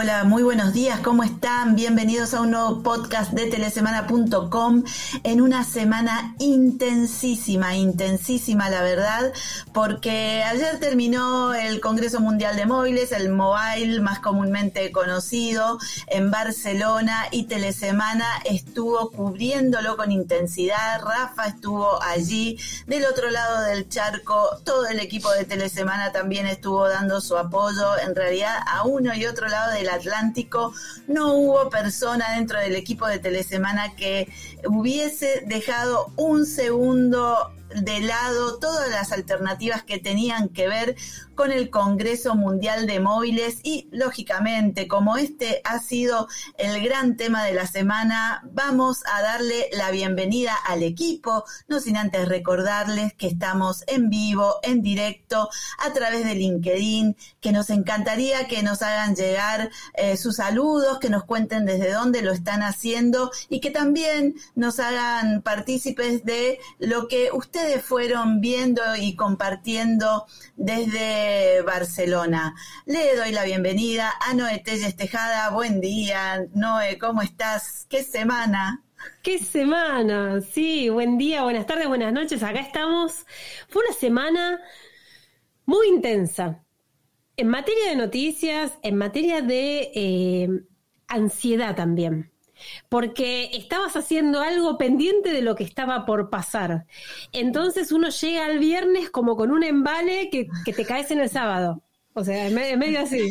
hola, 0.00 0.24
muy 0.24 0.42
buenos 0.42 0.72
días, 0.72 1.00
¿cómo 1.00 1.22
están? 1.22 1.76
Bienvenidos 1.76 2.32
a 2.32 2.40
un 2.40 2.52
nuevo 2.52 2.82
podcast 2.82 3.32
de 3.32 3.50
telesemana.com 3.50 4.82
en 5.24 5.42
una 5.42 5.62
semana 5.62 6.34
intensísima, 6.38 7.76
intensísima 7.76 8.70
la 8.70 8.80
verdad, 8.80 9.30
porque 9.74 10.42
ayer 10.42 10.80
terminó 10.80 11.52
el 11.52 11.80
Congreso 11.80 12.18
Mundial 12.18 12.56
de 12.56 12.64
Móviles, 12.64 13.12
el 13.12 13.28
Mobile 13.28 14.00
más 14.00 14.20
comúnmente 14.20 14.90
conocido 14.90 15.78
en 16.06 16.30
Barcelona 16.30 17.26
y 17.30 17.42
Telesemana 17.42 18.24
estuvo 18.46 19.10
cubriéndolo 19.10 19.98
con 19.98 20.12
intensidad, 20.12 21.02
Rafa 21.02 21.48
estuvo 21.48 22.02
allí, 22.02 22.58
del 22.86 23.04
otro 23.04 23.30
lado 23.30 23.60
del 23.64 23.86
charco, 23.90 24.48
todo 24.64 24.86
el 24.86 24.98
equipo 24.98 25.30
de 25.32 25.44
Telesemana 25.44 26.10
también 26.10 26.46
estuvo 26.46 26.88
dando 26.88 27.20
su 27.20 27.36
apoyo, 27.36 27.98
en 27.98 28.14
realidad 28.14 28.56
a 28.66 28.84
uno 28.84 29.14
y 29.14 29.26
otro 29.26 29.46
lado 29.46 29.72
del 29.72 29.89
Atlántico 29.90 30.72
no 31.06 31.34
hubo 31.34 31.70
persona 31.70 32.32
dentro 32.34 32.58
del 32.58 32.76
equipo 32.76 33.06
de 33.06 33.18
Telesemana 33.18 33.94
que 33.96 34.28
hubiese 34.64 35.42
dejado 35.46 36.12
un 36.16 36.46
segundo 36.46 37.52
de 37.74 38.00
lado 38.00 38.58
todas 38.58 38.88
las 38.90 39.12
alternativas 39.12 39.82
que 39.82 39.98
tenían 39.98 40.48
que 40.48 40.68
ver 40.68 40.96
con 41.34 41.52
el 41.52 41.70
Congreso 41.70 42.34
Mundial 42.34 42.86
de 42.86 43.00
Móviles 43.00 43.60
y, 43.62 43.88
lógicamente, 43.92 44.86
como 44.88 45.16
este 45.16 45.62
ha 45.64 45.78
sido 45.78 46.28
el 46.58 46.82
gran 46.82 47.16
tema 47.16 47.44
de 47.44 47.54
la 47.54 47.66
semana, 47.66 48.42
vamos 48.52 49.02
a 49.10 49.22
darle 49.22 49.70
la 49.72 49.90
bienvenida 49.90 50.54
al 50.66 50.82
equipo, 50.82 51.44
no 51.66 51.80
sin 51.80 51.96
antes 51.96 52.28
recordarles 52.28 53.14
que 53.14 53.26
estamos 53.26 53.84
en 53.86 54.10
vivo, 54.10 54.56
en 54.62 54.82
directo, 54.82 55.48
a 55.78 55.92
través 55.92 56.24
de 56.24 56.34
LinkedIn, 56.34 57.16
que 57.40 57.52
nos 57.52 57.70
encantaría 57.70 58.46
que 58.46 58.62
nos 58.62 58.82
hagan 58.82 59.14
llegar 59.14 59.70
eh, 59.94 60.16
sus 60.16 60.36
saludos, 60.36 60.98
que 60.98 61.08
nos 61.08 61.24
cuenten 61.24 61.64
desde 61.64 61.92
dónde 61.92 62.22
lo 62.22 62.32
están 62.32 62.62
haciendo 62.62 63.30
y 63.48 63.60
que 63.60 63.70
también 63.70 64.34
nos 64.54 64.78
hagan 64.78 65.40
partícipes 65.42 66.24
de 66.24 66.58
lo 66.78 67.08
que 67.08 67.30
ustedes 67.32 67.59
fueron 67.82 68.40
viendo 68.40 68.82
y 68.98 69.14
compartiendo 69.16 70.26
desde 70.56 71.62
Barcelona. 71.62 72.54
Le 72.86 73.16
doy 73.16 73.32
la 73.32 73.44
bienvenida 73.44 74.12
a 74.20 74.34
Noé 74.34 74.58
Telles 74.58 74.96
Tejada. 74.96 75.50
Buen 75.50 75.80
día, 75.80 76.46
Noé, 76.54 76.98
¿cómo 76.98 77.22
estás? 77.22 77.86
¿Qué 77.88 78.02
semana? 78.02 78.82
¿Qué 79.22 79.38
semana? 79.38 80.40
Sí, 80.40 80.88
buen 80.88 81.18
día, 81.18 81.42
buenas 81.42 81.66
tardes, 81.66 81.88
buenas 81.88 82.12
noches. 82.12 82.42
Acá 82.42 82.60
estamos. 82.60 83.26
Fue 83.68 83.82
una 83.86 83.94
semana 83.94 84.60
muy 85.66 85.88
intensa. 85.88 86.64
En 87.36 87.48
materia 87.48 87.90
de 87.90 87.96
noticias, 87.96 88.78
en 88.82 88.96
materia 88.96 89.42
de 89.42 89.90
eh, 89.94 90.48
ansiedad 91.08 91.74
también 91.74 92.30
porque 92.88 93.50
estabas 93.52 93.96
haciendo 93.96 94.40
algo 94.40 94.78
pendiente 94.78 95.32
de 95.32 95.42
lo 95.42 95.54
que 95.54 95.64
estaba 95.64 96.06
por 96.06 96.30
pasar. 96.30 96.86
Entonces 97.32 97.92
uno 97.92 98.08
llega 98.08 98.46
al 98.46 98.58
viernes 98.58 99.10
como 99.10 99.36
con 99.36 99.50
un 99.50 99.62
embale 99.62 100.30
que, 100.30 100.48
que 100.64 100.72
te 100.72 100.84
caes 100.84 101.10
en 101.10 101.20
el 101.20 101.28
sábado. 101.30 101.82
O 102.12 102.24
sea, 102.24 102.48
es 102.48 102.52
medio 102.52 103.00
así. 103.00 103.30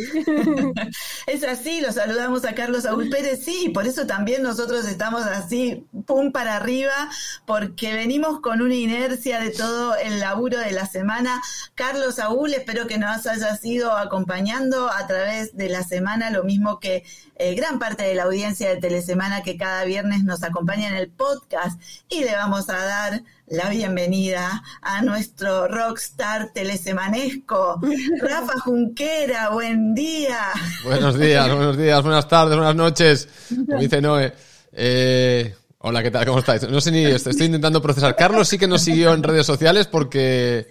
es 1.27 1.43
así, 1.43 1.81
lo 1.81 1.91
saludamos 1.91 2.45
a 2.45 2.55
Carlos 2.55 2.83
Saúl 2.83 3.09
Pérez, 3.09 3.43
sí, 3.43 3.69
por 3.73 3.85
eso 3.85 4.07
también 4.07 4.41
nosotros 4.41 4.87
estamos 4.87 5.23
así, 5.23 5.85
pum 6.05 6.31
para 6.31 6.55
arriba, 6.55 7.09
porque 7.45 7.93
venimos 7.93 8.39
con 8.39 8.61
una 8.61 8.75
inercia 8.75 9.41
de 9.41 9.49
todo 9.49 9.97
el 9.97 10.21
laburo 10.21 10.59
de 10.59 10.71
la 10.71 10.85
semana. 10.85 11.41
Carlos 11.75 12.15
Saúl, 12.15 12.53
espero 12.53 12.87
que 12.87 12.97
nos 12.97 13.27
hayas 13.27 13.63
ido 13.65 13.91
acompañando 13.91 14.89
a 14.89 15.05
través 15.07 15.57
de 15.57 15.67
la 15.67 15.83
semana, 15.83 16.29
lo 16.29 16.45
mismo 16.45 16.79
que 16.79 17.03
eh, 17.35 17.55
gran 17.55 17.79
parte 17.79 18.03
de 18.03 18.15
la 18.15 18.23
audiencia 18.23 18.69
de 18.69 18.77
Telesemana 18.77 19.43
que 19.43 19.57
cada 19.57 19.83
viernes 19.83 20.23
nos 20.23 20.43
acompaña 20.43 20.87
en 20.87 20.95
el 20.95 21.09
podcast 21.09 21.81
y 22.07 22.23
le 22.23 22.33
vamos 22.33 22.69
a 22.69 22.77
dar 22.77 23.23
la 23.51 23.69
bienvenida 23.69 24.63
a 24.81 25.01
nuestro 25.01 25.67
rockstar 25.67 26.51
telesemanesco, 26.53 27.81
Rafa 28.21 28.59
Junquera, 28.59 29.49
buen 29.49 29.95
día. 29.95 30.39
Buenos 30.83 31.17
días, 31.17 31.51
buenos 31.51 31.77
días, 31.77 32.03
buenas 32.03 32.27
tardes, 32.27 32.55
buenas 32.55 32.75
noches, 32.75 33.27
como 33.65 33.79
dice 33.79 34.01
Noé. 34.01 34.33
Eh, 34.71 35.55
hola, 35.79 36.03
¿qué 36.03 36.11
tal? 36.11 36.25
¿Cómo 36.27 36.39
estáis? 36.39 36.69
No 36.69 36.79
sé 36.79 36.91
ni, 36.91 37.05
estoy 37.05 37.33
intentando 37.45 37.81
procesar. 37.81 38.15
Carlos 38.15 38.47
sí 38.47 38.57
que 38.57 38.67
nos 38.67 38.81
siguió 38.81 39.13
en 39.13 39.23
redes 39.23 39.47
sociales 39.47 39.87
porque, 39.87 40.67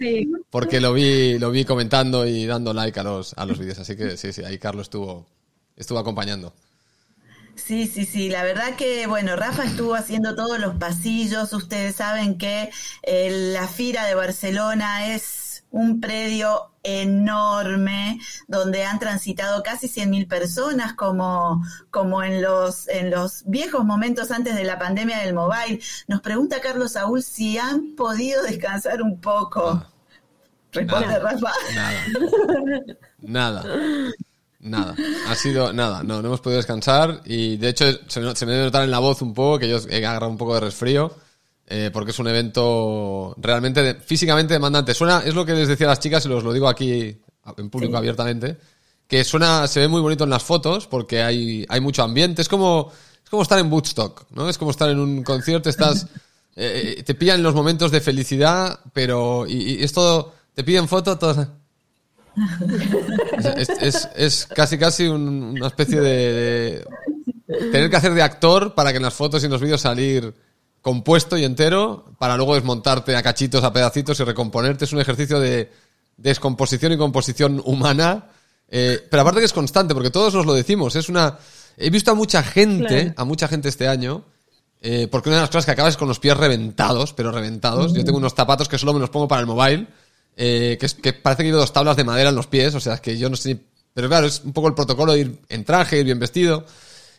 porque 0.49 0.79
lo 0.79 0.93
vi, 0.93 1.37
lo 1.37 1.51
vi 1.51 1.65
comentando 1.65 2.25
y 2.25 2.45
dando 2.45 2.73
like 2.73 2.99
a 2.99 3.03
los, 3.03 3.33
a 3.33 3.45
los 3.45 3.59
vídeos, 3.59 3.79
así 3.79 3.97
que 3.97 4.15
sí, 4.15 4.31
sí, 4.31 4.43
ahí 4.43 4.57
Carlos 4.57 4.83
estuvo, 4.83 5.25
estuvo 5.75 5.99
acompañando. 5.99 6.53
Sí, 7.65 7.87
sí, 7.87 8.05
sí, 8.05 8.29
la 8.29 8.43
verdad 8.43 8.75
que, 8.75 9.05
bueno, 9.07 9.35
Rafa 9.35 9.63
estuvo 9.63 9.93
haciendo 9.93 10.35
todos 10.35 10.59
los 10.59 10.75
pasillos, 10.77 11.53
ustedes 11.53 11.95
saben 11.95 12.37
que 12.37 12.71
eh, 13.03 13.51
la 13.53 13.67
Fira 13.67 14.05
de 14.05 14.15
Barcelona 14.15 15.13
es 15.13 15.63
un 15.71 16.01
predio 16.01 16.71
enorme 16.81 18.19
donde 18.47 18.85
han 18.85 18.97
transitado 18.99 19.61
casi 19.61 19.87
100.000 19.87 20.27
personas 20.27 20.93
como, 20.93 21.63
como 21.91 22.23
en, 22.23 22.41
los, 22.41 22.87
en 22.87 23.11
los 23.11 23.43
viejos 23.45 23.85
momentos 23.85 24.31
antes 24.31 24.55
de 24.55 24.63
la 24.63 24.79
pandemia 24.79 25.19
del 25.19 25.33
mobile. 25.35 25.79
Nos 26.07 26.21
pregunta 26.21 26.61
Carlos 26.61 26.93
Saúl 26.93 27.21
si 27.21 27.57
han 27.57 27.95
podido 27.95 28.41
descansar 28.43 29.01
un 29.01 29.19
poco. 29.19 29.69
Ah. 29.69 29.89
Responde 30.71 31.19
Rafa. 31.19 31.51
Nada. 31.75 32.01
Nada. 33.21 33.63
Nada, 34.61 34.93
ha 35.27 35.35
sido 35.35 35.71
nada, 35.71 36.03
no, 36.03 36.21
no 36.21 36.27
hemos 36.27 36.41
podido 36.41 36.57
descansar 36.57 37.21
y 37.23 37.55
de 37.55 37.69
hecho 37.69 37.85
se, 38.07 38.19
me 38.19 38.51
debe 38.51 38.65
notar 38.65 38.83
en 38.83 38.91
la 38.91 38.99
voz 38.99 39.21
un 39.21 39.33
poco 39.33 39.57
que 39.57 39.69
yo 39.69 39.79
he 39.89 40.05
agarrado 40.05 40.29
un 40.29 40.37
poco 40.37 40.53
de 40.55 40.59
resfrío 40.59 41.15
eh, 41.65 41.91
porque 41.93 42.11
es 42.11 42.19
un 42.19 42.27
evento 42.27 43.35
realmente 43.37 43.95
físicamente 43.95 44.53
demandante. 44.53 44.93
Suena, 44.93 45.21
es 45.23 45.33
lo 45.33 45.45
que 45.45 45.53
les 45.53 45.67
decía 45.67 45.85
a 45.85 45.91
las 45.91 45.99
chicas 45.99 46.25
y 46.25 46.29
los 46.29 46.43
lo 46.43 46.51
digo 46.51 46.67
aquí 46.67 47.15
en 47.57 47.69
público 47.69 47.95
abiertamente, 47.95 48.57
que 49.07 49.23
suena, 49.23 49.67
se 49.67 49.79
ve 49.79 49.87
muy 49.87 50.01
bonito 50.01 50.23
en 50.23 50.29
las 50.31 50.43
fotos 50.43 50.87
porque 50.87 51.21
hay, 51.21 51.65
hay 51.69 51.79
mucho 51.79 52.03
ambiente, 52.03 52.41
es 52.41 52.49
como, 52.49 52.91
es 53.23 53.29
como 53.29 53.43
estar 53.43 53.59
en 53.59 53.71
Woodstock, 53.71 54.25
¿no? 54.31 54.49
Es 54.49 54.57
como 54.57 54.71
estar 54.71 54.89
en 54.89 54.99
un 54.99 55.23
concierto, 55.23 55.69
estás, 55.69 56.07
eh, 56.55 56.95
eh, 56.97 57.03
te 57.03 57.15
pillan 57.15 57.41
los 57.43 57.53
momentos 57.53 57.91
de 57.91 58.01
felicidad, 58.01 58.79
pero, 58.91 59.45
y, 59.47 59.75
y 59.75 59.83
es 59.83 59.93
todo, 59.93 60.33
te 60.53 60.63
piden 60.63 60.87
foto, 60.87 61.17
todos 61.17 61.47
es, 64.15 64.47
casi 64.53 64.77
casi 64.77 65.07
una 65.07 65.67
especie 65.67 65.99
de, 65.99 66.85
tener 67.47 67.89
que 67.89 67.95
hacer 67.95 68.13
de 68.13 68.21
actor 68.21 68.75
para 68.75 68.91
que 68.91 68.97
en 68.97 69.03
las 69.03 69.13
fotos 69.13 69.41
y 69.41 69.45
en 69.45 69.51
los 69.51 69.61
vídeos 69.61 69.81
salir 69.81 70.33
compuesto 70.81 71.37
y 71.37 71.43
entero 71.43 72.05
para 72.17 72.37
luego 72.37 72.55
desmontarte 72.55 73.15
a 73.15 73.21
cachitos, 73.21 73.63
a 73.63 73.73
pedacitos 73.73 74.19
y 74.19 74.23
recomponerte. 74.23 74.85
Es 74.85 74.93
un 74.93 75.01
ejercicio 75.01 75.39
de 75.39 75.71
descomposición 76.17 76.93
y 76.93 76.97
composición 76.97 77.61
humana. 77.65 78.29
Eh, 78.69 79.05
pero 79.09 79.21
aparte 79.21 79.39
que 79.39 79.45
es 79.45 79.53
constante, 79.53 79.93
porque 79.93 80.11
todos 80.11 80.33
nos 80.33 80.45
lo 80.45 80.53
decimos. 80.53 80.95
Es 80.95 81.09
una. 81.09 81.37
He 81.75 81.89
visto 81.89 82.11
a 82.11 82.13
mucha 82.13 82.43
gente, 82.43 83.13
a 83.15 83.25
mucha 83.25 83.47
gente 83.47 83.69
este 83.69 83.87
año, 83.87 84.25
eh, 84.81 85.07
porque 85.09 85.29
una 85.29 85.37
de 85.37 85.41
las 85.43 85.49
cosas 85.49 85.65
que 85.65 85.71
acabas 85.71 85.93
es 85.93 85.97
con 85.97 86.07
los 86.07 86.19
pies 86.19 86.37
reventados, 86.37 87.13
pero 87.13 87.31
reventados. 87.31 87.93
Yo 87.93 88.03
tengo 88.03 88.17
unos 88.17 88.33
zapatos 88.33 88.67
que 88.67 88.77
solo 88.77 88.93
me 88.93 88.99
los 88.99 89.09
pongo 89.09 89.27
para 89.27 89.41
el 89.41 89.47
mobile 89.47 89.87
eh, 90.35 90.77
que, 90.79 90.85
es, 90.85 90.93
que 90.93 91.13
parece 91.13 91.43
que 91.43 91.49
llevo 91.49 91.59
dos 91.59 91.73
tablas 91.73 91.97
de 91.97 92.03
madera 92.03 92.29
en 92.29 92.35
los 92.35 92.47
pies, 92.47 92.73
o 92.75 92.79
sea, 92.79 92.95
es 92.95 93.01
que 93.01 93.17
yo 93.17 93.29
no 93.29 93.35
sé. 93.35 93.59
Pero 93.93 94.07
claro, 94.07 94.27
es 94.27 94.41
un 94.43 94.53
poco 94.53 94.67
el 94.67 94.75
protocolo 94.75 95.13
de 95.13 95.19
ir 95.19 95.39
en 95.49 95.65
traje, 95.65 95.99
ir 95.99 96.05
bien 96.05 96.19
vestido 96.19 96.65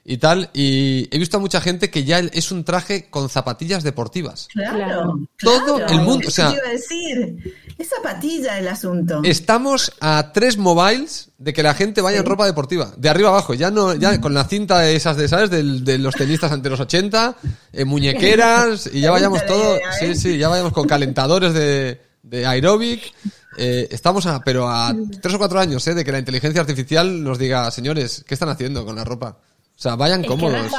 y 0.05 0.17
tal. 0.17 0.51
Y 0.53 1.09
he 1.15 1.19
visto 1.19 1.37
a 1.37 1.41
mucha 1.41 1.61
gente 1.61 1.91
que 1.91 2.05
ya 2.05 2.19
es 2.19 2.51
un 2.51 2.65
traje 2.65 3.09
con 3.11 3.29
zapatillas 3.29 3.83
deportivas. 3.83 4.49
Claro. 4.53 5.19
Todo 5.39 5.87
el 5.87 6.01
mundo. 6.01 6.29
O 6.29 6.31
sea, 6.31 6.53
iba 6.53 6.67
a 6.67 6.71
decir? 6.71 7.55
Es 7.79 7.89
zapatilla 7.89 8.59
el 8.59 8.69
asunto. 8.69 9.21
Estamos 9.25 9.93
a 10.01 10.33
tres 10.33 10.59
mobiles 10.59 11.31
de 11.39 11.53
que 11.53 11.63
la 11.63 11.75
gente 11.75 12.01
vaya 12.01 12.19
en 12.19 12.27
ropa 12.27 12.47
deportiva. 12.47 12.93
De 12.97 13.09
arriba 13.09 13.31
abajo. 13.31 13.55
Ya 13.55 13.71
no, 13.71 13.95
ya 13.95 14.21
con 14.21 14.35
la 14.35 14.45
cinta 14.45 14.81
de 14.81 14.97
esas 14.97 15.17
de, 15.17 15.29
¿sabes? 15.29 15.51
De, 15.51 15.99
los 15.99 16.15
tenistas 16.15 16.53
ante 16.53 16.71
los 16.71 16.81
80, 16.81 17.37
eh, 17.73 17.85
muñequeras, 17.85 18.91
y 18.93 19.01
ya 19.01 19.11
vayamos 19.13 19.45
todo. 19.47 19.79
Sí, 19.99 20.07
¿eh? 20.07 20.15
sí, 20.15 20.39
ya 20.39 20.49
vayamos 20.49 20.73
con 20.73 20.87
calentadores 20.87 21.55
de 21.55 22.10
de 22.23 22.47
aeróbic. 22.47 23.13
Eh, 23.57 23.89
estamos 23.91 24.27
a, 24.27 24.41
pero 24.41 24.69
a 24.69 24.95
tres 25.21 25.35
o 25.35 25.39
cuatro 25.39 25.59
años 25.59 25.87
eh, 25.87 25.95
de 25.95 26.05
que 26.05 26.13
la 26.13 26.19
inteligencia 26.19 26.61
artificial 26.61 27.23
nos 27.23 27.39
diga, 27.39 27.71
señores, 27.71 28.25
¿qué 28.27 28.35
están 28.35 28.49
haciendo 28.49 28.85
con 28.85 28.97
la 28.97 29.05
ropa? 29.05 29.39
O 29.39 29.83
sea, 29.83 29.97
vayan 29.97 30.23
cómodos. 30.25 30.71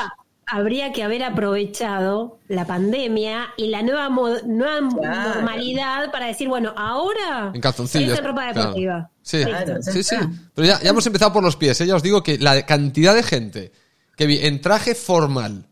habría 0.46 0.94
que 0.94 1.04
haber 1.04 1.24
aprovechado 1.24 2.40
la 2.48 2.66
pandemia 2.66 3.50
y 3.58 3.68
la 3.68 3.82
nueva, 3.82 4.10
nueva 4.46 4.82
normalidad 4.82 6.12
para 6.12 6.28
decir, 6.28 6.48
bueno, 6.48 6.74
ahora 6.78 7.52
en 7.54 7.62
calzoncillos, 7.62 8.18
en 8.18 8.26
ropa 8.26 8.48
deportiva. 8.48 9.10
Sí, 9.22 9.44
sí, 9.82 10.04
sí, 10.04 10.16
Pero 10.56 10.68
ya, 10.68 10.82
ya, 10.82 10.90
hemos 10.90 11.06
empezado 11.06 11.34
por 11.34 11.44
los 11.44 11.56
pies. 11.56 11.80
¿eh? 11.82 11.88
Ya 11.88 11.96
os 11.96 12.04
digo 12.04 12.24
que 12.24 12.38
la 12.38 12.66
cantidad 12.66 13.14
de 13.14 13.24
gente 13.24 13.72
que 14.16 14.26
vi 14.26 14.40
en 14.46 14.62
traje 14.62 14.96
formal 14.96 15.68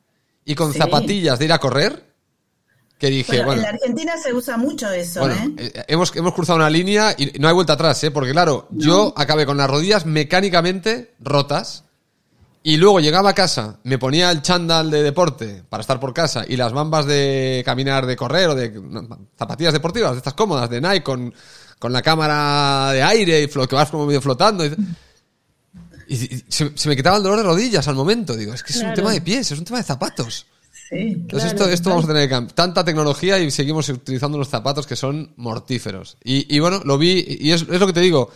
y 0.46 0.56
con 0.56 0.74
zapatillas 0.74 1.40
de 1.40 1.46
ir 1.46 1.54
a 1.54 1.60
correr, 1.60 2.09
que 3.00 3.08
dije, 3.10 3.38
bueno, 3.38 3.54
en 3.54 3.62
la 3.62 3.70
Argentina 3.70 4.14
se 4.22 4.34
usa 4.34 4.58
mucho 4.58 4.92
eso, 4.92 5.28
¿eh? 5.30 5.54
¿eh? 5.58 5.84
Hemos, 5.88 6.14
hemos 6.16 6.34
cruzado 6.34 6.58
una 6.58 6.70
línea 6.70 7.16
y 7.18 7.32
no 7.40 7.48
hay 7.48 7.54
vuelta 7.54 7.74
atrás, 7.74 8.04
¿eh? 8.04 8.12
Porque 8.12 8.32
claro, 8.32 8.68
yo 8.72 9.14
acabé 9.16 9.46
con 9.46 9.56
las 9.58 9.70
rodillas 9.70 10.06
mecánicamente 10.06 11.14
rotas 11.22 11.86
Y 12.62 12.76
luego 12.76 13.00
llegaba 13.00 13.30
a 13.30 13.34
casa, 13.34 13.80
me 13.84 13.98
ponía 13.98 14.30
el 14.32 14.42
chándal 14.42 14.92
de 14.92 15.02
deporte 15.02 15.64
para 15.70 15.80
estar 15.80 15.98
por 15.98 16.14
casa 16.14 16.44
y 16.46 16.58
las 16.58 16.74
bambas 16.74 17.06
de 17.06 17.62
caminar, 17.66 18.06
de 18.06 18.18
correr 18.18 18.50
o 18.50 18.56
de 18.56 18.70
no, 18.70 19.08
zapatillas 19.38 19.72
deportivas, 19.72 20.12
de 20.12 20.18
estas 20.18 20.34
cómodas, 20.34 20.70
de 20.70 20.82
Nike, 20.82 21.02
con, 21.02 21.34
con 21.80 21.94
la 21.94 22.02
cámara 22.02 22.92
de 22.92 23.02
aire 23.02 23.42
y 23.44 23.48
que 23.48 23.76
vas 23.76 23.90
como 23.90 24.06
medio 24.06 24.22
flotando. 24.22 24.66
Y, 24.66 24.74
y- 26.10 26.44
se, 26.50 26.72
se 26.76 26.90
me 26.90 26.96
quitaba 26.98 27.16
el 27.18 27.24
dolor 27.24 27.38
de 27.38 27.44
rodillas 27.46 27.88
al 27.88 27.96
momento. 27.96 28.36
Digo, 28.36 28.54
es 28.54 28.62
que 28.62 28.74
es 28.74 28.78
un 28.78 28.82
Claro. 28.84 28.96
tema 28.96 29.12
de 29.14 29.22
pies, 29.22 29.52
es 29.52 29.58
un 29.58 29.64
tema 29.64 29.78
de 29.78 29.86
zapatos. 29.86 30.46
Sí. 30.90 30.96
Entonces 30.98 31.52
esto, 31.54 31.70
esto 31.70 31.90
vamos 31.92 32.06
a 32.06 32.08
tener 32.08 32.24
que 32.24 32.30
cambiar. 32.30 32.56
Tanta 32.56 32.84
tecnología 32.84 33.38
y 33.40 33.52
seguimos 33.52 33.88
utilizando 33.90 34.38
unos 34.38 34.50
zapatos 34.50 34.88
que 34.88 34.96
son 34.96 35.34
mortíferos. 35.38 36.18
Y, 36.24 36.54
y 36.56 36.60
bueno, 36.60 36.82
lo 36.84 36.98
vi 36.98 37.24
y 37.40 37.52
es, 37.52 37.62
es 37.62 37.80
lo 37.80 37.86
que 37.88 37.94
te 37.94 38.00
digo. 38.02 38.32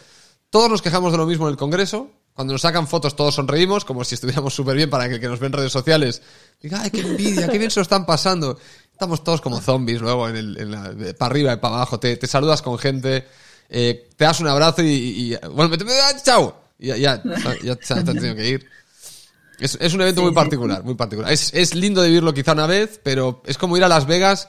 Todos 0.49 0.69
nos 0.69 0.81
quejamos 0.81 1.11
de 1.11 1.17
lo 1.17 1.25
mismo 1.25 1.47
en 1.47 1.51
el 1.53 1.57
Congreso. 1.57 2.11
Cuando 2.33 2.53
nos 2.53 2.61
sacan 2.61 2.87
fotos 2.87 3.15
todos 3.15 3.35
sonreímos, 3.35 3.85
como 3.85 4.03
si 4.03 4.15
estuviéramos 4.15 4.53
súper 4.55 4.75
bien 4.75 4.89
para 4.89 5.07
que 5.07 5.15
el 5.15 5.19
que 5.21 5.27
nos 5.27 5.39
ve 5.39 5.47
en 5.47 5.53
redes 5.53 5.71
sociales 5.71 6.21
diga, 6.61 6.81
ay, 6.81 6.91
qué 6.91 7.01
envidia, 7.01 7.47
qué 7.47 7.57
bien 7.57 7.71
se 7.71 7.79
lo 7.79 7.83
están 7.83 8.05
pasando. 8.05 8.57
Estamos 8.91 9.23
todos 9.23 9.41
como 9.41 9.59
zombies 9.59 10.01
luego, 10.01 10.29
en 10.29 10.35
el, 10.35 10.57
en 10.59 10.71
la- 10.71 10.93
para 11.17 11.31
arriba 11.31 11.53
y 11.53 11.57
para 11.57 11.75
abajo. 11.75 11.99
Te, 11.99 12.17
te 12.17 12.27
saludas 12.27 12.61
con 12.61 12.77
gente, 12.77 13.25
eh, 13.69 14.09
te 14.15 14.25
das 14.25 14.39
un 14.39 14.47
abrazo 14.47 14.83
y, 14.83 15.35
bueno, 15.51 15.75
me, 15.75 15.93
ah, 15.93 16.11
chao. 16.23 16.55
Y 16.77 16.87
ya, 16.87 16.97
ya, 16.97 17.23
ya, 17.63 17.75
te 17.75 17.93
has 17.93 18.05
tenido 18.05 18.35
que 18.35 18.47
ir. 18.49 18.67
Es, 19.59 19.77
es 19.79 19.93
un 19.93 20.01
evento 20.01 20.21
Sí, 20.21 20.25
muy 20.25 20.31
sí. 20.31 20.35
particular, 20.35 20.83
muy 20.83 20.95
particular. 20.95 21.31
Es, 21.31 21.53
es 21.53 21.75
lindo 21.75 22.01
de 22.01 22.07
vivirlo 22.09 22.33
quizá 22.33 22.53
una 22.53 22.67
vez, 22.67 22.99
pero 23.03 23.41
es 23.45 23.57
como 23.57 23.77
ir 23.77 23.83
a 23.83 23.87
Las 23.87 24.05
Vegas. 24.07 24.47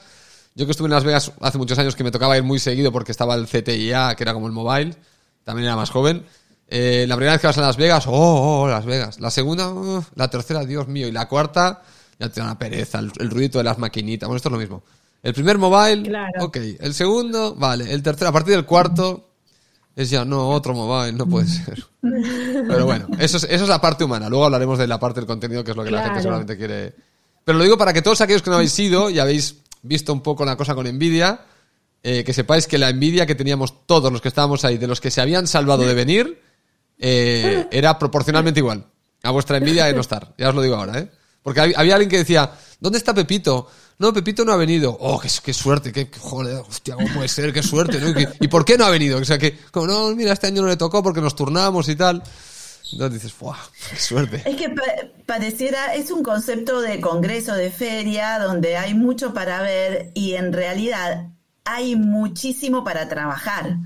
Yo 0.55 0.65
que 0.65 0.71
estuve 0.71 0.87
en 0.87 0.91
Las 0.93 1.03
Vegas 1.03 1.31
hace 1.41 1.57
muchos 1.57 1.77
años 1.77 1.95
que 1.95 2.03
me 2.03 2.11
tocaba 2.11 2.37
ir 2.37 2.43
muy 2.43 2.59
seguido 2.59 2.91
porque 2.91 3.11
estaba 3.11 3.35
el 3.35 3.45
CTIA, 3.47 4.15
que 4.15 4.23
era 4.23 4.33
como 4.33 4.47
el 4.47 4.53
mobile, 4.53 4.95
también 5.43 5.65
era 5.65 5.75
más 5.75 5.89
joven. 5.89 6.25
Eh, 6.67 7.05
la 7.07 7.15
primera 7.15 7.33
vez 7.33 7.41
que 7.41 7.47
vas 7.47 7.57
a 7.57 7.61
Las 7.61 7.77
Vegas, 7.77 8.05
oh, 8.07 8.61
oh, 8.63 8.67
Las 8.67 8.85
Vegas. 8.85 9.19
La 9.19 9.29
segunda, 9.31 9.69
uh, 9.69 10.03
la 10.15 10.29
tercera, 10.29 10.63
Dios 10.65 10.87
mío. 10.87 11.07
Y 11.07 11.11
la 11.11 11.27
cuarta, 11.27 11.83
ya 12.19 12.29
te 12.29 12.39
da 12.39 12.45
una 12.47 12.57
pereza, 12.57 12.99
el, 12.99 13.11
el 13.19 13.29
ruidito 13.29 13.57
de 13.59 13.65
las 13.65 13.77
maquinitas. 13.77 14.27
Bueno, 14.27 14.37
esto 14.37 14.49
es 14.49 14.53
lo 14.53 14.59
mismo. 14.59 14.83
El 15.21 15.33
primer 15.33 15.57
mobile, 15.57 16.03
Claro. 16.03 16.45
ok. 16.45 16.57
El 16.79 16.93
segundo, 16.93 17.53
vale. 17.55 17.91
El 17.93 18.01
tercero, 18.01 18.29
a 18.29 18.33
partir 18.33 18.53
del 18.55 18.65
cuarto, 18.65 19.29
es 19.95 20.09
ya, 20.09 20.25
no, 20.25 20.49
otro 20.49 20.73
mobile, 20.73 21.13
no 21.13 21.25
puede 21.27 21.47
ser. 21.65 21.83
Pero 22.01 22.85
bueno, 22.85 23.07
eso 23.19 23.37
es, 23.37 23.43
eso 23.45 23.63
es 23.63 23.69
la 23.69 23.79
parte 23.81 24.03
humana. 24.03 24.29
Luego 24.29 24.45
hablaremos 24.45 24.77
de 24.77 24.87
la 24.87 24.99
parte 24.99 25.19
del 25.19 25.27
contenido, 25.27 25.63
que 25.63 25.71
es 25.71 25.77
lo 25.77 25.83
que 25.83 25.91
la 25.91 26.03
gente 26.03 26.21
seguramente 26.21 26.57
quiere. 26.57 26.93
Pero 27.43 27.57
lo 27.57 27.63
digo 27.63 27.77
para 27.77 27.93
que 27.93 28.01
todos 28.01 28.21
aquellos 28.21 28.41
que 28.41 28.49
no 28.49 28.55
habéis 28.57 28.77
ido 28.79 29.09
y 29.09 29.19
habéis 29.19 29.55
visto 29.81 30.11
un 30.13 30.21
poco 30.21 30.45
la 30.45 30.55
cosa 30.57 30.73
con 30.75 30.87
envidia, 30.87 31.41
eh, 32.03 32.23
que 32.23 32.33
sepáis 32.33 32.67
que 32.67 32.77
la 32.77 32.89
envidia 32.89 33.25
que 33.25 33.35
teníamos 33.35 33.85
todos 33.85 34.11
los 34.11 34.21
que 34.21 34.27
estábamos 34.27 34.65
ahí, 34.65 34.77
de 34.77 34.87
los 34.87 34.99
que 35.01 35.11
se 35.11 35.21
habían 35.21 35.47
salvado 35.47 35.83
de 35.83 35.93
venir, 35.93 36.41
eh, 36.97 37.67
era 37.71 37.97
proporcionalmente 37.99 38.59
igual 38.59 38.85
a 39.23 39.31
vuestra 39.31 39.57
envidia 39.57 39.85
de 39.85 39.93
no 39.93 40.01
estar. 40.01 40.33
Ya 40.37 40.49
os 40.49 40.55
lo 40.55 40.61
digo 40.61 40.75
ahora, 40.75 40.99
¿eh? 40.99 41.11
Porque 41.41 41.61
hab- 41.61 41.73
había 41.77 41.95
alguien 41.95 42.09
que 42.09 42.17
decía, 42.17 42.51
¿dónde 42.79 42.97
está 42.97 43.13
Pepito? 43.13 43.67
No, 43.97 44.11
Pepito 44.13 44.43
no 44.43 44.51
ha 44.51 44.57
venido. 44.57 44.95
Oh, 44.99 45.19
qué, 45.19 45.29
qué 45.43 45.53
suerte, 45.53 45.91
qué, 45.93 46.09
qué- 46.09 46.19
joder, 46.19 46.57
hostia, 46.67 46.95
¿cómo 46.95 47.07
puede 47.13 47.27
ser? 47.29 47.53
Qué 47.53 47.63
suerte, 47.63 47.99
¿no? 47.99 48.09
¿Y, 48.09 48.13
qué- 48.13 48.27
¿Y 48.41 48.47
por 48.49 48.65
qué 48.65 48.77
no 48.77 48.85
ha 48.85 48.89
venido? 48.89 49.19
O 49.19 49.25
sea, 49.25 49.37
que, 49.37 49.57
como 49.71 49.87
no, 49.87 50.09
mira, 50.15 50.33
este 50.33 50.47
año 50.47 50.61
no 50.61 50.67
le 50.67 50.75
tocó 50.77 51.01
porque 51.01 51.21
nos 51.21 51.35
turnamos 51.35 51.87
y 51.87 51.95
tal. 51.95 52.21
Entonces 52.91 53.13
dices, 53.21 53.33
¡fuah! 53.33 53.57
¡Qué 53.89 53.95
suerte! 53.97 54.43
Es 54.45 54.55
que 54.57 54.69
pa- 54.69 54.83
pareciera, 55.25 55.95
es 55.95 56.11
un 56.11 56.23
concepto 56.23 56.81
de 56.81 56.99
congreso, 57.01 57.53
de 57.55 57.71
feria, 57.71 58.37
donde 58.39 58.75
hay 58.77 58.93
mucho 58.93 59.33
para 59.33 59.61
ver 59.61 60.11
y 60.13 60.33
en 60.33 60.51
realidad 60.53 61.29
hay 61.63 61.95
muchísimo 61.95 62.83
para 62.83 63.07
trabajar, 63.09 63.77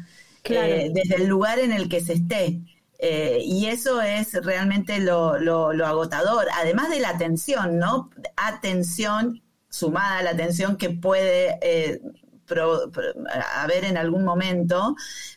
Claro. 0.41 0.67
eh, 0.67 0.91
desde 0.93 1.15
el 1.15 1.27
lugar 1.27 1.59
en 1.59 1.71
el 1.71 1.87
que 1.87 2.01
se 2.01 2.13
esté. 2.13 2.59
Eh, 2.97 3.41
y 3.45 3.67
eso 3.67 4.01
es 4.01 4.33
realmente 4.43 4.99
lo, 4.99 5.37
lo- 5.39 5.71
lo 5.71 5.85
agotador, 5.87 6.47
además 6.55 6.89
de 6.89 6.99
la 6.99 7.09
atención, 7.09 7.77
¿no? 7.79 8.09
Atención 8.35 9.41
sumada 9.69 10.19
a 10.19 10.23
la 10.23 10.31
atención 10.31 10.77
que 10.77 10.89
puede 10.89 11.57
eh, 11.61 12.01
pro- 12.45 12.91
pro- 12.91 13.13
haber 13.55 13.85
en 13.85 13.97
algún 13.97 14.23
momento, 14.25 14.95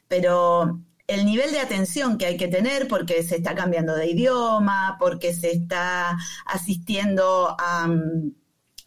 pero 0.09 0.81
el 1.07 1.25
nivel 1.27 1.51
de 1.53 1.61
atención 1.61 2.17
que 2.19 2.27
hay 2.27 2.37
que 2.37 2.49
tener 2.49 2.89
porque 2.89 3.23
se 3.23 3.37
está 3.37 3.55
cambiando 3.55 3.95
de 3.95 4.07
idioma, 4.11 4.97
porque 4.99 5.35
se 5.35 5.51
está 5.53 6.17
asistiendo 6.47 7.57
a, 7.59 7.87
mm, 7.89 8.33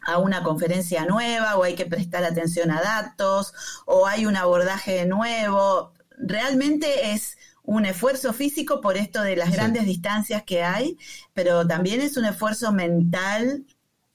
a 0.06 0.18
una 0.18 0.42
conferencia 0.42 1.04
nueva 1.04 1.56
o 1.56 1.64
hay 1.64 1.74
que 1.74 1.86
prestar 1.86 2.24
atención 2.24 2.70
a 2.70 2.80
datos 2.80 3.52
o 3.86 4.06
hay 4.06 4.26
un 4.26 4.36
abordaje 4.36 5.04
nuevo. 5.06 5.92
Realmente 6.18 7.12
es 7.12 7.36
un 7.62 7.84
esfuerzo 7.84 8.32
físico 8.32 8.80
por 8.80 8.96
esto 8.96 9.22
de 9.22 9.36
las 9.36 9.48
Sí. 9.48 9.54
grandes 9.54 9.84
distancias 9.84 10.44
que 10.44 10.62
hay, 10.62 10.96
pero 11.34 11.66
también 11.66 12.00
es 12.00 12.16
un 12.16 12.24
esfuerzo 12.24 12.72
mental 12.72 13.64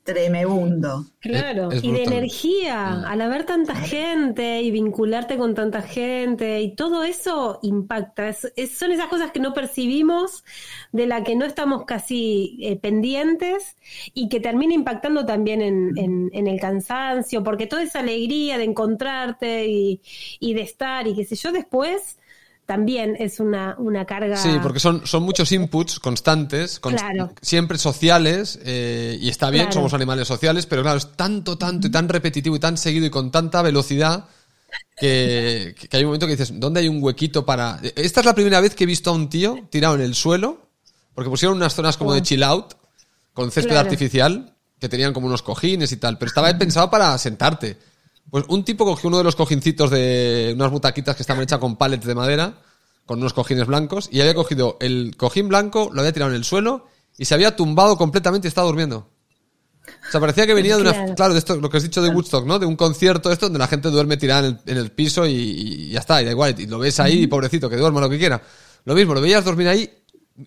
tremebundo. 0.03 1.05
Claro, 1.19 1.69
Es- 1.71 1.77
es 1.77 1.83
y 1.83 1.91
de 1.91 2.03
energía, 2.03 3.01
Mm. 3.01 3.05
al 3.05 3.21
haber 3.21 3.45
tanta 3.45 3.75
gente 3.75 4.61
y 4.61 4.71
vincularte 4.71 5.37
con 5.37 5.53
tanta 5.53 5.81
gente 5.81 6.61
y 6.61 6.75
todo 6.75 7.03
eso 7.03 7.59
impacta. 7.61 8.29
Es- 8.29 8.51
es- 8.55 8.77
son 8.77 8.91
esas 8.91 9.07
cosas 9.07 9.31
que 9.31 9.39
no 9.39 9.53
percibimos, 9.53 10.43
de 10.91 11.05
la 11.07 11.23
que 11.23 11.35
no 11.35 11.45
estamos 11.45 11.85
casi 11.85 12.57
eh, 12.61 12.75
pendientes 12.77 13.75
y 14.13 14.29
que 14.29 14.39
termina 14.39 14.73
impactando 14.73 15.25
también 15.25 15.61
en, 15.61 15.97
en- 15.97 16.29
en 16.33 16.47
el 16.47 16.59
cansancio, 16.59 17.43
porque 17.43 17.67
toda 17.67 17.83
esa 17.83 17.99
alegría 17.99 18.57
de 18.57 18.63
encontrarte 18.65 19.67
y, 19.67 20.01
y 20.39 20.53
de 20.53 20.61
estar 20.61 21.07
y 21.07 21.15
qué 21.15 21.25
sé 21.25 21.35
yo, 21.35 21.51
después 21.51 22.17
también 22.71 23.17
es 23.19 23.41
una, 23.41 23.75
una 23.79 24.05
carga. 24.05 24.37
Sí, 24.37 24.49
porque 24.63 24.79
son, 24.79 25.05
son 25.05 25.23
muchos 25.23 25.51
inputs 25.51 25.99
constantes, 25.99 26.81
const- 26.81 26.99
Claro. 26.99 27.33
siempre 27.41 27.77
sociales, 27.77 28.59
eh, 28.63 29.17
y 29.19 29.27
está 29.27 29.49
bien, 29.49 29.65
Claro. 29.65 29.73
somos 29.73 29.93
animales 29.93 30.25
sociales, 30.25 30.65
pero 30.67 30.81
claro, 30.81 30.97
es 30.97 31.11
tanto, 31.17 31.57
tanto 31.57 31.87
y 31.87 31.91
tan 31.91 32.07
repetitivo 32.07 32.55
y 32.55 32.59
tan 32.59 32.77
seguido 32.77 33.05
y 33.05 33.09
con 33.09 33.29
tanta 33.29 33.61
velocidad 33.61 34.23
que, 34.95 35.75
que 35.89 35.97
hay 35.97 36.03
un 36.03 36.07
momento 36.09 36.27
que 36.27 36.37
dices, 36.37 36.53
¿dónde 36.59 36.79
hay 36.79 36.87
un 36.87 37.03
huequito 37.03 37.45
para...? 37.45 37.79
Esta 37.95 38.21
es 38.21 38.25
la 38.25 38.33
primera 38.35 38.61
vez 38.61 38.73
que 38.73 38.85
he 38.85 38.87
visto 38.87 39.09
a 39.09 39.13
un 39.13 39.29
tío 39.29 39.67
tirado 39.69 39.95
en 39.95 40.01
el 40.01 40.15
suelo, 40.15 40.69
porque 41.13 41.29
pusieron 41.29 41.57
unas 41.57 41.73
zonas 41.75 41.97
como 41.97 42.13
de 42.13 42.21
chill 42.21 42.43
out, 42.43 42.73
con 43.33 43.51
césped 43.51 43.71
Claro. 43.71 43.89
artificial, 43.89 44.55
que 44.79 44.87
tenían 44.87 45.11
como 45.11 45.27
unos 45.27 45.41
cojines 45.43 45.91
y 45.91 45.97
tal, 45.97 46.17
pero 46.17 46.29
estaba 46.29 46.57
pensado 46.57 46.89
para 46.89 47.17
sentarte. 47.17 47.77
Pues 48.29 48.45
un 48.47 48.63
tipo 48.63 48.85
cogió 48.85 49.09
uno 49.09 49.17
de 49.17 49.23
los 49.23 49.35
cojincitos 49.35 49.89
de 49.89 50.53
unas 50.55 50.71
butaquitas 50.71 51.15
que 51.15 51.23
estaban 51.23 51.43
hechas 51.43 51.59
con 51.59 51.75
pallets 51.75 52.05
de 52.05 52.15
madera, 52.15 52.53
con 53.05 53.19
unos 53.19 53.33
cojines 53.33 53.67
blancos, 53.67 54.09
y 54.11 54.21
había 54.21 54.33
cogido 54.33 54.77
el 54.79 55.15
cojín 55.17 55.49
blanco, 55.49 55.89
lo 55.93 56.01
había 56.01 56.13
tirado 56.13 56.31
en 56.31 56.37
el 56.37 56.45
suelo 56.45 56.87
y 57.17 57.25
se 57.25 57.33
había 57.33 57.55
tumbado 57.55 57.97
completamente 57.97 58.47
y 58.47 58.49
estaba 58.49 58.67
durmiendo. 58.67 59.09
O 60.07 60.11
sea, 60.11 60.21
parecía 60.21 60.45
que 60.45 60.53
venía 60.53 60.75
de 60.77 60.83
una. 60.83 60.93
Claro. 60.93 61.15
Claro, 61.15 61.33
de 61.33 61.39
esto, 61.39 61.55
lo 61.55 61.69
que 61.69 61.77
has 61.77 61.83
dicho 61.83 62.01
de 62.01 62.09
Woodstock, 62.09 62.45
¿no? 62.45 62.59
De 62.59 62.65
un 62.65 62.75
concierto, 62.75 63.31
esto, 63.31 63.47
donde 63.47 63.59
la 63.59 63.67
gente 63.67 63.89
duerme 63.89 64.15
tirada 64.15 64.47
en 64.47 64.59
el, 64.65 64.71
en 64.71 64.77
el 64.77 64.91
piso 64.91 65.25
y, 65.25 65.33
y 65.33 65.89
ya 65.89 65.99
está, 65.99 66.21
y 66.21 66.25
da 66.25 66.31
igual. 66.31 66.55
Y 66.57 66.67
lo 66.67 66.79
ves 66.79 66.99
ahí, 66.99 67.27
pobrecito, 67.27 67.69
que 67.69 67.75
duerma 67.75 67.99
lo 67.99 68.09
que 68.09 68.17
quiera. 68.17 68.41
Lo 68.85 68.95
mismo, 68.95 69.13
lo 69.13 69.21
veías 69.21 69.43
dormir 69.43 69.67
ahí 69.67 69.89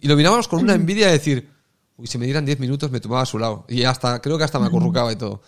y 0.00 0.09
lo 0.09 0.16
mirábamos 0.16 0.49
con 0.49 0.61
una 0.61 0.75
envidia 0.75 1.07
de 1.07 1.12
decir, 1.12 1.50
uy, 1.97 2.07
si 2.07 2.19
me 2.19 2.25
dieran 2.25 2.45
10 2.45 2.61
minutos 2.61 2.90
me 2.90 3.00
tomaba 3.00 3.23
a 3.23 3.26
su 3.26 3.38
lado. 3.38 3.64
Y 3.69 3.85
hasta, 3.85 4.21
creo 4.21 4.38
que 4.38 4.45
hasta 4.45 4.59
me 4.59 4.66
acurrucaba 4.66 5.12
y 5.12 5.16
todo. 5.16 5.43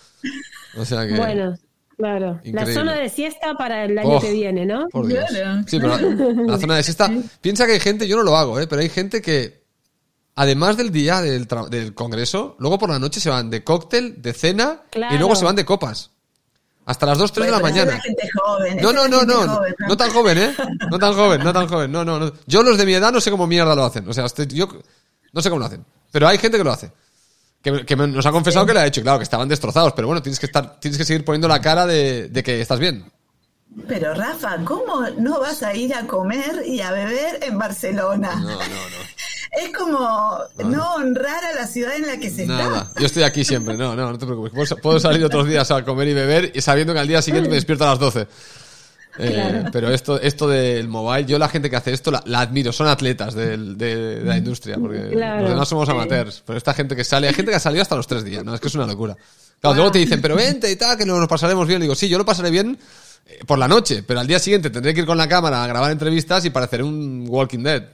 O 0.77 0.85
sea 0.85 1.07
que. 1.07 1.17
Bueno, 1.17 1.57
claro. 1.97 2.41
Increíble. 2.45 2.61
La 2.75 2.81
zona 2.81 2.95
de 2.95 3.09
siesta 3.09 3.55
para 3.55 3.85
el 3.85 3.99
año 3.99 4.09
Oh, 4.17 4.21
que 4.21 4.33
viene, 4.33 4.67
¿no? 4.67 4.87
Por 4.89 5.07
Dios. 5.07 5.25
Sí, 5.67 5.79
pero 5.81 5.97
la, 5.99 6.43
la 6.53 6.59
zona 6.59 6.77
de 6.77 6.83
siesta. 6.83 7.11
Piensa 7.41 7.67
que 7.67 7.73
hay 7.73 7.81
gente, 7.81 8.07
yo 8.09 8.17
no 8.17 8.23
lo 8.23 8.37
hago, 8.37 8.61
¿eh? 8.61 8.67
pero 8.67 8.83
hay 8.83 8.89
gente 8.89 9.21
que, 9.23 9.63
además 10.35 10.77
del 10.77 10.91
día 10.93 11.21
del, 11.23 11.49
tra- 11.49 11.69
del 11.69 11.95
congreso, 11.95 12.57
luego 12.59 12.79
por 12.79 12.91
la 12.91 12.99
noche 12.99 13.21
se 13.21 13.31
van 13.31 13.51
de 13.51 13.65
cóctel, 13.65 14.21
de 14.21 14.33
cena 14.33 14.83
Claro. 14.91 15.15
y 15.15 15.19
luego 15.19 15.35
se 15.37 15.45
van 15.45 15.57
de 15.57 15.65
copas. 15.65 16.11
Hasta 16.85 17.05
las 17.07 17.19
2, 17.19 17.33
3 17.33 17.47
de 17.47 17.53
la 17.53 17.59
mañana. 17.59 17.91
esa 17.97 17.99
es 17.99 17.99
la 17.99 18.03
gente 18.03 18.29
joven, 18.41 18.77
No, 18.81 18.93
no, 18.93 19.09
no, 19.09 19.23
no, 19.25 19.57
joven, 19.57 19.75
no 19.89 19.97
tan 19.97 20.11
joven, 20.11 20.39
¿eh? 20.39 20.55
No 20.89 20.99
tan 21.01 21.15
joven, 21.15 21.43
no 21.43 21.53
tan 21.53 21.67
joven, 21.67 21.91
no, 21.91 22.05
no, 22.05 22.21
no. 22.21 22.33
Yo 22.47 22.63
los 22.63 22.79
de 22.79 22.87
mi 22.87 22.95
edad 22.95 23.11
no 23.11 23.21
sé 23.21 23.31
cómo 23.33 23.47
mierda 23.49 23.75
lo 23.75 23.85
hacen. 23.85 24.09
O 24.09 24.13
sea, 24.13 24.25
yo 24.49 24.69
no 25.33 25.43
sé 25.43 25.49
cómo 25.51 25.59
lo 25.59 25.67
hacen. 25.67 25.85
Pero 26.13 26.29
hay 26.29 26.39
gente 26.39 26.57
que 26.59 26.63
lo 26.63 26.71
hace. 26.71 26.93
Que, 27.67 27.85
que 27.85 27.97
nos 27.97 28.25
ha 28.25 28.31
confesado 28.31 28.65
que 28.65 28.73
lo 28.73 28.79
ha 28.79 28.87
hecho. 28.87 29.01
y 29.01 29.03
Claro, 29.03 29.19
que 29.19 29.25
estaban 29.25 29.49
destrozados. 29.49 29.93
Pero 29.95 30.07
bueno, 30.07 30.23
tienes 30.23 30.39
que 30.39 30.47
estar, 30.47 30.79
tienes 30.79 30.97
que 30.97 31.05
seguir 31.05 31.25
poniendo 31.25 31.49
la 31.49 31.61
cara 31.61 31.85
de, 31.85 32.29
de 32.29 32.43
que 32.45 32.61
estás 32.61 32.79
bien. 32.79 33.11
Pero 33.89 34.15
Rafa, 34.15 34.59
¿cómo 34.65 35.03
no 35.19 35.41
vas 35.41 35.65
a 35.65 35.75
ir 35.75 35.93
a 35.93 36.07
comer 36.07 36.63
y 36.65 36.81
a 36.81 36.93
beber 36.93 37.41
en 37.43 37.59
Barcelona? 37.59 38.37
No, 38.37 38.51
no, 38.51 38.55
no. 38.55 38.57
Es 39.59 39.73
como 39.77 40.39
no 40.67 40.95
honrar 40.97 41.43
a 41.45 41.55
la 41.55 41.67
ciudad 41.67 41.97
en 41.97 42.07
la 42.07 42.19
que 42.19 42.29
se 42.29 42.47
Nada, 42.47 42.83
está. 42.89 43.01
yo 43.01 43.07
estoy 43.07 43.23
aquí 43.23 43.43
siempre, 43.43 43.75
no, 43.75 43.97
no, 43.97 44.13
no 44.13 44.19
te 44.19 44.27
preocupes. 44.27 44.53
Puedo, 44.53 44.77
puedo 44.83 45.01
salir 45.01 45.25
otros 45.25 45.47
días 45.49 45.71
a 45.71 45.83
comer 45.83 46.09
y 46.09 46.15
beber 46.15 46.53
y 46.55 46.61
sabiendo 46.61 46.93
que 46.93 47.01
al 47.01 47.09
día 47.09 47.23
siguiente 47.23 47.49
me 47.49 47.55
despierto 47.55 47.85
a 47.85 47.91
las 47.91 47.99
12. 47.99 48.27
Eh. 49.19 49.65
Pero 49.73 49.91
esto, 49.91 50.21
esto 50.21 50.47
del 50.49 50.89
mobile, 50.89 51.25
yo 51.27 51.39
la 51.39 51.49
gente 51.49 51.71
que 51.71 51.77
hace 51.77 51.93
esto 51.93 52.11
la, 52.11 52.23
la 52.27 52.41
admiro, 52.41 52.73
son 52.73 52.87
atletas 52.89 53.35
del- 53.35 53.77
de, 53.79 54.17
de 54.21 54.25
la 54.25 54.37
industria, 54.37 54.77
porque 54.79 55.09
Claro, 55.11 55.43
los 55.43 55.51
demás 55.51 55.69
somos 55.69 55.89
amateurs. 55.89 56.43
Pero 56.47 56.57
esta 56.59 56.75
gente 56.75 56.95
que 56.97 57.05
sale, 57.05 57.29
hay 57.29 57.35
gente 57.35 57.51
que 57.51 57.57
ha 57.57 57.61
salido 57.61 57.83
hasta 57.83 57.97
los 57.97 58.07
tres 58.07 58.25
días, 58.25 58.45
¿no? 58.45 58.55
Es 58.55 58.61
que 58.61 58.69
es 58.69 58.75
una 58.75 58.87
locura. 58.87 59.17
Claro, 59.61 59.77
luego 59.77 59.91
te 59.93 59.99
dicen, 60.01 60.21
pero 60.21 60.37
vente 60.37 60.71
y 60.71 60.77
tal, 60.77 60.99
que 60.99 61.07
nos 61.07 61.27
pasaremos 61.29 61.67
bien. 61.67 61.81
digo, 61.81 61.95
sí, 61.95 62.09
yo 62.09 62.19
lo 62.19 62.25
pasaré 62.27 62.51
bien 62.51 62.79
eh, 63.27 63.39
por 63.47 63.59
la 63.59 63.67
noche, 63.69 64.03
pero 64.07 64.21
al 64.21 64.27
día 64.27 64.39
siguiente 64.39 64.69
tendré 64.71 64.93
que 64.93 65.01
ir 65.01 65.07
con 65.07 65.17
la 65.17 65.29
cámara 65.29 65.65
a 65.65 65.67
grabar 65.67 65.91
entrevistas 65.93 66.45
y 66.45 66.51
pareceré 66.51 66.83
un 66.83 67.25
Walking 67.29 67.63
Dead. 67.63 67.85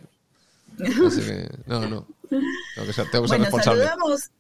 Así 1.06 1.20
que, 1.20 1.48
no, 1.66 1.86
no. 1.88 2.06
Tengo 2.28 2.86
que 2.86 2.92
ser, 2.92 3.10
tengo 3.10 3.24
que 3.24 3.28
ser 3.28 3.38
Bueno, 3.38 3.44
responsable. 3.44 3.84
saludamos, 3.84 4.30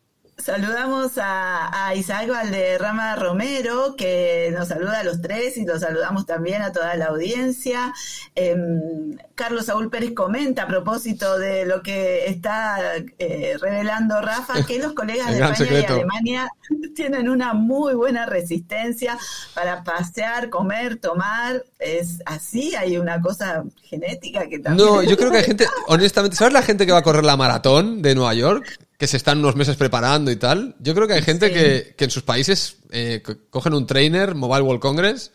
saludamos 0.42 1.18
a, 1.18 1.86
a 1.86 1.94
Isaac 1.94 2.28
Valderrama 2.28 3.16
Romero, 3.16 3.94
que 3.96 4.52
nos 4.56 4.68
saluda 4.68 5.00
a 5.00 5.04
los 5.04 5.20
tres 5.20 5.56
y 5.56 5.64
los 5.64 5.80
saludamos 5.80 6.26
también 6.26 6.62
a 6.62 6.72
toda 6.72 6.96
la 6.96 7.06
audiencia. 7.06 7.94
Em, 8.34 9.16
Carlos 9.34 9.66
Saúl 9.66 9.90
Pérez 9.90 10.12
comenta 10.14 10.64
a 10.64 10.66
propósito 10.66 11.38
de 11.38 11.64
lo 11.64 11.82
que 11.82 12.26
está 12.26 12.96
eh, 13.18 13.56
revelando 13.60 14.20
Rafa, 14.20 14.64
que 14.64 14.78
los 14.78 14.92
colegas 14.92 15.28
de 15.28 15.34
España 15.34 15.54
secreto. 15.54 15.92
y 15.92 15.96
Alemania 15.96 16.48
tienen 16.94 17.28
una 17.28 17.54
muy 17.54 17.94
buena 17.94 18.26
resistencia 18.26 19.18
para 19.54 19.84
pasear, 19.84 20.50
comer, 20.50 20.96
tomar. 20.96 21.64
Es 21.78 22.20
así, 22.26 22.74
hay 22.74 22.96
una 22.96 23.20
cosa 23.20 23.64
genética 23.82 24.48
que 24.48 24.58
también... 24.58 24.88
No, 24.88 25.02
yo 25.02 25.16
creo 25.16 25.30
que 25.30 25.38
hay 25.38 25.44
gente, 25.52 25.66
honestamente, 25.86 26.36
¿sabes 26.36 26.52
la 26.52 26.62
gente 26.62 26.84
que 26.84 26.92
va 26.92 26.98
a 26.98 27.02
correr 27.02 27.24
la 27.24 27.36
maratón 27.36 28.02
de 28.02 28.14
Nueva 28.14 28.34
York? 28.34 28.78
Que 29.02 29.08
se 29.08 29.16
están 29.16 29.38
unos 29.40 29.56
meses 29.56 29.74
preparando 29.74 30.30
y 30.30 30.36
tal. 30.36 30.76
Yo 30.78 30.94
creo 30.94 31.08
que 31.08 31.14
hay 31.14 31.22
gente 31.22 31.48
Sí. 31.48 31.54
que, 31.54 31.94
que 31.96 32.04
en 32.04 32.10
sus 32.12 32.22
países 32.22 32.76
eh, 32.92 33.20
co- 33.24 33.34
cogen 33.50 33.74
un 33.74 33.84
trainer, 33.84 34.36
Mobile 34.36 34.62
World 34.62 34.80
Congress, 34.80 35.32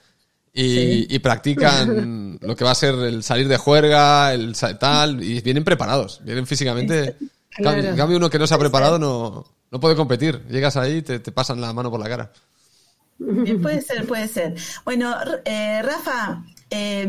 y, 0.54 0.62
Sí. 0.64 1.08
y 1.10 1.20
practican 1.20 2.38
lo 2.42 2.56
que 2.56 2.64
va 2.64 2.72
a 2.72 2.76
ser 2.76 2.96
el 2.96 3.24
salir 3.24 3.50
de 3.50 3.58
juerga, 3.58 4.34
el 4.34 4.56
tal, 4.80 5.22
y 5.22 5.42
vienen 5.42 5.66
preparados, 5.66 6.22
vienen 6.24 6.48
físicamente. 6.48 7.18
Claro. 7.50 7.82
En 7.84 7.98
cambio, 7.98 8.16
uno 8.16 8.30
que 8.30 8.40
no 8.40 8.48
se 8.48 8.54
ha 8.54 8.58
preparado 8.58 8.98
no, 9.00 9.44
no 9.70 9.80
puede 9.82 9.98
competir. 9.98 10.44
Llegas 10.50 10.78
ahí 10.78 11.00
y 11.00 11.02
te, 11.02 11.20
te 11.20 11.34
pasan 11.34 11.60
la 11.60 11.74
mano 11.74 11.92
por 11.92 12.00
la 12.00 12.08
cara. 12.08 12.32
Bien, 13.20 13.62
puede 13.62 13.82
ser, 13.82 14.08
puede 14.08 14.30
ser. 14.30 14.56
Bueno, 14.86 15.14
eh, 15.44 15.82
Rafa, 15.82 16.42
eh, 16.70 17.06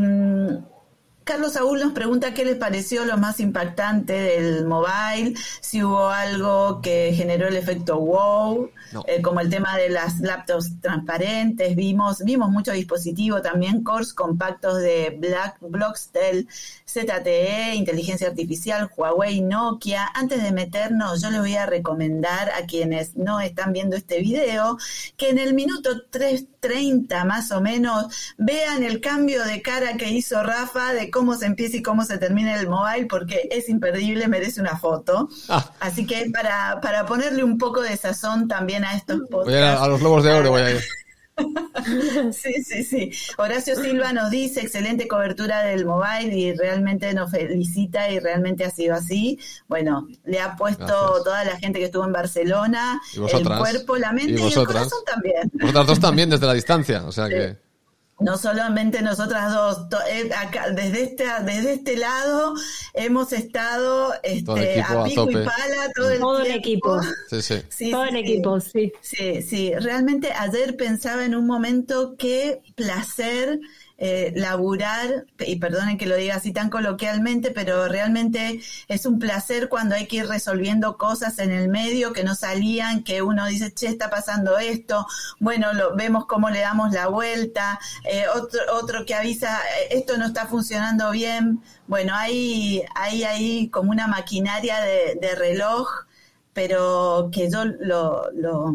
Carlos 1.28 1.52
Saúl 1.52 1.78
nos 1.78 1.92
pregunta 1.92 2.32
qué 2.32 2.42
les 2.46 2.56
pareció 2.56 3.04
lo 3.04 3.18
más 3.18 3.38
impactante 3.38 4.14
del 4.14 4.64
mobile, 4.64 5.34
si 5.60 5.84
hubo 5.84 6.08
algo 6.08 6.80
que 6.80 7.12
generó 7.14 7.48
el 7.48 7.56
efecto 7.56 8.00
wow, 8.00 8.70
No. 8.92 9.04
eh, 9.06 9.20
como 9.20 9.40
el 9.40 9.50
tema 9.50 9.76
de 9.76 9.90
las 9.90 10.20
laptops 10.20 10.80
transparentes, 10.80 11.76
vimos, 11.76 12.20
vimos 12.24 12.48
mucho 12.48 12.72
dispositivo 12.72 13.42
también, 13.42 13.84
cores 13.84 14.14
compactos 14.14 14.78
de 14.78 15.14
Black, 15.20 15.58
Bloxtel, 15.60 16.48
ZTE, 16.88 17.74
inteligencia 17.74 18.28
artificial, 18.28 18.90
Huawei, 18.96 19.42
Nokia. 19.42 20.10
Antes 20.14 20.42
de 20.42 20.52
meternos, 20.52 21.20
yo 21.20 21.28
les 21.30 21.40
voy 21.40 21.56
a 21.56 21.66
recomendar 21.66 22.48
a 22.52 22.64
quienes 22.64 23.16
no 23.16 23.38
están 23.40 23.74
viendo 23.74 23.96
este 23.96 24.20
video 24.20 24.78
que 25.18 25.28
en 25.28 25.38
el 25.38 25.52
minuto 25.52 26.00
3.30 26.60 27.24
más 27.24 27.50
o 27.52 27.60
menos 27.60 28.34
vean 28.36 28.82
el 28.82 29.00
cambio 29.00 29.44
de 29.44 29.62
cara 29.62 29.96
que 29.96 30.10
hizo 30.10 30.42
Rafa 30.42 30.92
de 30.92 31.10
cómo 31.10 31.34
se 31.34 31.46
empieza 31.46 31.76
y 31.78 31.82
cómo 31.82 32.04
se 32.04 32.18
termina 32.18 32.58
el 32.58 32.68
mobile 32.68 33.06
porque 33.06 33.48
es 33.50 33.68
imperdible, 33.68 34.28
merece 34.28 34.60
una 34.60 34.78
foto. 34.78 35.28
Ah. 35.48 35.72
Así 35.80 36.06
que 36.06 36.30
para, 36.32 36.80
para 36.80 37.06
ponerle 37.06 37.44
un 37.44 37.58
poco 37.58 37.82
de 37.82 37.96
sazón 37.96 38.48
también 38.48 38.84
a 38.84 38.94
estos 38.94 39.18
Voy 39.18 39.26
a, 39.26 39.28
podcasts. 39.30 39.80
a, 39.80 39.84
a 39.84 39.88
los 39.88 40.02
Lobos 40.02 40.24
de 40.24 40.32
Oro, 40.32 40.50
voy 40.50 40.62
a 40.62 40.70
ir. 40.72 40.80
Sí, 42.32 42.62
sí, 42.62 42.84
sí. 42.84 43.10
Horacio 43.38 43.74
Silva 43.76 44.12
nos 44.12 44.30
dice 44.30 44.60
excelente 44.60 45.08
cobertura 45.08 45.62
del 45.62 45.86
mobile 45.86 46.36
y 46.36 46.52
realmente 46.54 47.12
nos 47.14 47.30
felicita 47.30 48.10
y 48.10 48.18
realmente 48.18 48.64
ha 48.64 48.70
sido 48.70 48.94
así. 48.94 49.38
Bueno, 49.68 50.06
le 50.24 50.40
ha 50.40 50.56
puesto 50.56 50.84
Gracias. 50.84 51.24
toda 51.24 51.44
la 51.44 51.56
gente 51.56 51.78
que 51.78 51.86
estuvo 51.86 52.04
en 52.04 52.12
Barcelona, 52.12 53.00
el 53.14 53.44
cuerpo, 53.44 53.96
la 53.96 54.12
mente 54.12 54.40
Y 54.40 54.44
y, 54.44 54.52
el 54.52 54.66
corazón 54.66 55.00
también. 55.06 55.50
Vosotras 55.54 55.86
dos 55.86 56.00
también 56.00 56.30
desde 56.30 56.46
la 56.46 56.54
distancia, 56.54 57.04
o 57.04 57.12
sea 57.12 57.28
que... 57.28 57.67
No 58.20 58.36
solamente 58.36 59.00
nosotras 59.02 59.52
dos, 59.54 59.86
eh, 60.10 60.30
acá, 60.36 60.70
desde 60.70 61.02
este 61.04 61.24
desde 61.44 61.74
este 61.74 61.96
lado 61.96 62.54
hemos 62.94 63.32
estado 63.32 64.12
este, 64.24 64.80
equipo 64.80 64.98
a 64.98 65.00
a 65.00 65.04
pico 65.04 65.30
y 65.30 65.38
pala 65.38 65.92
todo 65.94 66.10
el 66.10 66.18
Todo 66.18 66.38
el 66.44 66.44
tiempo. 66.44 66.58
equipo. 66.58 67.00
Sí, 67.30 67.42
sí. 67.42 67.62
Sí, 67.68 67.90
Todo 67.90 68.04
sí, 68.04 68.08
el 68.08 68.16
sí. 68.24 68.32
equipo, 68.32 68.60
sí. 68.60 68.92
Sí, 69.00 69.42
sí, 69.42 69.72
realmente 69.76 70.32
ayer 70.32 70.76
pensaba 70.76 71.24
en 71.24 71.34
un 71.34 71.46
momento 71.46 72.16
qué 72.18 72.60
placer 72.74 73.60
eh, 73.98 74.32
laburar, 74.36 75.26
y 75.40 75.56
perdonen 75.56 75.98
que 75.98 76.06
lo 76.06 76.16
diga 76.16 76.36
así 76.36 76.52
tan 76.52 76.70
coloquialmente, 76.70 77.50
pero 77.50 77.88
realmente 77.88 78.60
es 78.86 79.06
un 79.06 79.18
placer 79.18 79.68
cuando 79.68 79.96
hay 79.96 80.06
que 80.06 80.16
ir 80.18 80.28
resolviendo 80.28 80.96
cosas 80.96 81.38
en 81.40 81.50
el 81.50 81.68
medio 81.68 82.12
que 82.12 82.24
no 82.24 82.34
salían, 82.34 83.02
que 83.02 83.22
uno 83.22 83.46
dice, 83.46 83.72
che, 83.74 83.88
está 83.88 84.08
pasando 84.08 84.58
esto, 84.58 85.06
bueno, 85.40 85.72
lo, 85.72 85.96
vemos 85.96 86.26
cómo 86.26 86.48
le 86.50 86.60
damos 86.60 86.92
la 86.92 87.08
vuelta, 87.08 87.80
eh, 88.04 88.24
otro, 88.34 88.60
otro 88.72 89.04
que 89.04 89.14
avisa, 89.14 89.58
eh, 89.58 89.98
esto 89.98 90.16
no 90.16 90.26
está 90.26 90.46
funcionando 90.46 91.10
bien, 91.10 91.60
bueno, 91.88 92.14
hay, 92.14 92.82
hay 92.94 93.24
ahí 93.24 93.68
como 93.70 93.90
una 93.90 94.06
maquinaria 94.06 94.80
de, 94.80 95.18
de 95.20 95.34
reloj 95.34 95.88
pero 96.58 97.30
que 97.32 97.48
yo 97.48 97.64
lo, 97.64 98.32
lo, 98.32 98.74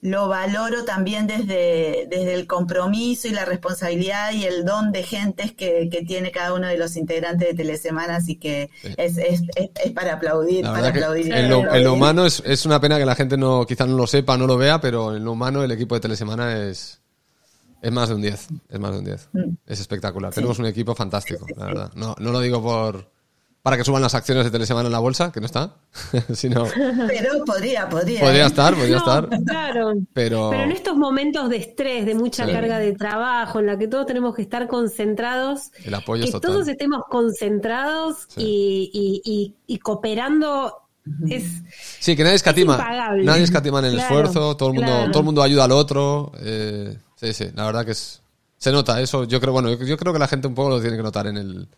lo 0.00 0.28
valoro 0.28 0.84
también 0.84 1.26
desde, 1.26 2.06
desde 2.08 2.34
el 2.34 2.46
compromiso 2.46 3.26
y 3.26 3.32
la 3.32 3.44
responsabilidad 3.44 4.32
y 4.32 4.44
el 4.44 4.64
don 4.64 4.92
de 4.92 5.02
gentes 5.02 5.52
que, 5.52 5.88
que 5.90 6.02
tiene 6.04 6.30
cada 6.30 6.54
uno 6.54 6.68
de 6.68 6.78
los 6.78 6.96
integrantes 6.96 7.48
de 7.48 7.54
Telesemana, 7.54 8.16
así 8.16 8.36
que 8.36 8.70
Sí. 8.82 8.94
es, 8.96 9.18
es, 9.18 9.42
es, 9.56 9.70
es 9.84 9.92
para 9.92 10.14
aplaudir, 10.14 10.64
La 10.64 10.72
para 10.72 10.88
aplaudir. 10.88 11.32
en 11.34 11.50
lo, 11.50 11.74
en 11.74 11.82
lo 11.84 11.94
humano 11.94 12.24
es, 12.26 12.42
es 12.46 12.64
una 12.64 12.80
pena 12.80 12.96
que 12.98 13.06
la 13.06 13.16
gente 13.16 13.36
no 13.36 13.66
quizá 13.66 13.86
no 13.86 13.96
lo 13.96 14.06
sepa, 14.06 14.36
no 14.38 14.46
lo 14.46 14.56
vea, 14.56 14.80
pero 14.80 15.16
en 15.16 15.24
lo 15.24 15.32
humano 15.32 15.64
el 15.64 15.72
equipo 15.72 15.94
de 15.96 16.00
Telesemana 16.02 16.62
es, 16.68 17.00
es 17.82 17.92
más 17.92 18.08
de 18.08 18.14
un 18.14 18.22
10. 18.22 18.48
Es 18.68 18.78
más 18.78 18.92
de 18.92 18.98
un 18.98 19.04
10. 19.04 19.28
Mm. 19.32 19.40
Es 19.66 19.80
espectacular. 19.80 20.32
Tenemos 20.32 20.58
un 20.60 20.66
equipo 20.66 20.94
fantástico, 20.94 21.44
la 21.56 21.66
verdad. 21.66 21.90
No, 21.96 22.14
no 22.18 22.30
lo 22.32 22.40
digo 22.40 22.62
por 22.62 23.10
para 23.62 23.76
que 23.76 23.84
suban 23.84 24.00
las 24.00 24.14
acciones 24.14 24.44
de 24.44 24.50
Telesemana 24.50 24.86
en 24.86 24.92
la 24.92 24.98
bolsa, 25.00 25.30
que 25.32 25.40
no 25.40 25.46
está, 25.46 25.74
sino 26.32 26.64
Pero 27.08 27.44
podría, 27.44 27.88
podría. 27.88 28.20
podría 28.20 28.44
¿eh? 28.44 28.46
estar, 28.46 28.74
podría 28.74 28.96
No, 28.96 28.98
estar, 28.98 29.28
Claro. 29.44 29.92
pero 30.12 30.50
Pero 30.50 30.62
en 30.64 30.72
estos 30.72 30.96
momentos 30.96 31.50
de 31.50 31.56
estrés, 31.58 32.06
de 32.06 32.14
mucha 32.14 32.46
Sí. 32.46 32.52
carga 32.52 32.78
de 32.78 32.92
trabajo, 32.94 33.58
en 33.58 33.66
la 33.66 33.76
que 33.78 33.88
todos 33.88 34.06
tenemos 34.06 34.34
que 34.34 34.42
estar 34.42 34.68
concentrados, 34.68 35.70
el 35.84 35.92
apoyo 35.94 36.22
que 36.22 36.26
es 36.28 36.32
total. 36.32 36.50
todos 36.52 36.68
estemos 36.68 37.02
concentrados 37.10 38.26
Sí. 38.28 38.40
y, 38.42 38.90
y- 38.92 39.32
y- 39.32 39.54
y 39.74 39.78
cooperando 39.78 40.74
es 41.28 41.44
Sí, 42.00 42.14
que 42.16 42.22
nadie 42.22 42.36
escatima. 42.36 42.74
impagable. 42.74 43.24
Nadie 43.24 43.42
escatima 43.44 43.78
en 43.80 43.86
el 43.86 43.92
Claro, 43.94 44.04
esfuerzo, 44.06 44.56
todo 44.56 44.68
el 44.70 44.74
mundo, 44.76 44.90
claro. 44.92 45.10
todo 45.10 45.20
el 45.20 45.24
mundo 45.26 45.42
ayuda 45.42 45.64
al 45.64 45.72
otro. 45.72 46.32
eh, 46.40 46.96
sí, 47.16 47.32
sí, 47.32 47.46
la 47.54 47.64
verdad 47.66 47.84
que 47.84 47.92
es. 47.92 48.22
Se 48.58 48.72
nota 48.72 49.00
eso. 49.00 49.24
Yo 49.24 49.40
creo, 49.40 49.52
bueno, 49.52 49.70
yo, 49.70 49.84
yo 49.84 49.96
creo 49.96 50.12
que 50.12 50.18
la 50.18 50.26
gente 50.28 50.48
un 50.48 50.54
poco 50.54 50.68
lo 50.70 50.80
tiene 50.80 50.96
que 50.96 51.02
notar 51.02 51.26
en 51.28 51.36
el, 51.38 51.68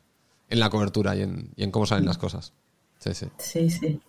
en 0.50 0.61
la 0.61 0.69
cobertura 0.71 1.16
y 1.16 1.23
en, 1.23 1.50
y 1.57 1.64
en 1.64 1.71
cómo 1.71 1.87
salen 1.87 2.04
las 2.07 2.19
cosas. 2.19 2.52
Sí, 2.99 3.14
sí. 3.14 3.26
Sí, 3.38 3.71
sí. 3.71 4.00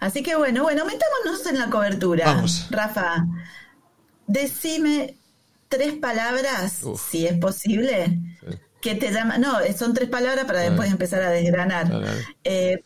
Así 0.00 0.22
que 0.22 0.36
bueno, 0.36 0.62
bueno, 0.62 0.84
metámonos 0.84 1.44
en 1.46 1.58
la 1.58 1.68
cobertura. 1.70 2.26
Vamos. 2.26 2.68
Rafa, 2.70 3.26
decime 4.26 5.16
tres 5.68 5.94
palabras, 5.94 6.82
Uf. 6.84 7.10
si 7.10 7.26
es 7.26 7.36
posible, 7.38 8.18
Sí. 8.40 8.56
que 8.80 8.94
te 8.94 9.10
llaman. 9.12 9.40
No, 9.40 9.56
son 9.76 9.92
tres 9.94 10.08
palabras 10.08 10.44
para 10.44 10.60
después 10.60 10.90
empezar 10.90 11.22
a 11.22 11.30
desgranar. 11.30 11.90
Eh, 12.44 12.84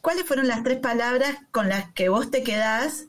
¿Cuáles 0.00 0.24
fueron 0.24 0.46
las 0.48 0.62
tres 0.62 0.78
palabras 0.78 1.36
con 1.50 1.68
las 1.68 1.90
que 1.92 2.08
vos 2.08 2.30
te 2.30 2.42
quedás, 2.42 3.06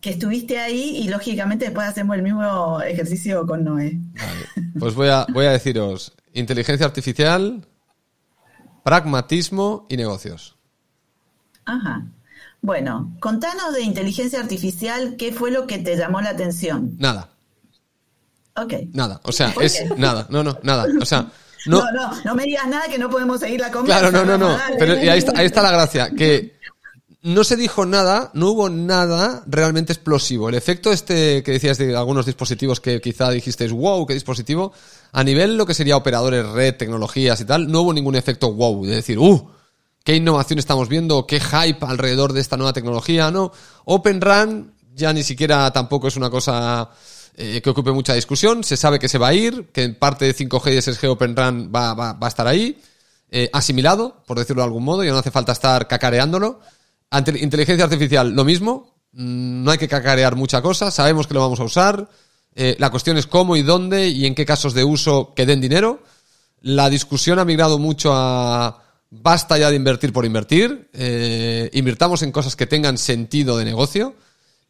que 0.00 0.10
estuviste 0.10 0.58
ahí 0.58 0.96
y 0.96 1.08
lógicamente 1.08 1.66
después 1.66 1.86
hacemos 1.86 2.16
el 2.16 2.22
mismo 2.22 2.80
ejercicio 2.82 3.46
con 3.46 3.62
Noé? 3.64 3.98
Pues 4.78 4.94
voy 4.94 5.08
a, 5.08 5.26
voy 5.32 5.46
a 5.46 5.52
deciros 5.52 6.12
inteligencia 6.32 6.86
artificial, 6.86 7.66
pragmatismo 8.82 9.86
y 9.88 9.96
negocios. 9.96 10.56
Ajá. 11.64 12.04
Bueno, 12.60 13.12
contanos 13.20 13.74
de 13.74 13.82
inteligencia 13.82 14.40
artificial, 14.40 15.16
¿qué 15.18 15.32
fue 15.32 15.50
lo 15.50 15.66
que 15.66 15.78
te 15.78 15.96
llamó 15.96 16.20
la 16.20 16.30
atención? 16.30 16.96
Nada, 16.98 17.28
Ok. 18.56 18.74
nada. 18.92 19.20
O 19.24 19.32
sea, 19.32 19.52
¿Por 19.52 19.64
es 19.64 19.82
nada. 19.96 20.26
No, 20.30 20.42
no, 20.44 20.58
nada. 20.62 20.86
O 21.00 21.04
sea, 21.04 21.26
no. 21.66 21.78
No, 21.80 21.90
no, 21.92 22.10
no 22.24 22.34
me 22.34 22.44
digas 22.44 22.66
nada 22.68 22.84
que 22.86 22.98
no 22.98 23.08
podemos 23.10 23.40
seguir 23.40 23.60
la 23.60 23.70
conversa. 23.72 24.00
Claro, 24.00 24.12
no, 24.12 24.24
no, 24.24 24.38
no. 24.38 24.56
Dale. 24.56 24.76
Pero 24.78 25.02
y 25.02 25.08
ahí 25.08 25.18
está, 25.18 25.32
ahí 25.38 25.46
está 25.46 25.62
la 25.62 25.72
gracia, 25.72 26.10
que 26.10 26.56
no 27.22 27.44
se 27.44 27.56
dijo 27.56 27.86
nada, 27.86 28.30
no 28.34 28.50
hubo 28.50 28.68
nada 28.68 29.44
realmente 29.46 29.92
explosivo. 29.92 30.48
El 30.48 30.56
efecto 30.56 30.92
este 30.92 31.42
que 31.44 31.52
decías 31.52 31.78
de 31.78 31.96
algunos 31.96 32.26
dispositivos 32.26 32.80
que 32.80 33.00
quizá 33.00 33.30
dijisteis, 33.30 33.70
wow, 33.70 34.04
qué 34.06 34.14
dispositivo, 34.14 34.72
a 35.12 35.22
nivel 35.22 35.56
lo 35.56 35.64
que 35.64 35.74
sería 35.74 35.96
operadores, 35.96 36.46
red, 36.48 36.76
tecnologías 36.76 37.40
y 37.40 37.44
tal, 37.44 37.70
no 37.70 37.82
hubo 37.82 37.92
ningún 37.92 38.16
efecto 38.16 38.52
wow, 38.52 38.84
de 38.84 38.96
decir, 38.96 39.20
uh, 39.20 39.50
qué 40.02 40.16
innovación 40.16 40.58
estamos 40.58 40.88
viendo, 40.88 41.24
qué 41.26 41.38
hype 41.38 41.86
alrededor 41.86 42.32
de 42.32 42.40
esta 42.40 42.56
nueva 42.56 42.72
tecnología, 42.72 43.30
¿no? 43.30 43.52
Open 43.84 44.20
Run 44.20 44.72
ya 44.94 45.12
ni 45.12 45.22
siquiera 45.22 45.72
tampoco 45.72 46.08
es 46.08 46.16
una 46.16 46.28
cosa 46.28 46.90
eh, 47.36 47.60
que 47.62 47.70
ocupe 47.70 47.92
mucha 47.92 48.14
discusión, 48.14 48.64
se 48.64 48.76
sabe 48.76 48.98
que 48.98 49.08
se 49.08 49.18
va 49.18 49.28
a 49.28 49.34
ir, 49.34 49.68
que 49.72 49.84
en 49.84 49.94
parte 49.94 50.24
de 50.24 50.34
5G 50.34 50.76
y 50.76 50.82
SSG 50.82 51.08
Open 51.08 51.36
Run 51.36 51.70
va, 51.74 51.94
va, 51.94 52.14
va 52.14 52.26
a 52.26 52.28
estar 52.28 52.48
ahí, 52.48 52.82
eh, 53.30 53.48
asimilado, 53.52 54.24
por 54.26 54.40
decirlo 54.40 54.62
de 54.62 54.66
algún 54.66 54.82
modo, 54.84 55.04
ya 55.04 55.12
no 55.12 55.18
hace 55.18 55.30
falta 55.30 55.52
estar 55.52 55.86
cacareándolo. 55.86 56.60
Inteligencia 57.12 57.84
artificial, 57.84 58.30
lo 58.30 58.44
mismo, 58.44 58.94
mm, 59.12 59.64
no 59.64 59.70
hay 59.70 59.78
que 59.78 59.88
cacarear 59.88 60.36
mucha 60.36 60.62
cosa, 60.62 60.90
sabemos 60.90 61.26
que 61.26 61.34
lo 61.34 61.40
vamos 61.40 61.60
a 61.60 61.64
usar, 61.64 62.08
eh, 62.54 62.76
la 62.78 62.90
cuestión 62.90 63.16
es 63.16 63.26
cómo 63.26 63.56
y 63.56 63.62
dónde 63.62 64.08
y 64.08 64.26
en 64.26 64.34
qué 64.34 64.44
casos 64.44 64.74
de 64.74 64.84
uso 64.84 65.32
que 65.34 65.46
den 65.46 65.60
dinero. 65.60 66.02
La 66.60 66.90
discusión 66.90 67.38
ha 67.38 67.44
migrado 67.44 67.78
mucho 67.78 68.12
a 68.14 68.82
basta 69.10 69.58
ya 69.58 69.68
de 69.68 69.76
invertir 69.76 70.12
por 70.12 70.24
invertir, 70.24 70.88
eh, 70.92 71.68
invirtamos 71.74 72.22
en 72.22 72.32
cosas 72.32 72.56
que 72.56 72.66
tengan 72.66 72.96
sentido 72.96 73.58
de 73.58 73.64
negocio, 73.64 74.14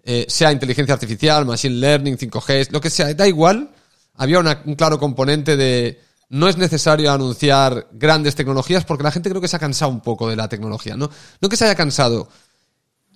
eh, 0.02 0.26
sea 0.28 0.50
inteligencia 0.50 0.94
artificial, 0.94 1.46
machine 1.46 1.76
learning, 1.76 2.16
5G, 2.16 2.70
lo 2.70 2.80
que 2.80 2.90
sea, 2.90 3.14
da 3.14 3.28
igual. 3.28 3.70
Había 4.16 4.40
un 4.40 4.75
claro 4.75 4.99
componente 4.99 5.56
de 5.56 6.00
no 6.33 6.49
es 6.49 6.57
necesario 6.57 7.12
anunciar 7.12 7.89
grandes 7.93 8.35
tecnologías 8.35 8.87
porque 8.87 9.05
la 9.05 9.12
gente 9.12 9.29
creo 9.29 9.43
que 9.43 9.49
se 9.49 9.57
ha 9.57 9.59
cansado 9.59 9.91
un 9.91 10.01
poco 10.01 10.31
de 10.31 10.37
la 10.37 10.49
tecnología, 10.49 10.97
¿no? 10.97 11.11
No 11.43 11.49
que 11.51 11.59
se 11.59 11.67
haya 11.67 11.75
cansado, 11.75 12.27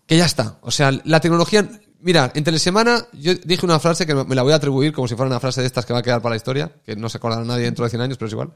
que 0.07 0.19
ya 0.19 0.27
está. 0.27 0.59
O 0.61 0.71
sea, 0.71 0.93
la 1.05 1.19
tecnología... 1.19 1.67
Mira, 2.01 2.31
en 2.35 2.45
Telesemana 2.45 3.07
yo 3.15 3.35
dije 3.35 3.65
una 3.65 3.81
frase 3.81 4.05
que 4.05 4.15
me 4.15 4.35
la 4.35 4.43
voy 4.43 4.53
a 4.53 4.57
atribuir 4.57 4.93
como 4.93 5.09
si 5.09 5.15
fuera 5.15 5.31
una 5.31 5.41
frase 5.41 5.63
de 5.63 5.67
estas 5.67 5.87
que 5.87 5.95
va 5.95 6.01
a 6.01 6.03
quedar 6.03 6.21
para 6.21 6.35
la 6.35 6.37
historia, 6.37 6.71
que 6.85 6.95
no 6.95 7.09
se 7.09 7.17
acordará 7.17 7.43
nadie 7.43 7.65
dentro 7.65 7.87
de 7.87 7.91
100 7.91 8.03
años, 8.03 8.19
pero 8.19 8.27
es 8.27 8.33
igual. 8.35 8.53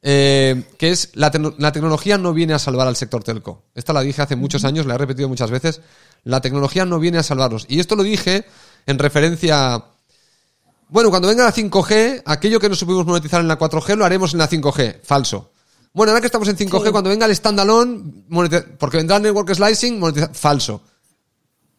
Eh, 0.00 0.64
que 0.78 0.88
es 0.90 1.10
la, 1.12 1.30
la, 1.58 1.72
tecnología 1.72 2.16
no 2.16 2.32
viene 2.32 2.54
a 2.54 2.58
salvar 2.58 2.88
al 2.88 2.96
sector 2.96 3.22
telco. 3.22 3.64
Esta 3.74 3.92
la 3.92 4.00
dije 4.00 4.22
hace 4.22 4.36
muchos 4.36 4.64
años, 4.64 4.86
la 4.86 4.94
he 4.94 4.98
repetido 4.98 5.28
muchas 5.28 5.50
veces. 5.50 5.82
La 6.24 6.40
tecnología 6.40 6.86
no 6.86 6.98
viene 6.98 7.18
a 7.18 7.22
salvarnos. 7.22 7.66
Y 7.68 7.78
esto 7.78 7.94
lo 7.94 8.04
dije 8.04 8.46
en 8.86 8.98
referencia 8.98 9.84
bueno, 10.88 11.10
cuando 11.10 11.28
venga 11.28 11.44
la 11.44 11.52
5G, 11.52 12.22
aquello 12.24 12.58
que 12.58 12.68
no 12.68 12.74
supimos 12.74 13.04
monetizar 13.04 13.40
en 13.40 13.48
la 13.48 13.58
4G 13.58 13.96
lo 13.96 14.04
haremos 14.04 14.32
en 14.32 14.38
la 14.38 14.48
5G. 14.48 15.00
Falso. 15.02 15.52
Bueno, 15.92 16.12
ahora 16.12 16.20
que 16.20 16.26
estamos 16.26 16.48
en 16.48 16.56
5G, 16.56 16.90
cuando 16.90 17.10
venga 17.10 17.26
el 17.26 17.34
standalone, 17.34 18.24
porque 18.78 18.96
vendrá 18.96 19.16
el 19.16 19.22
network 19.22 19.54
slicing, 19.54 19.98
monetizar. 19.98 20.34
Falso. 20.34 20.80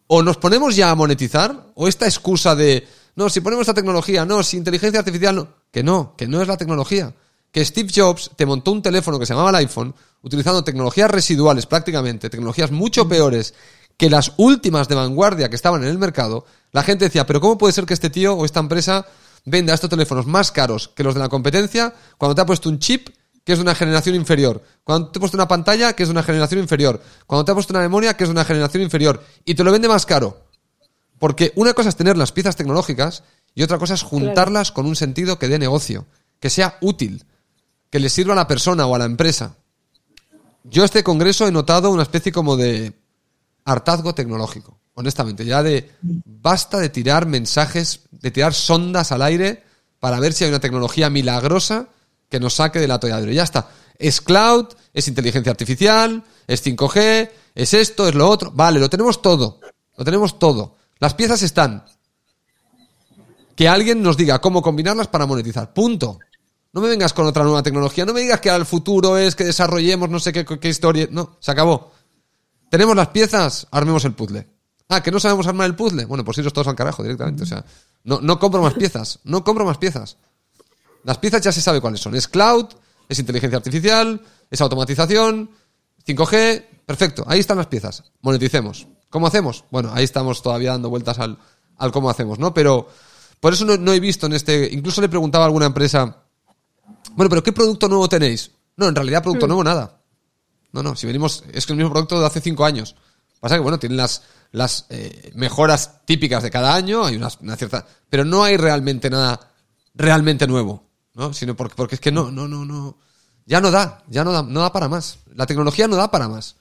O 0.07 0.23
nos 0.23 0.37
ponemos 0.37 0.75
ya 0.75 0.91
a 0.91 0.95
monetizar, 0.95 1.71
o 1.75 1.87
esta 1.87 2.05
excusa 2.05 2.55
de, 2.55 2.87
no, 3.15 3.29
si 3.29 3.41
ponemos 3.41 3.63
esta 3.63 3.73
tecnología, 3.73 4.25
no, 4.25 4.43
si 4.43 4.57
inteligencia 4.57 4.99
artificial, 4.99 5.35
no. 5.35 5.47
Que 5.71 5.83
no, 5.83 6.15
que 6.17 6.27
no 6.27 6.41
es 6.41 6.47
la 6.47 6.57
tecnología. 6.57 7.13
Que 7.51 7.65
Steve 7.65 7.89
Jobs 7.93 8.31
te 8.35 8.45
montó 8.45 8.71
un 8.71 8.81
teléfono 8.81 9.19
que 9.19 9.25
se 9.25 9.33
llamaba 9.33 9.49
el 9.49 9.55
iPhone, 9.57 9.93
utilizando 10.21 10.63
tecnologías 10.63 11.09
residuales 11.09 11.65
prácticamente, 11.65 12.29
tecnologías 12.29 12.71
mucho 12.71 13.07
peores 13.07 13.53
que 13.97 14.09
las 14.09 14.33
últimas 14.37 14.87
de 14.87 14.95
vanguardia 14.95 15.49
que 15.49 15.57
estaban 15.57 15.83
en 15.83 15.89
el 15.89 15.97
mercado, 15.97 16.45
la 16.71 16.83
gente 16.83 17.05
decía, 17.05 17.25
pero 17.25 17.41
¿cómo 17.41 17.57
puede 17.57 17.73
ser 17.73 17.85
que 17.85 17.93
este 17.93 18.09
tío 18.09 18.33
o 18.33 18.45
esta 18.45 18.59
empresa 18.59 19.05
venda 19.45 19.73
estos 19.73 19.89
teléfonos 19.89 20.27
más 20.27 20.51
caros 20.51 20.89
que 20.89 21.03
los 21.03 21.13
de 21.13 21.19
la 21.19 21.29
competencia 21.29 21.93
cuando 22.17 22.35
te 22.35 22.41
ha 22.41 22.45
puesto 22.45 22.69
un 22.69 22.79
chip 22.79 23.09
que 23.43 23.53
es 23.53 23.57
de 23.57 23.63
una 23.63 23.73
generación 23.73 24.15
inferior, 24.15 24.61
cuando 24.83 25.09
te 25.09 25.17
ha 25.17 25.21
puesto 25.21 25.37
una 25.37 25.47
pantalla 25.47 25.93
que 25.93 26.03
es 26.03 26.09
de 26.09 26.11
una 26.11 26.23
generación 26.23 26.61
inferior, 26.61 27.01
cuando 27.25 27.45
te 27.45 27.51
ha 27.51 27.55
puesto 27.55 27.73
una 27.73 27.81
memoria 27.81 28.15
que 28.15 28.23
es 28.23 28.27
de 28.27 28.33
una 28.33 28.45
generación 28.45 28.83
inferior. 28.83 29.23
Y 29.43 29.55
te 29.55 29.63
lo 29.63 29.71
vende 29.71 29.87
más 29.87 30.05
caro? 30.05 30.45
Porque 31.17 31.51
una 31.55 31.73
cosa 31.73 31.89
es 31.89 31.95
tener 31.95 32.17
las 32.17 32.31
piezas 32.31 32.55
tecnológicas 32.55 33.23
y 33.55 33.63
otra 33.63 33.79
cosa 33.79 33.95
es 33.95 34.03
juntarlas 34.03 34.71
con 34.71 34.85
un 34.85 34.95
sentido 34.95 35.39
que 35.39 35.47
dé 35.47 35.57
negocio, 35.57 36.05
que 36.39 36.49
sea 36.49 36.77
útil, 36.81 37.25
que 37.89 37.99
le 37.99 38.09
sirva 38.09 38.33
a 38.33 38.35
la 38.35 38.47
persona 38.47 38.85
o 38.85 38.95
a 38.95 38.99
la 38.99 39.05
empresa. 39.05 39.55
Yo 40.63 40.83
este 40.83 41.03
congreso 41.03 41.47
he 41.47 41.51
notado 41.51 41.89
una 41.89 42.03
especie 42.03 42.31
como 42.31 42.55
de 42.55 42.93
hartazgo 43.65 44.13
tecnológico, 44.13 44.78
honestamente, 44.99 45.45
ya 45.45 45.63
de 45.63 45.89
basta 46.01 46.77
de 46.77 46.89
tirar 46.89 47.25
mensajes, 47.25 48.01
de 48.11 48.31
tirar 48.31 48.53
sondas 48.53 49.13
al 49.13 49.21
aire 49.21 49.63
para 49.97 50.19
ver 50.19 50.33
si 50.33 50.43
hay 50.43 50.49
una 50.49 50.59
tecnología 50.59 51.09
milagrosa 51.09 51.87
que 52.27 52.41
nos 52.41 52.55
saque 52.55 52.79
del 52.79 52.91
atolladero. 52.91 53.31
Ya 53.31 53.43
está. 53.43 53.69
Es 53.97 54.19
cloud, 54.19 54.65
es 54.93 55.07
inteligencia 55.07 55.51
artificial, 55.51 56.21
es 56.47 56.65
5G, 56.65 57.29
es 57.55 57.73
esto, 57.73 58.09
es 58.09 58.15
lo 58.15 58.29
otro. 58.29 58.51
Vale, 58.51 58.77
lo 58.77 58.89
tenemos 58.89 59.21
todo. 59.21 59.61
Lo 59.95 60.03
tenemos 60.03 60.37
todo. 60.37 60.75
Las 60.99 61.13
piezas 61.13 61.43
están. 61.43 61.85
Que 63.55 63.69
alguien 63.69 64.03
nos 64.03 64.17
diga 64.17 64.41
cómo 64.41 64.61
combinarlas 64.61 65.07
para 65.07 65.25
monetizar. 65.25 65.73
Punto. 65.73 66.19
No 66.73 66.81
me 66.81 66.89
vengas 66.89 67.13
con 67.13 67.25
otra 67.25 67.45
nueva 67.45 67.63
tecnología. 67.63 68.05
No 68.05 68.13
me 68.13 68.19
digas 68.19 68.41
que 68.41 68.49
al 68.49 68.65
futuro 68.65 69.17
es 69.17 69.33
que 69.33 69.45
desarrollemos 69.45 70.09
no 70.09 70.19
sé 70.19 70.33
qué, 70.33 70.45
qué 70.45 70.67
historia. 70.67 71.07
No, 71.09 71.37
se 71.39 71.51
acabó. 71.51 71.93
Tenemos 72.69 72.97
las 72.97 73.07
piezas, 73.07 73.65
armemos 73.71 74.03
el 74.03 74.13
puzzle. 74.13 74.58
Ah, 74.89 75.03
que 75.03 75.11
no 75.11 75.19
sabemos 75.19 75.45
armar 75.45 75.67
el 75.67 75.75
puzzle. 75.75 76.05
Bueno, 76.05 76.25
pues 76.25 76.39
iros 76.39 76.51
todos 76.51 76.67
al 76.67 76.75
carajo 76.75 77.03
directamente. 77.03 77.43
O 77.43 77.45
sea, 77.45 77.63
no, 78.03 78.19
no 78.21 78.39
compro 78.39 78.61
más 78.61 78.73
piezas. 78.73 79.19
No 79.23 79.43
compro 79.43 79.63
más 79.63 79.77
piezas. 79.77 80.17
Las 81.03 81.19
piezas 81.19 81.41
ya 81.41 81.51
se 81.51 81.61
sabe 81.61 81.79
cuáles 81.79 82.01
son. 82.01 82.15
Es 82.15 82.27
cloud, 82.27 82.65
es 83.07 83.19
inteligencia 83.19 83.57
artificial, 83.57 84.21
es 84.49 84.61
automatización, 84.61 85.51
5G. 86.05 86.65
Perfecto, 86.85 87.23
ahí 87.27 87.39
están 87.39 87.57
las 87.57 87.67
piezas. 87.67 88.03
Moneticemos. 88.21 88.87
¿Cómo 89.09 89.27
hacemos? 89.27 89.63
Bueno, 89.69 89.91
ahí 89.93 90.03
estamos 90.03 90.41
todavía 90.41 90.71
dando 90.71 90.89
vueltas 90.89 91.19
al, 91.19 91.37
al 91.77 91.91
cómo 91.91 92.09
hacemos, 92.09 92.39
¿no? 92.39 92.53
Pero 92.53 92.89
por 93.39 93.53
eso 93.53 93.65
no, 93.65 93.77
no, 93.77 93.93
he 93.93 93.99
visto 93.99 94.25
en 94.25 94.33
este. 94.33 94.69
Incluso 94.71 95.01
le 95.01 95.09
preguntaba 95.09 95.45
a 95.45 95.47
alguna 95.47 95.67
empresa. 95.67 96.23
Bueno, 97.13 97.29
pero 97.29 97.43
¿qué 97.43 97.51
producto 97.51 97.87
nuevo 97.87 98.09
tenéis? 98.09 98.51
No, 98.75 98.87
en 98.87 98.95
realidad 98.95 99.23
producto 99.23 99.45
hmm. 99.45 99.49
nuevo 99.49 99.63
nada. 99.63 100.01
No, 100.71 100.83
no, 100.83 100.95
si 100.95 101.07
venimos, 101.07 101.43
es 101.51 101.65
que 101.65 101.73
el 101.73 101.77
mismo 101.77 101.91
producto 101.91 102.19
de 102.19 102.25
hace 102.25 102.41
cinco 102.41 102.65
años. 102.65 102.95
Pasa 103.39 103.55
que, 103.55 103.61
bueno, 103.61 103.79
tienen 103.79 103.97
las, 103.97 104.23
las 104.51 104.85
eh, 104.89 105.31
mejoras 105.35 106.05
típicas 106.05 106.43
de 106.43 106.51
cada 106.51 106.75
año, 106.75 107.05
hay 107.05 107.15
una, 107.15 107.29
cierta, 107.29 107.85
pero 108.09 108.25
no 108.25 108.43
hay 108.43 108.57
realmente 108.57 109.09
nada 109.09 109.39
realmente 109.93 110.47
nuevo, 110.47 110.83
¿no? 111.13 111.33
Sino 111.33 111.55
porque, 111.55 111.75
porque 111.75 111.95
es 111.95 112.01
que 112.01 112.11
no, 112.11 112.31
no, 112.31 112.47
no, 112.47 112.65
no, 112.65 112.97
ya 113.45 113.61
no 113.61 113.71
da, 113.71 114.03
ya 114.07 114.23
no 114.23 114.31
da, 114.31 114.43
no 114.43 114.61
da 114.61 114.71
para 114.71 114.89
más. 114.89 115.19
La 115.33 115.45
tecnología 115.45 115.87
no 115.87 115.95
da 115.95 116.11
para 116.11 116.27
más. 116.27 116.55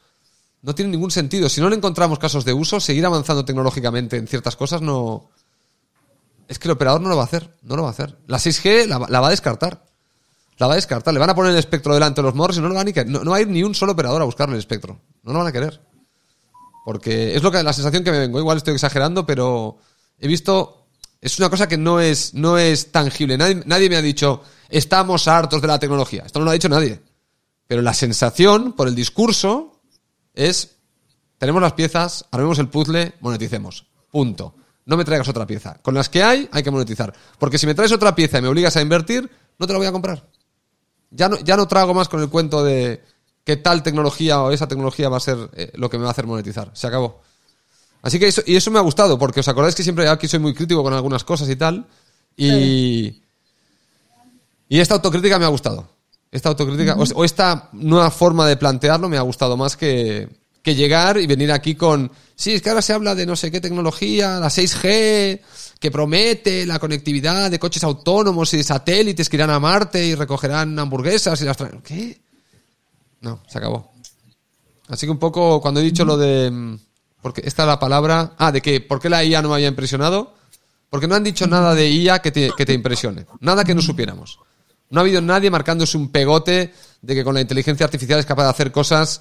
No 0.63 0.75
tiene 0.75 0.91
ningún 0.91 1.11
sentido. 1.11 1.49
Si 1.49 1.61
no 1.61 1.69
le 1.69 1.77
encontramos 1.77 2.19
casos 2.19 2.45
de 2.45 2.53
uso, 2.53 2.81
seguir 2.81 3.07
avanzando 3.07 3.45
tecnológicamente 3.45 4.17
en 4.17 4.27
ciertas 4.27 4.57
cosas 4.57 4.81
no... 4.83 5.31
Es 6.49 6.59
que 6.59 6.67
el 6.67 6.73
operador 6.73 7.01
no 7.01 7.11
lo 7.11 7.17
va 7.17 7.23
a 7.23 7.27
hacer, 7.27 7.55
no 7.63 7.77
lo 7.77 7.83
va 7.83 7.89
a 7.89 7.93
hacer. 7.93 8.19
La 8.27 8.39
6G 8.39 8.87
la 8.87 9.21
va 9.21 9.27
a 9.27 9.31
descartar 9.31 9.85
la 10.59 10.67
va 10.67 10.73
a 10.73 10.77
descartar. 10.77 11.15
Le 11.15 11.21
van 11.21 11.31
a 11.31 11.35
poner 11.35 11.53
el 11.53 11.59
espectro 11.59 11.95
delante 11.95 12.21
de 12.21 12.27
los 12.27 12.35
morros 12.35 12.59
y 12.59 12.61
no 12.61 12.69
lo 12.69 12.75
van 12.75 12.89
a 12.89 13.05
No, 13.05 13.25
no 13.25 13.31
va 13.31 13.37
a 13.37 13.41
ir 13.41 13.49
ni 13.49 13.63
un 13.63 13.75
solo 13.75 13.93
operador 13.93 14.21
a 14.21 14.25
buscarle 14.25 14.55
el 14.55 14.59
espectro. 14.59 15.01
No 15.23 15.33
lo 15.33 15.39
van 15.39 15.49
a 15.49 15.53
querer. 15.53 15.81
Porque 16.89 17.37
es 17.37 17.43
lo 17.43 17.51
que 17.51 17.63
la 17.63 17.75
sensación 17.75 18.03
que 18.03 18.11
me 18.11 18.19
vengo. 18.19 18.39
Igual 18.39 18.57
estoy 18.57 18.73
exagerando, 18.73 19.27
pero 19.27 19.77
he 20.19 20.27
visto. 20.27 20.87
Es 21.21 21.39
una 21.39 21.51
cosa 21.51 21.69
que 21.69 21.77
no 21.77 22.01
es, 22.01 22.33
no 22.33 22.57
es 22.57 22.91
tangible. 22.91 23.37
Nadie, 23.37 23.61
nadie 23.67 23.91
me 23.91 23.97
ha 23.97 24.01
dicho, 24.01 24.41
estamos 24.71 25.29
hartos 25.29 25.61
de 25.61 25.69
la 25.69 25.79
tecnología. 25.79 26.23
Esto 26.25 26.39
no 26.39 26.47
lo 26.47 26.51
ha 26.51 26.55
dicho 26.55 26.71
nadie. 26.71 26.99
Pero 27.67 27.83
la 27.83 27.93
sensación, 27.93 28.73
por 28.73 28.89
el 28.89 28.95
discurso, 28.95 29.83
es, 30.33 30.77
tenemos 31.37 31.61
las 31.61 31.75
piezas, 31.75 32.25
armemos 32.31 32.59
el 32.59 32.69
puzzle, 32.69 33.13
moneticemos. 33.21 33.85
Punto. 34.11 34.55
No 34.87 34.97
me 34.97 35.05
traigas 35.05 35.29
otra 35.29 35.47
pieza. 35.47 35.79
Con 35.83 35.93
las 35.93 36.09
que 36.09 36.23
hay, 36.23 36.49
hay 36.53 36.63
que 36.63 36.71
monetizar. 36.71 37.13
Porque 37.39 37.59
si 37.59 37.67
me 37.67 37.75
traes 37.75 37.93
otra 37.93 38.15
pieza 38.15 38.39
y 38.39 38.41
me 38.41 38.49
obligas 38.49 38.79
a 38.79 38.81
invertir, 38.81 39.31
no 39.59 39.67
te 39.67 39.75
la 39.75 39.79
voy 39.79 39.89
a 39.89 39.93
comprar. 39.93 40.27
Ya 41.11 41.29
no, 41.29 41.39
ya 41.41 41.59
no 41.59 41.69
trago 41.69 41.93
más 41.93 42.09
con 42.09 42.23
el 42.23 42.31
cuento 42.31 42.65
de 42.65 43.05
qué 43.49 43.57
tal 43.57 43.83
tecnología 43.83 44.43
o 44.43 44.51
esa 44.51 44.69
tecnología 44.69 45.09
va 45.09 45.17
a 45.17 45.21
ser 45.21 45.39
eh, 45.55 45.73
lo 45.77 45.89
que 45.89 45.97
me 45.97 46.03
va 46.03 46.11
a 46.11 46.13
hacer 46.13 46.27
monetizar. 46.27 46.71
Se 46.75 46.87
acabó. 46.87 47.23
Así 48.03 48.19
que 48.19 48.29
eso, 48.29 48.43
y 48.45 48.57
eso 48.57 48.71
me 48.71 48.79
ha 48.79 48.83
gustado, 48.83 49.19
porque 49.19 49.41
os 49.41 49.49
acordáis 49.49 49.75
que 49.75 49.83
siempre 49.83 50.07
aquí 50.07 50.29
soy 50.29 50.39
muy 50.39 50.53
crítico 50.53 50.83
con 50.83 50.93
algunas 50.93 51.25
cosas 51.25 51.49
y 51.49 51.57
tal. 51.57 51.87
Y, 52.37 53.23
y 54.69 54.81
esta 54.81 54.97
autocrítica 54.97 55.39
me 55.39 55.47
ha 55.47 55.49
gustado. 55.49 55.89
Esta 56.31 56.51
autocrítica, 56.51 56.95
o, 56.95 57.25
esta 57.25 57.71
nueva 57.73 58.11
forma 58.11 58.47
de 58.47 58.59
plantearlo 58.59 59.09
me 59.09 59.17
ha 59.17 59.23
gustado 59.23 59.57
más 59.57 59.79
que, 59.79 60.29
que 60.63 60.75
llegar 60.75 61.17
y 61.17 61.27
venir 61.27 61.51
aquí 61.51 61.75
con, 61.75 62.13
sí, 62.37 62.53
es 62.53 62.61
que 62.61 62.69
ahora 62.69 62.83
se 62.83 62.93
habla 62.93 63.15
de 63.15 63.25
no 63.25 63.35
sé 63.35 63.51
qué 63.51 63.63
tecnología, 63.63 64.39
la 64.39 64.49
6G, 64.49 65.41
que 65.81 65.91
promete 65.91 66.67
la 66.67 66.79
conectividad 66.79 67.51
de 67.51 67.59
coches 67.59 67.83
autónomos 67.83 68.53
y 68.53 68.59
de 68.59 68.65
satélites 68.65 69.31
que 69.31 69.37
irán 69.37 69.49
a 69.49 69.59
Marte 69.59 70.05
y 70.05 70.15
recogerán 70.15 70.79
hamburguesas 70.79 71.41
y 71.41 71.47
las 71.47 71.57
traen. 71.57 71.81
¿Qué? 71.81 72.28
No, 73.21 73.43
se 73.49 73.59
acabó. 73.59 73.93
Así 74.89 75.07
que 75.07 75.11
un 75.11 75.19
poco 75.19 75.61
cuando 75.61 75.81
he 75.81 75.85
dicho 75.85 76.05
lo 76.05 76.17
de... 76.17 76.51
Mm, 76.51 76.79
porque 77.21 77.43
esta 77.45 77.63
es 77.63 77.69
la 77.69 77.79
palabra... 77.79 78.33
Ah, 78.39 78.53
de 78.53 78.63
que 78.63 78.81
¿por 78.81 79.01
qué 79.01 79.09
la 79.09 79.25
IA 79.25 79.43
no 79.43 79.49
me 79.51 79.57
había 79.57 79.69
impresionado? 79.69 80.35
Porque 80.91 81.07
no 81.07 81.15
han 81.15 81.25
dicho 81.25 81.47
nada 81.47 81.75
de 81.75 81.91
IA 81.91 82.21
que 82.21 82.31
te, 82.31 82.51
que 82.57 82.65
te 82.65 82.73
impresione. 82.73 83.27
Nada 83.41 83.65
que 83.65 83.75
no 83.75 83.83
supiéramos. 83.83 84.39
No 84.91 85.01
ha 85.01 85.03
habido 85.03 85.21
nadie 85.21 85.51
marcándose 85.51 85.99
un 85.99 86.11
pegote 86.11 86.73
de 87.03 87.15
que 87.15 87.25
con 87.25 87.35
la 87.35 87.41
inteligencia 87.41 87.85
artificial 87.85 88.19
es 88.19 88.27
capaz 88.27 88.45
de 88.45 88.51
hacer 88.51 88.73
cosas 88.73 89.21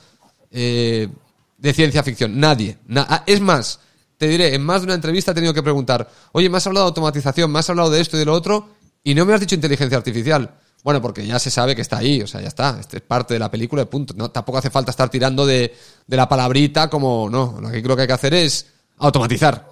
eh, 0.51 1.09
de 1.57 1.73
ciencia 1.73 2.03
ficción. 2.03 2.39
Nadie. 2.39 2.77
Ah, 2.95 3.23
es 3.25 3.41
más, 3.41 3.79
te 4.17 4.27
diré, 4.27 4.55
en 4.55 4.63
más 4.63 4.81
de 4.81 4.85
una 4.85 4.95
entrevista 4.95 5.31
he 5.31 5.35
tenido 5.35 5.53
que 5.53 5.63
preguntar, 5.63 6.09
oye, 6.31 6.49
me 6.49 6.57
has 6.57 6.67
hablado 6.67 6.85
de 6.85 6.89
automatización, 6.89 7.51
me 7.51 7.59
has 7.59 7.69
hablado 7.69 7.89
de 7.89 7.99
esto 7.99 8.15
y 8.15 8.19
de 8.19 8.25
lo 8.25 8.33
otro, 8.33 8.69
y 9.03 9.13
no 9.13 9.25
me 9.25 9.33
has 9.33 9.41
dicho 9.41 9.55
inteligencia 9.55 9.97
artificial. 9.97 10.55
Bueno, 10.87 11.01
porque 11.01 11.27
ya 11.27 11.37
se 11.37 11.51
sabe 11.51 11.75
que 11.75 11.81
está 11.81 11.97
ahí, 11.97 12.21
o 12.21 12.27
sea, 12.27 12.39
ya 12.39 12.47
está, 12.47 12.77
este 12.79 12.95
es 12.95 13.03
parte 13.03 13.33
de 13.33 13.41
la 13.41 13.51
película, 13.51 13.83
punto. 13.83 14.13
No, 14.15 14.31
tampoco 14.31 14.59
hace 14.59 14.69
falta 14.69 14.89
estar 14.89 15.09
tirando 15.09 15.45
de, 15.45 15.75
la 16.07 16.29
palabrita 16.29 16.89
como, 16.89 17.29
no, 17.29 17.57
lo 17.59 17.69
que 17.69 17.83
creo 17.83 17.97
que 17.97 18.03
hay 18.03 18.07
que 18.07 18.13
hacer 18.13 18.33
es 18.33 18.67
automatizar. 18.99 19.69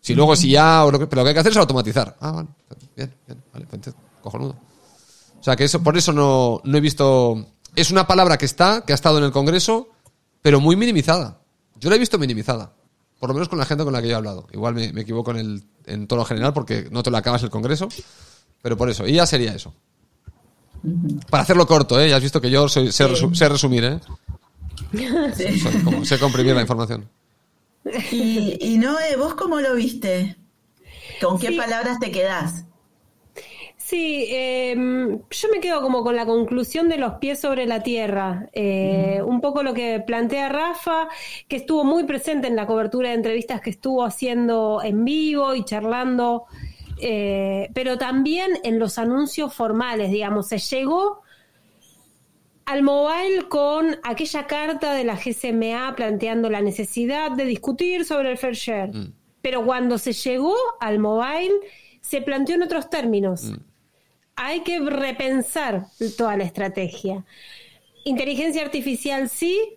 Si 0.00 0.14
luego, 0.14 0.34
si 0.34 0.52
ya, 0.52 0.82
pero 0.90 0.98
lo 1.10 1.24
que 1.24 1.28
hay 1.28 1.34
que 1.34 1.40
hacer 1.40 1.52
es 1.52 1.58
automatizar. 1.58 2.16
Ah, 2.22 2.32
vale, 2.32 2.48
bien, 2.96 3.14
bien, 3.26 3.42
vale, 3.52 3.66
cojonudo. 4.22 4.56
O 5.38 5.42
sea, 5.42 5.56
que 5.56 5.64
eso, 5.64 5.82
por 5.82 5.94
eso 5.94 6.14
no, 6.14 6.62
no 6.64 6.78
he 6.78 6.80
visto, 6.80 7.48
es 7.74 7.90
una 7.90 8.06
palabra 8.06 8.38
que 8.38 8.46
está, 8.46 8.80
que 8.80 8.94
ha 8.94 8.94
estado 8.94 9.18
en 9.18 9.24
el 9.24 9.32
Congreso, 9.32 9.90
pero 10.40 10.58
muy 10.58 10.74
minimizada. 10.74 11.38
Yo 11.78 11.90
la 11.90 11.96
he 11.96 11.98
visto 11.98 12.18
minimizada. 12.18 12.72
Por 13.20 13.28
lo 13.28 13.34
menos 13.34 13.50
con 13.50 13.58
la 13.58 13.66
gente 13.66 13.84
con 13.84 13.92
la 13.92 14.00
que 14.00 14.08
yo 14.08 14.14
he 14.14 14.16
hablado. 14.16 14.46
Igual 14.54 14.72
me, 14.72 14.86
equivoco 15.02 15.32
en, 15.32 15.36
el, 15.36 15.64
en 15.84 16.06
todo 16.06 16.20
lo 16.20 16.24
general 16.24 16.54
porque 16.54 16.88
no 16.90 17.02
te 17.02 17.10
lo 17.10 17.18
acabas 17.18 17.42
el 17.42 17.50
congreso. 17.50 17.90
Pero 18.62 18.78
por 18.78 18.88
eso, 18.88 19.06
y 19.06 19.12
ya 19.12 19.26
sería 19.26 19.54
eso. 19.54 19.74
Para 21.30 21.42
hacerlo 21.42 21.66
corto, 21.66 22.00
¿eh? 22.00 22.08
Ya 22.08 22.16
has 22.16 22.22
visto 22.22 22.40
que 22.40 22.50
yo 22.50 22.68
soy, 22.68 22.92
sé, 22.92 23.06
resu- 23.08 23.34
sé 23.34 23.48
resumir, 23.48 23.84
¿eh? 23.84 23.98
Soy 25.34 25.82
como- 25.84 26.04
sé 26.04 26.18
comprimir 26.18 26.54
la 26.54 26.60
información. 26.62 27.08
Y, 28.10 28.58
y 28.60 28.78
Noé, 28.78 29.16
¿vos 29.16 29.34
cómo 29.34 29.60
lo 29.60 29.74
viste? 29.74 30.36
¿Con 31.20 31.38
qué 31.38 31.48
Sí. 31.48 31.56
palabras 31.56 31.98
te 32.00 32.10
quedás? 32.10 32.64
Sí, 33.78 34.26
eh, 34.30 34.74
yo 35.30 35.48
me 35.52 35.60
quedo 35.60 35.80
como 35.80 36.02
con 36.02 36.16
la 36.16 36.26
conclusión 36.26 36.88
de 36.88 36.96
los 36.98 37.14
pies 37.14 37.40
sobre 37.40 37.66
la 37.66 37.84
tierra. 37.84 38.48
Eh, 38.52 39.22
Un 39.24 39.40
poco 39.40 39.62
lo 39.62 39.74
que 39.74 40.02
plantea 40.04 40.48
Rafa, 40.48 41.06
que 41.46 41.54
estuvo 41.56 41.84
muy 41.84 42.02
presente 42.04 42.48
en 42.48 42.56
la 42.56 42.66
cobertura 42.66 43.10
de 43.10 43.14
entrevistas 43.14 43.60
que 43.60 43.70
estuvo 43.70 44.04
haciendo 44.04 44.80
en 44.82 45.04
vivo 45.04 45.54
y 45.54 45.64
charlando, 45.64 46.46
eh, 46.98 47.70
pero 47.74 47.98
también 47.98 48.58
en 48.64 48.78
los 48.78 48.98
anuncios 48.98 49.52
formales, 49.52 50.10
digamos, 50.10 50.48
se 50.48 50.58
llegó 50.58 51.22
al 52.64 52.82
mobile 52.82 53.48
con 53.48 53.96
aquella 54.02 54.46
carta 54.46 54.92
de 54.92 55.04
la 55.04 55.16
GCMA 55.16 55.94
planteando 55.94 56.50
la 56.50 56.60
necesidad 56.60 57.30
de 57.30 57.44
discutir 57.44 58.04
sobre 58.04 58.32
el 58.32 58.38
fair 58.38 58.54
share. 58.54 58.90
Pero 59.40 59.64
cuando 59.64 59.98
se 59.98 60.12
llegó 60.12 60.54
al 60.80 60.98
mobile, 60.98 61.54
se 62.00 62.22
planteó 62.22 62.56
en 62.56 62.64
otros 62.64 62.90
términos. 62.90 63.52
Hay 64.34 64.60
que 64.60 64.80
repensar 64.80 65.86
toda 66.18 66.36
la 66.36 66.44
estrategia. 66.44 67.24
Inteligencia 68.04 68.62
artificial 68.62 69.28
sí, 69.28 69.76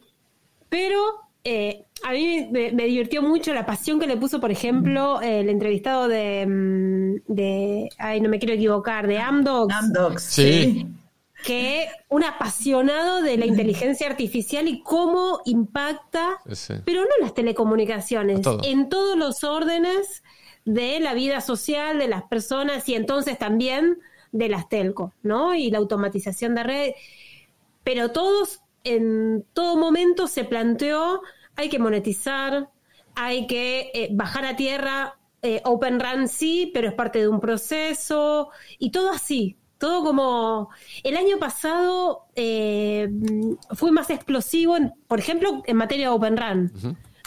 pero 0.70 1.29
eh, 1.44 1.84
a 2.04 2.12
mí 2.12 2.48
me, 2.52 2.72
me 2.72 2.86
divirtió 2.86 3.22
mucho 3.22 3.54
la 3.54 3.66
pasión 3.66 4.00
que 4.00 4.08
le 4.08 4.18
puso, 4.18 4.40
por 4.40 4.52
ejemplo, 4.52 5.22
el 5.22 5.50
entrevistado 5.50 6.08
de, 6.08 6.46
mm, 6.48 7.34
de, 7.34 7.90
ay, 7.98 8.22
no 8.22 8.30
me 8.30 8.40
quiero 8.40 8.54
equivocar, 8.56 9.08
de 9.08 9.18
Amdocs 9.20 9.74
Amdocs. 9.76 10.24
Sí. 10.24 10.88
que 11.46 11.88
un 12.10 12.24
apasionado 12.26 13.22
de 13.22 13.38
la 13.38 13.46
inteligencia 13.46 14.08
artificial 14.08 14.68
y 14.68 14.82
cómo 14.82 15.40
impacta, 15.46 16.38
Sí. 16.52 16.74
pero 16.86 17.02
no 17.04 17.10
las 17.22 17.34
telecomunicaciones, 17.34 18.42
todo. 18.42 18.60
en 18.64 18.90
todos 18.90 19.18
los 19.18 19.44
órdenes 19.46 20.22
de 20.66 21.00
la 21.00 21.14
vida 21.14 21.40
social 21.42 21.98
de 21.98 22.10
las 22.10 22.24
personas 22.24 22.88
y 22.90 22.96
entonces 22.96 23.38
también 23.38 24.00
de 24.34 24.50
las 24.50 24.68
telcos, 24.68 25.14
¿no? 25.24 25.56
Y 25.56 25.72
la 25.72 25.78
automatización 25.80 26.56
de 26.56 26.64
red. 26.64 26.92
Pero 27.86 28.12
todos, 28.12 28.62
en 28.94 29.46
todo 29.54 29.78
momento 29.78 30.28
se 30.28 30.44
planteó, 30.44 31.22
hay 31.56 31.70
que 31.70 31.80
monetizar, 31.80 32.70
hay 33.16 33.48
que 33.48 33.92
eh, 33.94 34.10
bajar 34.12 34.46
a 34.46 34.56
tierra, 34.56 35.18
eh, 35.42 35.62
Open 35.66 36.00
Run 36.00 36.28
sí, 36.28 36.72
pero 36.74 36.88
es 36.90 36.94
parte 36.94 37.20
de 37.20 37.28
un 37.28 37.40
proceso, 37.40 38.50
y 38.78 38.92
todo 38.92 39.10
así, 39.12 39.58
todo 39.78 40.04
como... 40.04 40.70
El 41.04 41.16
año 41.18 41.38
pasado 41.40 42.26
eh, 42.36 43.10
fue 43.72 43.92
más 43.92 44.10
explosivo, 44.10 44.76
en- 44.78 44.94
por 45.08 45.20
ejemplo, 45.20 45.62
en 45.66 45.78
materia 45.78 46.10
de 46.10 46.14
Open 46.16 46.36
Run. 46.38 46.72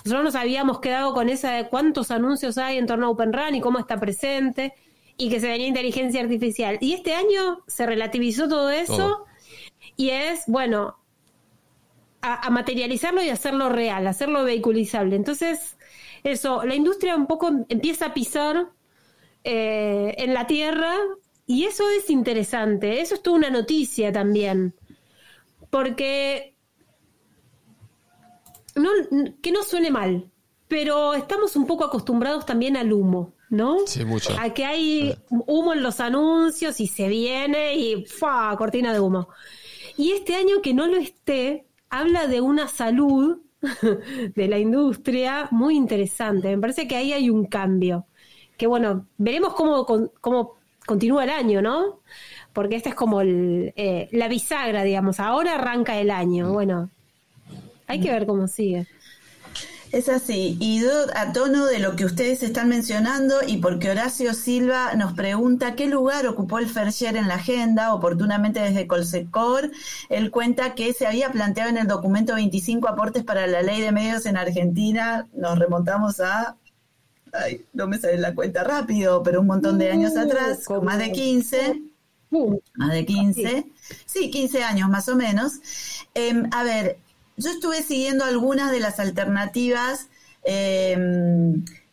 Nosotros 0.04 0.24
nos 0.24 0.34
habíamos 0.34 0.80
quedado 0.80 1.14
con 1.14 1.28
esa 1.28 1.52
de 1.52 1.68
cuántos 1.68 2.10
anuncios 2.10 2.58
hay 2.58 2.76
en 2.76 2.86
torno 2.86 3.06
a 3.06 3.10
Open 3.10 3.32
Run 3.32 3.54
y 3.54 3.60
cómo 3.60 3.78
está 3.78 3.98
presente, 3.98 4.74
y 5.16 5.28
que 5.30 5.40
se 5.40 5.48
venía 5.48 5.66
inteligencia 5.68 6.20
artificial. 6.22 6.78
Y 6.80 6.94
este 6.94 7.14
año 7.14 7.60
se 7.66 7.86
relativizó 7.86 8.48
todo 8.48 8.70
eso, 8.70 8.96
Todo. 8.96 9.26
y 9.96 10.10
es, 10.10 10.44
bueno, 10.46 10.96
a, 12.22 12.46
a 12.46 12.50
materializarlo 12.50 13.22
y 13.22 13.28
hacerlo 13.28 13.68
real, 13.68 14.06
hacerlo 14.06 14.44
vehiculizable. 14.44 15.16
Entonces, 15.16 15.76
eso, 16.24 16.64
la 16.64 16.74
industria 16.74 17.16
un 17.16 17.26
poco 17.26 17.50
empieza 17.68 18.06
a 18.06 18.14
pisar 18.14 18.68
eh, 19.44 20.14
en 20.18 20.34
la 20.34 20.46
tierra 20.46 20.94
y 21.46 21.64
eso 21.64 21.90
es 21.90 22.08
interesante, 22.10 23.00
eso 23.00 23.16
es 23.16 23.22
toda 23.22 23.38
una 23.38 23.50
noticia 23.50 24.12
también, 24.12 24.74
porque 25.70 26.54
no, 28.76 28.90
que 29.42 29.50
no 29.50 29.64
suene 29.64 29.90
mal, 29.90 30.30
pero 30.68 31.14
estamos 31.14 31.56
un 31.56 31.66
poco 31.66 31.84
acostumbrados 31.84 32.46
también 32.46 32.76
al 32.76 32.92
humo, 32.92 33.34
¿no? 33.50 33.78
Sí, 33.86 34.04
mucho. 34.04 34.32
A 34.38 34.54
que 34.54 34.64
hay 34.64 35.16
humo 35.28 35.72
en 35.72 35.82
los 35.82 35.98
anuncios 35.98 36.78
y 36.80 36.86
se 36.86 37.08
viene 37.08 37.74
y 37.74 38.04
¡fua! 38.06 38.54
cortina 38.56 38.92
de 38.92 39.00
humo. 39.00 39.28
Y 39.98 40.12
este 40.12 40.36
año 40.36 40.62
que 40.62 40.72
no 40.72 40.86
lo 40.86 40.96
esté, 40.96 41.66
habla 41.92 42.26
de 42.26 42.40
una 42.40 42.68
salud 42.68 43.42
de 44.34 44.48
la 44.48 44.58
industria 44.58 45.46
muy 45.50 45.76
interesante. 45.76 46.48
Me 46.48 46.58
parece 46.58 46.88
que 46.88 46.96
ahí 46.96 47.12
hay 47.12 47.30
un 47.30 47.44
cambio. 47.44 48.06
Que 48.56 48.66
bueno, 48.66 49.06
veremos 49.18 49.54
cómo, 49.54 49.86
cómo 50.20 50.54
continúa 50.86 51.24
el 51.24 51.30
año, 51.30 51.60
¿no? 51.60 52.00
Porque 52.54 52.76
esta 52.76 52.88
es 52.88 52.94
como 52.94 53.20
el, 53.20 53.74
eh, 53.76 54.08
la 54.10 54.28
bisagra, 54.28 54.84
digamos. 54.84 55.20
Ahora 55.20 55.54
arranca 55.54 55.98
el 56.00 56.10
año. 56.10 56.52
Bueno, 56.52 56.90
hay 57.86 58.00
que 58.00 58.10
ver 58.10 58.26
cómo 58.26 58.48
sigue. 58.48 58.86
Es 59.92 60.08
así, 60.08 60.56
y 60.58 60.82
a 61.14 61.34
tono 61.34 61.66
de 61.66 61.78
lo 61.78 61.96
que 61.96 62.06
ustedes 62.06 62.42
están 62.42 62.70
mencionando 62.70 63.40
y 63.46 63.58
porque 63.58 63.90
Horacio 63.90 64.32
Silva 64.32 64.94
nos 64.94 65.12
pregunta 65.12 65.76
qué 65.76 65.86
lugar 65.86 66.26
ocupó 66.26 66.58
el 66.58 66.66
share 66.68 67.16
en 67.16 67.28
la 67.28 67.34
agenda, 67.34 67.92
oportunamente 67.92 68.60
desde 68.60 68.86
Colsecor, 68.86 69.70
él 70.08 70.30
cuenta 70.30 70.74
que 70.74 70.94
se 70.94 71.06
había 71.06 71.30
planteado 71.30 71.68
en 71.68 71.76
el 71.76 71.86
documento 71.86 72.34
25 72.34 72.88
aportes 72.88 73.22
para 73.22 73.46
la 73.46 73.60
ley 73.60 73.82
de 73.82 73.92
medios 73.92 74.24
en 74.24 74.38
Argentina, 74.38 75.28
nos 75.34 75.58
remontamos 75.58 76.20
a, 76.20 76.56
ay, 77.34 77.66
no 77.74 77.86
me 77.86 77.98
sale 77.98 78.16
la 78.16 78.34
cuenta 78.34 78.64
rápido, 78.64 79.22
pero 79.22 79.42
un 79.42 79.46
montón 79.46 79.78
de 79.78 79.90
años 79.90 80.14
Uh, 80.14 80.20
atrás, 80.20 80.64
más 80.82 80.98
de 80.98 81.12
15. 81.12 81.82
Pum. 82.30 82.58
Más 82.76 82.92
de 82.92 83.04
15. 83.04 83.66
Sí, 84.06 84.30
15 84.30 84.64
años 84.64 84.88
más 84.88 85.06
o 85.10 85.16
menos. 85.16 85.60
Eh, 86.14 86.42
a 86.50 86.64
ver, 86.64 86.96
yo 87.36 87.50
estuve 87.50 87.82
siguiendo 87.82 88.24
algunas 88.24 88.70
de 88.70 88.80
las 88.80 88.98
alternativas 89.00 90.08
eh, 90.44 90.96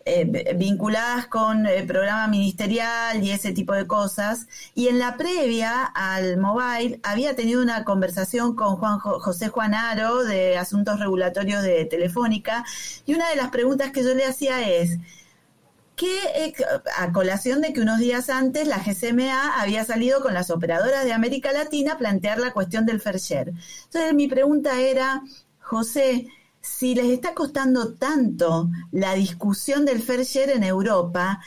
eh, 0.05 0.53
vinculadas 0.55 1.27
con 1.27 1.67
el 1.67 1.85
programa 1.85 2.27
ministerial 2.27 3.23
y 3.23 3.31
ese 3.31 3.51
tipo 3.51 3.73
de 3.73 3.85
cosas. 3.85 4.47
Y 4.73 4.87
en 4.87 4.97
la 4.97 5.17
previa 5.17 5.83
al 5.83 6.37
mobile 6.37 6.99
había 7.03 7.35
tenido 7.35 7.61
una 7.61 7.83
conversación 7.83 8.55
con 8.55 8.77
Juan 8.77 8.99
Jo- 8.99 9.19
José 9.19 9.49
Juan 9.49 9.73
Aro 9.75 10.23
de 10.23 10.57
Asuntos 10.57 10.99
Regulatorios 10.99 11.61
de 11.63 11.85
Telefónica. 11.85 12.65
Y 13.05 13.13
una 13.13 13.29
de 13.29 13.35
las 13.35 13.49
preguntas 13.49 13.91
que 13.91 14.03
yo 14.03 14.13
le 14.15 14.25
hacía 14.25 14.67
es, 14.67 14.97
que 15.99 16.17
eh, 16.33 16.53
a 16.97 17.11
colación 17.11 17.59
de 17.59 17.73
que 17.73 17.81
unos 17.81 17.99
días 17.99 18.29
antes 18.29 18.65
la 18.65 18.79
GCMA 18.79 19.59
había 19.59 19.83
salido 19.83 20.21
con 20.21 20.33
las 20.33 20.49
operadoras 20.49 21.03
de 21.03 21.11
América 21.11 21.51
Latina 21.51 21.93
a 21.93 21.97
plantear 21.97 22.39
la 22.39 22.53
cuestión 22.53 22.85
del 22.85 23.01
fair 23.01 23.17
share. 23.17 23.49
Entonces 23.83 24.13
mi 24.13 24.29
pregunta 24.29 24.79
era, 24.79 25.21
José, 25.59 26.27
si 26.61 26.95
les 26.95 27.07
está 27.07 27.33
costando 27.33 27.95
tanto 27.95 28.69
la 28.91 29.13
discusión 29.13 29.83
del 29.83 30.01
fair 30.01 30.23
share 30.23 30.51
en 30.51 30.63
Europa, 30.63 31.41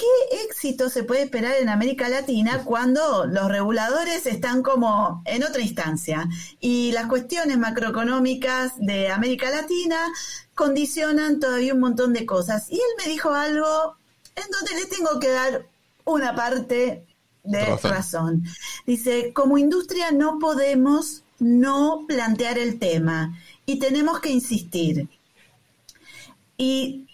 ¿qué 0.00 0.44
éxito 0.46 0.88
se 0.88 1.04
puede 1.04 1.24
esperar 1.24 1.56
en 1.60 1.68
América 1.68 2.08
Latina 2.08 2.62
cuando 2.64 3.26
los 3.26 3.50
reguladores 3.50 4.24
están 4.24 4.62
como 4.62 5.22
en 5.26 5.44
otra 5.44 5.60
instancia 5.60 6.26
y 6.58 6.92
las 6.92 7.06
cuestiones 7.06 7.58
macroeconómicas 7.58 8.72
de 8.78 9.10
América 9.10 9.50
Latina 9.50 9.98
condicionan 10.54 11.38
todavía 11.38 11.74
un 11.74 11.80
montón 11.80 12.14
de 12.14 12.24
cosas? 12.24 12.70
Y 12.70 12.76
él 12.76 13.04
me 13.04 13.12
dijo 13.12 13.30
algo 13.30 13.96
en 14.36 14.44
donde 14.50 14.74
le 14.80 14.86
tengo 14.86 15.20
que 15.20 15.30
dar 15.30 15.66
una 16.06 16.34
parte 16.34 17.04
de 17.44 17.64
Razón. 17.66 17.90
razón. 17.90 18.44
Dice, 18.86 19.32
como 19.34 19.58
industria 19.58 20.12
no 20.12 20.38
podemos 20.38 21.24
no 21.38 22.04
plantear 22.08 22.58
el 22.58 22.78
tema 22.78 23.38
y 23.66 23.78
tenemos 23.78 24.20
que 24.20 24.30
insistir. 24.30 25.08
Y, 26.60 27.06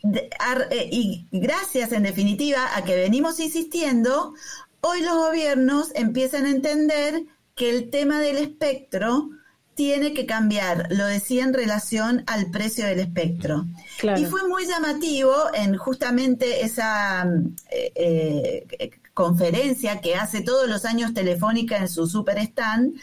eh, 0.70 0.88
y 0.90 1.28
gracias, 1.30 1.92
en 1.92 2.02
definitiva, 2.02 2.76
a 2.76 2.82
que 2.82 2.96
venimos 2.96 3.38
insistiendo, 3.38 4.35
hoy 4.80 5.02
los 5.02 5.14
gobiernos 5.14 5.92
empiezan 5.94 6.46
a 6.46 6.50
entender 6.50 7.22
que 7.54 7.70
el 7.70 7.90
tema 7.90 8.20
del 8.20 8.38
espectro 8.38 9.30
tiene 9.76 10.14
que 10.14 10.26
cambiar, 10.26 10.88
lo 10.90 11.06
decía 11.06 11.44
en 11.44 11.54
relación 11.54 12.24
al 12.26 12.50
precio 12.50 12.87
del 12.87 12.98
espectro. 12.98 13.66
Claro. 13.98 14.20
Y 14.20 14.24
fue 14.24 14.48
muy 14.48 14.66
llamativo 14.66 15.32
en 15.54 15.76
justamente 15.76 16.64
esa 16.64 17.24
mm, 17.24 17.54
eh, 17.70 18.66
eh, 18.80 18.90
conferencia 19.14 20.00
que 20.00 20.16
hace 20.16 20.40
todos 20.40 20.68
los 20.68 20.85
años 20.85 21.14
Telefónica 21.14 21.76
en 21.76 21.88
su 21.88 22.09
super 22.09 22.37
stand, 22.38 22.98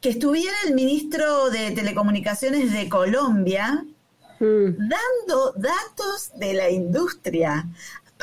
que 0.00 0.08
estuviera 0.08 0.56
el 0.66 0.74
ministro 0.74 1.50
de 1.50 1.72
Telecomunicaciones 1.72 2.72
de 2.72 2.88
Colombia, 2.88 3.84
Mm. 4.40 4.76
dando 4.78 5.52
datos 5.56 6.30
de 6.36 6.52
la 6.54 6.70
industria. 6.70 7.66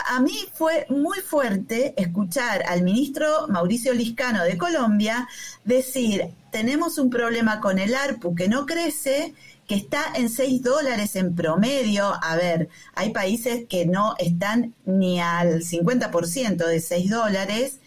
A 0.07 0.19
mí 0.19 0.35
fue 0.53 0.85
muy 0.89 1.19
fuerte 1.19 1.93
escuchar 1.97 2.63
al 2.67 2.83
ministro 2.83 3.47
Mauricio 3.47 3.93
Liscano 3.93 4.43
de 4.43 4.57
Colombia 4.57 5.27
decir, 5.63 6.31
tenemos 6.51 6.97
un 6.97 7.09
problema 7.09 7.59
con 7.61 7.79
el 7.79 7.95
ARPU 7.95 8.35
que 8.35 8.47
no 8.47 8.65
crece, 8.65 9.33
que 9.67 9.75
está 9.75 10.03
en 10.15 10.29
6 10.29 10.63
dólares 10.63 11.15
en 11.15 11.35
promedio. 11.35 12.13
A 12.21 12.35
ver, 12.35 12.69
hay 12.93 13.11
países 13.11 13.65
que 13.67 13.85
no 13.85 14.15
están 14.19 14.73
ni 14.85 15.19
al 15.19 15.63
50% 15.63 16.65
de 16.65 16.79
6 16.79 17.09
dólares. 17.09 17.79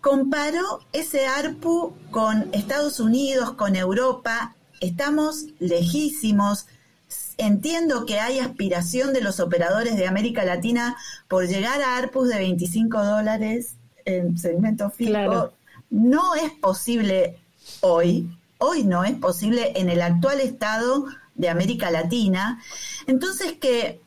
comparó 0.00 0.80
ese 0.94 1.26
ARPU 1.26 1.94
con 2.10 2.48
Estados 2.52 3.00
Unidos, 3.00 3.52
con 3.52 3.76
Europa. 3.76 4.54
Estamos 4.80 5.44
lejísimos. 5.58 6.66
Entiendo 7.40 8.04
que 8.04 8.20
hay 8.20 8.38
aspiración 8.38 9.14
de 9.14 9.22
los 9.22 9.40
operadores 9.40 9.96
de 9.96 10.06
América 10.06 10.44
Latina 10.44 10.96
por 11.26 11.46
llegar 11.46 11.80
a 11.80 11.96
ARPUs 11.96 12.28
de 12.28 12.36
25 12.36 13.02
dólares 13.02 13.76
en 14.04 14.36
segmento 14.38 14.90
fijo. 14.90 15.52
No 15.88 16.34
es 16.34 16.52
posible 16.52 17.38
hoy, 17.80 18.30
hoy 18.58 18.84
no 18.84 19.04
es 19.04 19.14
posible 19.14 19.72
en 19.76 19.88
el 19.88 20.02
actual 20.02 20.40
estado 20.40 21.06
de 21.34 21.48
América 21.48 21.90
Latina. 21.90 22.62
Entonces 23.06 23.52
que 23.52 24.00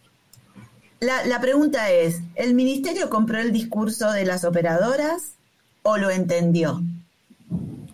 la, 0.99 1.25
la 1.25 1.41
pregunta 1.41 1.89
es, 1.89 2.21
¿el 2.35 2.53
ministerio 2.53 3.09
compró 3.09 3.39
el 3.39 3.51
discurso 3.51 4.11
de 4.11 4.25
las 4.25 4.45
operadoras 4.45 5.33
o 5.81 5.97
lo 5.97 6.11
entendió? 6.11 6.83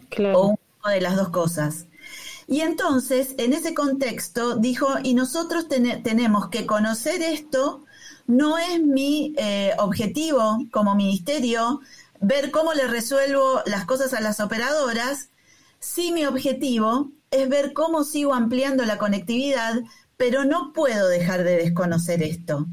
Claro. 0.10 0.39
O 0.39 0.60
una 0.84 0.93
de 0.93 1.02
las 1.02 1.15
dos 1.15 1.30
cosas. 1.30 1.86
Y 2.52 2.62
entonces, 2.62 3.36
en 3.38 3.54
ese 3.54 3.76
contexto, 3.76 4.56
dijo, 4.56 4.88
y 5.04 5.14
nosotros 5.14 5.68
tenemos 5.68 6.50
que 6.50 6.66
conocer 6.66 7.22
esto, 7.22 7.86
no 8.26 8.58
es 8.58 8.82
mi 8.82 9.36
eh, 9.38 9.74
objetivo 9.78 10.58
como 10.72 10.96
ministerio 10.96 11.80
ver 12.20 12.50
cómo 12.50 12.74
le 12.74 12.88
resuelvo 12.88 13.62
las 13.68 13.86
cosas 13.86 14.16
a 14.16 14.20
las 14.20 14.40
operadoras, 14.40 15.30
sí 15.80 16.12
mi 16.12 16.26
objetivo 16.26 17.12
es 17.30 17.48
ver 17.50 17.74
cómo 17.74 18.04
sigo 18.04 18.34
ampliando 18.34 18.84
la 18.84 18.98
conectividad, 18.98 19.76
pero 20.18 20.44
no 20.44 20.74
puedo 20.74 21.08
dejar 21.08 21.44
de 21.44 21.56
desconocer 21.56 22.24
esto. 22.24 22.66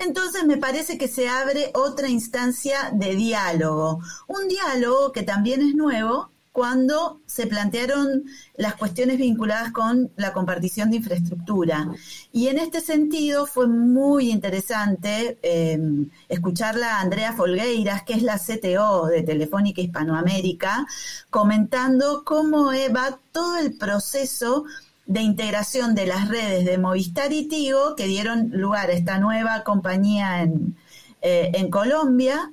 Entonces 0.00 0.44
me 0.46 0.56
parece 0.56 0.98
que 0.98 1.06
se 1.06 1.28
abre 1.28 1.70
otra 1.74 2.08
instancia 2.08 2.90
de 2.92 3.14
diálogo, 3.14 4.00
un 4.26 4.48
diálogo 4.48 5.12
que 5.12 5.22
también 5.22 5.62
es 5.62 5.76
nuevo 5.76 6.32
cuando 6.56 7.20
se 7.26 7.46
plantearon 7.46 8.24
las 8.56 8.76
cuestiones 8.76 9.18
vinculadas 9.18 9.72
con 9.72 10.10
la 10.16 10.32
compartición 10.32 10.88
de 10.88 10.96
infraestructura. 10.96 11.90
Y 12.32 12.48
en 12.48 12.56
este 12.56 12.80
sentido 12.80 13.44
fue 13.44 13.66
muy 13.66 14.30
interesante 14.30 15.38
eh, 15.42 15.78
escucharla 16.30 16.96
a 16.96 17.00
Andrea 17.02 17.34
Folgueiras, 17.34 18.04
que 18.04 18.14
es 18.14 18.22
la 18.22 18.38
CTO 18.38 19.04
de 19.04 19.22
Telefónica 19.22 19.82
Hispanoamérica, 19.82 20.86
comentando 21.28 22.24
cómo 22.24 22.70
va 22.88 23.18
todo 23.32 23.58
el 23.58 23.76
proceso 23.76 24.64
de 25.04 25.20
integración 25.20 25.94
de 25.94 26.06
las 26.06 26.26
redes 26.26 26.64
de 26.64 26.78
Movistar 26.78 27.34
y 27.34 27.48
Tigo 27.48 27.94
que 27.96 28.06
dieron 28.06 28.48
lugar 28.50 28.88
a 28.88 28.94
esta 28.94 29.18
nueva 29.18 29.62
compañía 29.62 30.40
en, 30.40 30.74
eh, 31.20 31.50
en 31.52 31.68
Colombia 31.70 32.50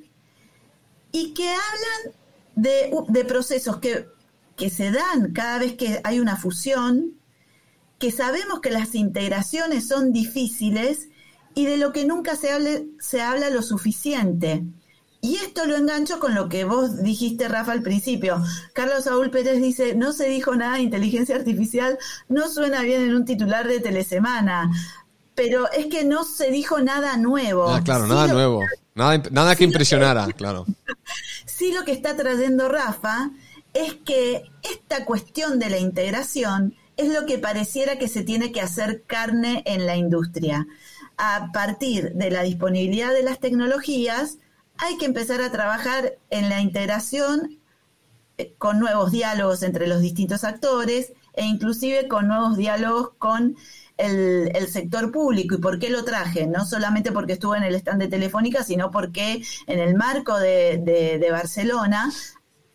y 1.13 1.33
que 1.33 1.47
hablan 1.47 2.22
de, 2.55 3.25
procesos 3.27 3.77
que, 3.77 4.07
que 4.55 4.69
se 4.69 4.91
dan 4.91 5.33
cada 5.33 5.59
vez 5.59 5.73
que 5.73 6.01
hay 6.03 6.19
una 6.19 6.37
fusión, 6.37 7.13
que 7.99 8.11
sabemos 8.11 8.59
que 8.59 8.69
las 8.69 8.95
integraciones 8.95 9.87
son 9.87 10.11
difíciles 10.11 11.09
y 11.55 11.65
de 11.65 11.77
lo 11.77 11.93
que 11.93 12.05
nunca 12.05 12.35
se, 12.35 12.51
hable, 12.51 12.87
se 12.99 13.21
habla 13.21 13.49
lo 13.49 13.61
suficiente. 13.61 14.63
Y 15.21 15.35
esto 15.37 15.65
lo 15.65 15.77
engancho 15.77 16.19
con 16.19 16.35
lo 16.35 16.49
que 16.49 16.65
vos 16.65 17.01
dijiste, 17.01 17.47
Rafa, 17.47 17.71
al 17.71 17.81
principio. 17.81 18.43
Carlos 18.73 19.05
Saúl 19.05 19.31
Pérez 19.31 19.61
dice, 19.61 19.95
no 19.95 20.11
se 20.11 20.27
dijo 20.27 20.53
nada 20.55 20.75
de 20.75 20.81
inteligencia 20.81 21.37
artificial, 21.37 21.97
no 22.27 22.49
suena 22.49 22.81
bien 22.81 23.03
en 23.03 23.15
un 23.15 23.23
titular 23.23 23.65
de 23.65 23.79
Telesemana. 23.79 24.69
Pero 25.33 25.71
es 25.71 25.85
que 25.85 26.03
no 26.03 26.25
se 26.25 26.51
dijo 26.51 26.81
nada 26.81 27.15
nuevo. 27.15 27.69
Ah, 27.69 27.81
claro, 27.81 28.05
nada 28.05 28.27
nuevo. 28.27 28.63
Nada, 28.95 29.23
nada 29.31 29.55
que 29.55 29.63
impresionara, 29.63 30.27
claro. 30.35 30.65
Sí 31.55 31.71
lo 31.71 31.85
que 31.85 31.91
está 31.91 32.15
trayendo 32.15 32.67
Rafa 32.67 33.29
es 33.75 33.93
que 34.05 34.49
esta 34.63 35.05
cuestión 35.05 35.59
de 35.59 35.69
la 35.69 35.77
integración 35.77 36.75
es 36.97 37.13
lo 37.13 37.27
que 37.27 37.37
pareciera 37.37 37.99
que 37.99 38.07
se 38.07 38.23
tiene 38.23 38.51
que 38.51 38.59
hacer 38.59 39.03
carne 39.03 39.61
en 39.67 39.85
la 39.85 39.95
industria. 39.95 40.65
A 41.15 41.51
partir 41.53 42.13
de 42.13 42.31
la 42.31 42.41
disponibilidad 42.41 43.13
de 43.13 43.21
las 43.21 43.39
tecnologías, 43.39 44.39
hay 44.77 44.97
que 44.97 45.05
empezar 45.05 45.41
a 45.41 45.51
trabajar 45.51 46.17
en 46.31 46.49
la 46.49 46.59
integración 46.59 47.59
eh, 48.39 48.55
con 48.57 48.79
nuevos 48.79 49.11
diálogos 49.11 49.61
entre 49.61 49.85
los 49.85 50.01
distintos 50.01 50.43
actores 50.43 51.13
e 51.33 51.45
inclusive 51.45 52.07
con 52.07 52.29
nuevos 52.29 52.57
diálogos 52.57 53.11
con 53.19 53.57
el, 53.97 54.67
sector 54.67 55.11
público. 55.11 55.55
¿Y 55.55 55.59
por 55.59 55.79
qué 55.79 55.89
lo 55.89 56.03
traje? 56.03 56.47
No 56.47 56.65
solamente 56.65 57.11
porque 57.11 57.33
estuvo 57.33 57.55
en 57.55 57.63
el 57.63 57.75
stand 57.75 58.01
de 58.01 58.07
Telefónica, 58.07 58.63
sino 58.63 58.91
porque 58.91 59.43
en 59.67 59.79
el 59.79 59.95
marco 59.95 60.37
de, 60.39 60.77
de 61.19 61.31
Barcelona 61.31 62.11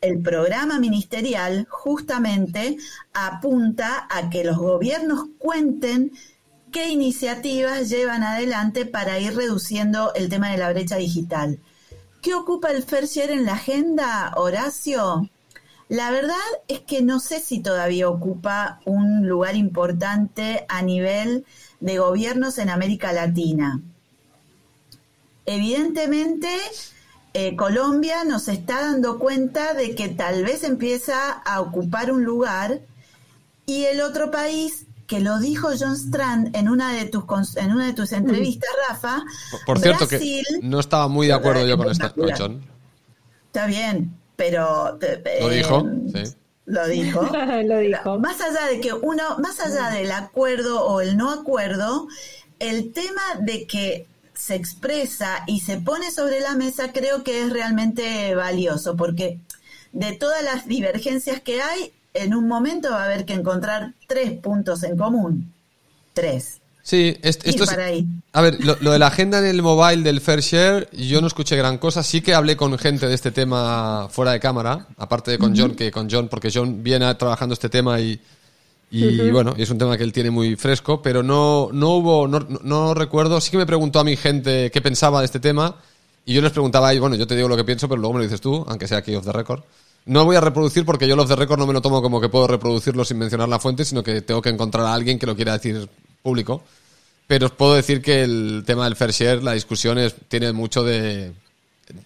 el 0.00 0.22
programa 0.22 0.78
ministerial 0.78 1.66
justamente 1.68 2.76
apunta 3.12 4.06
a 4.10 4.30
que 4.30 4.44
los 4.44 4.56
gobiernos 4.56 5.26
cuenten 5.38 6.12
qué 6.70 6.88
iniciativas 6.88 7.88
llevan 7.88 8.22
adelante 8.22 8.86
para 8.86 9.18
ir 9.18 9.34
reduciendo 9.34 10.12
el 10.14 10.28
tema 10.28 10.50
de 10.50 10.58
la 10.58 10.70
brecha 10.70 10.96
digital. 10.96 11.58
¿Qué 12.22 12.34
ocupa 12.34 12.70
el 12.70 12.82
Fair 12.82 13.30
en 13.30 13.44
la 13.44 13.54
agenda, 13.54 14.32
Horacio? 14.36 15.28
La 15.88 16.10
verdad 16.10 16.36
es 16.68 16.80
que 16.80 17.02
no 17.02 17.18
sé 17.18 17.40
si 17.40 17.60
todavía 17.60 18.08
ocupa 18.08 18.80
un 18.84 19.26
lugar 19.26 19.56
importante 19.56 20.66
a 20.68 20.82
nivel 20.82 21.46
de 21.80 21.98
gobiernos 21.98 22.58
en 22.58 22.68
América 22.68 23.12
Latina. 23.12 23.80
Evidentemente, 25.46 26.48
eh, 27.32 27.56
Colombia 27.56 28.24
nos 28.24 28.48
está 28.48 28.82
dando 28.82 29.18
cuenta 29.18 29.72
de 29.72 29.94
que 29.94 30.08
tal 30.08 30.44
vez 30.44 30.62
empieza 30.62 31.30
a 31.30 31.62
ocupar 31.62 32.12
un 32.12 32.22
lugar 32.24 32.80
y 33.64 33.84
el 33.84 34.02
otro 34.02 34.30
país 34.30 34.84
que 35.06 35.20
lo 35.20 35.38
dijo 35.38 35.70
John 35.78 35.94
Strand 35.94 36.54
en 36.54 36.68
una 36.68 36.92
de 36.92 37.06
tus 37.06 37.24
en 37.56 37.72
una 37.72 37.86
de 37.86 37.94
tus 37.94 38.12
entrevistas, 38.12 38.68
Rafa. 38.90 39.22
Por, 39.64 39.78
cierto 39.78 40.06
que 40.06 40.42
no 40.60 40.80
estaba 40.80 41.08
muy 41.08 41.28
de 41.28 41.32
acuerdo 41.32 41.66
yo 41.66 41.78
con 41.78 41.90
esta 41.90 42.10
con 42.10 42.30
John. 42.36 42.62
Está 43.46 43.66
bien, 43.66 44.17
pero... 44.38 44.96
lo 45.40 45.48
dijo, 45.48 45.84
sí. 46.14 46.34
Lo 46.64 46.86
dijo. 46.86 47.22
lo 47.64 47.78
dijo. 47.78 48.18
Más 48.20 48.40
allá 48.40 48.66
de 48.66 48.80
que 48.80 48.92
uno, 48.92 49.38
más 49.38 49.58
allá 49.58 49.90
del 49.90 50.12
acuerdo 50.12 50.84
o 50.84 51.00
el 51.00 51.16
no 51.16 51.32
acuerdo, 51.32 52.06
el 52.60 52.92
tema 52.92 53.22
de 53.40 53.66
que 53.66 54.06
se 54.34 54.54
expresa 54.54 55.42
y 55.48 55.60
se 55.60 55.78
pone 55.78 56.12
sobre 56.12 56.38
la 56.38 56.54
mesa 56.54 56.92
creo 56.92 57.24
que 57.24 57.42
es 57.42 57.52
realmente 57.52 58.34
valioso, 58.36 58.96
porque 58.96 59.40
de 59.92 60.12
todas 60.12 60.44
las 60.44 60.68
divergencias 60.68 61.40
que 61.40 61.60
hay, 61.60 61.92
en 62.14 62.32
un 62.32 62.46
momento 62.46 62.90
va 62.90 63.02
a 63.02 63.06
haber 63.06 63.24
que 63.24 63.32
encontrar 63.34 63.94
tres 64.06 64.32
puntos 64.38 64.84
en 64.84 64.96
común. 64.96 65.52
Tres. 66.14 66.60
Sí, 66.88 67.18
esto, 67.20 67.44
es, 67.44 67.76
A 68.32 68.40
ver, 68.40 68.64
lo, 68.64 68.90
de 68.90 68.98
la 68.98 69.08
agenda 69.08 69.40
en 69.40 69.44
el 69.44 69.60
mobile 69.60 70.02
del 70.02 70.22
Fair 70.22 70.40
Share, 70.40 70.88
yo 70.92 71.20
no 71.20 71.26
escuché 71.26 71.54
gran 71.54 71.76
cosa. 71.76 72.02
Sí 72.02 72.22
que 72.22 72.32
hablé 72.32 72.56
con 72.56 72.78
gente 72.78 73.06
de 73.06 73.14
este 73.14 73.30
tema 73.30 74.08
fuera 74.10 74.32
de 74.32 74.40
cámara, 74.40 74.86
aparte 74.96 75.32
de 75.32 75.36
con 75.36 75.54
John, 75.54 75.74
que 75.74 75.90
con 75.90 76.08
John, 76.10 76.28
porque 76.28 76.50
John 76.50 76.82
viene 76.82 77.14
trabajando 77.16 77.52
este 77.52 77.68
tema 77.68 78.00
y, 78.00 78.18
y 78.90 79.30
bueno, 79.30 79.54
es 79.58 79.68
un 79.68 79.76
tema 79.76 79.98
que 79.98 80.02
él 80.02 80.14
tiene 80.14 80.30
muy 80.30 80.56
fresco, 80.56 81.02
pero 81.02 81.22
no, 81.22 81.68
no 81.74 81.90
hubo, 81.90 82.26
no, 82.26 82.38
no, 82.62 82.94
recuerdo. 82.94 83.38
Sí 83.42 83.50
que 83.50 83.58
me 83.58 83.66
preguntó 83.66 84.00
a 84.00 84.04
mi 84.04 84.16
gente 84.16 84.70
qué 84.70 84.80
pensaba 84.80 85.18
de 85.18 85.26
este 85.26 85.40
tema 85.40 85.76
y 86.24 86.32
yo 86.32 86.40
les 86.40 86.52
preguntaba, 86.52 86.94
y 86.94 86.98
bueno, 86.98 87.16
yo 87.16 87.26
te 87.26 87.36
digo 87.36 87.48
lo 87.48 87.56
que 87.58 87.64
pienso, 87.64 87.86
pero 87.86 88.00
luego 88.00 88.14
me 88.14 88.20
lo 88.20 88.24
dices 88.24 88.40
tú, 88.40 88.64
aunque 88.66 88.88
sea 88.88 88.96
aquí 88.96 89.14
off 89.14 89.26
the 89.26 89.32
record. 89.32 89.60
No 90.06 90.24
voy 90.24 90.36
a 90.36 90.40
reproducir 90.40 90.86
porque 90.86 91.06
yo 91.06 91.16
los 91.16 91.28
de 91.28 91.36
record 91.36 91.58
no 91.58 91.66
me 91.66 91.74
lo 91.74 91.82
tomo 91.82 92.00
como 92.00 92.18
que 92.18 92.30
puedo 92.30 92.46
reproducirlo 92.46 93.04
sin 93.04 93.18
mencionar 93.18 93.50
la 93.50 93.58
fuente, 93.58 93.84
sino 93.84 94.02
que 94.02 94.22
tengo 94.22 94.40
que 94.40 94.48
encontrar 94.48 94.86
a 94.86 94.94
alguien 94.94 95.18
que 95.18 95.26
lo 95.26 95.36
quiera 95.36 95.52
decir 95.52 95.86
público. 96.22 96.62
Pero 97.26 97.46
os 97.46 97.52
puedo 97.52 97.74
decir 97.74 98.00
que 98.00 98.22
el 98.22 98.62
tema 98.66 98.84
del 98.84 98.96
fair 98.96 99.10
share, 99.10 99.42
la 99.42 99.52
discusión 99.52 99.98
es, 99.98 100.14
tiene 100.28 100.52
mucho 100.52 100.82
de... 100.82 101.32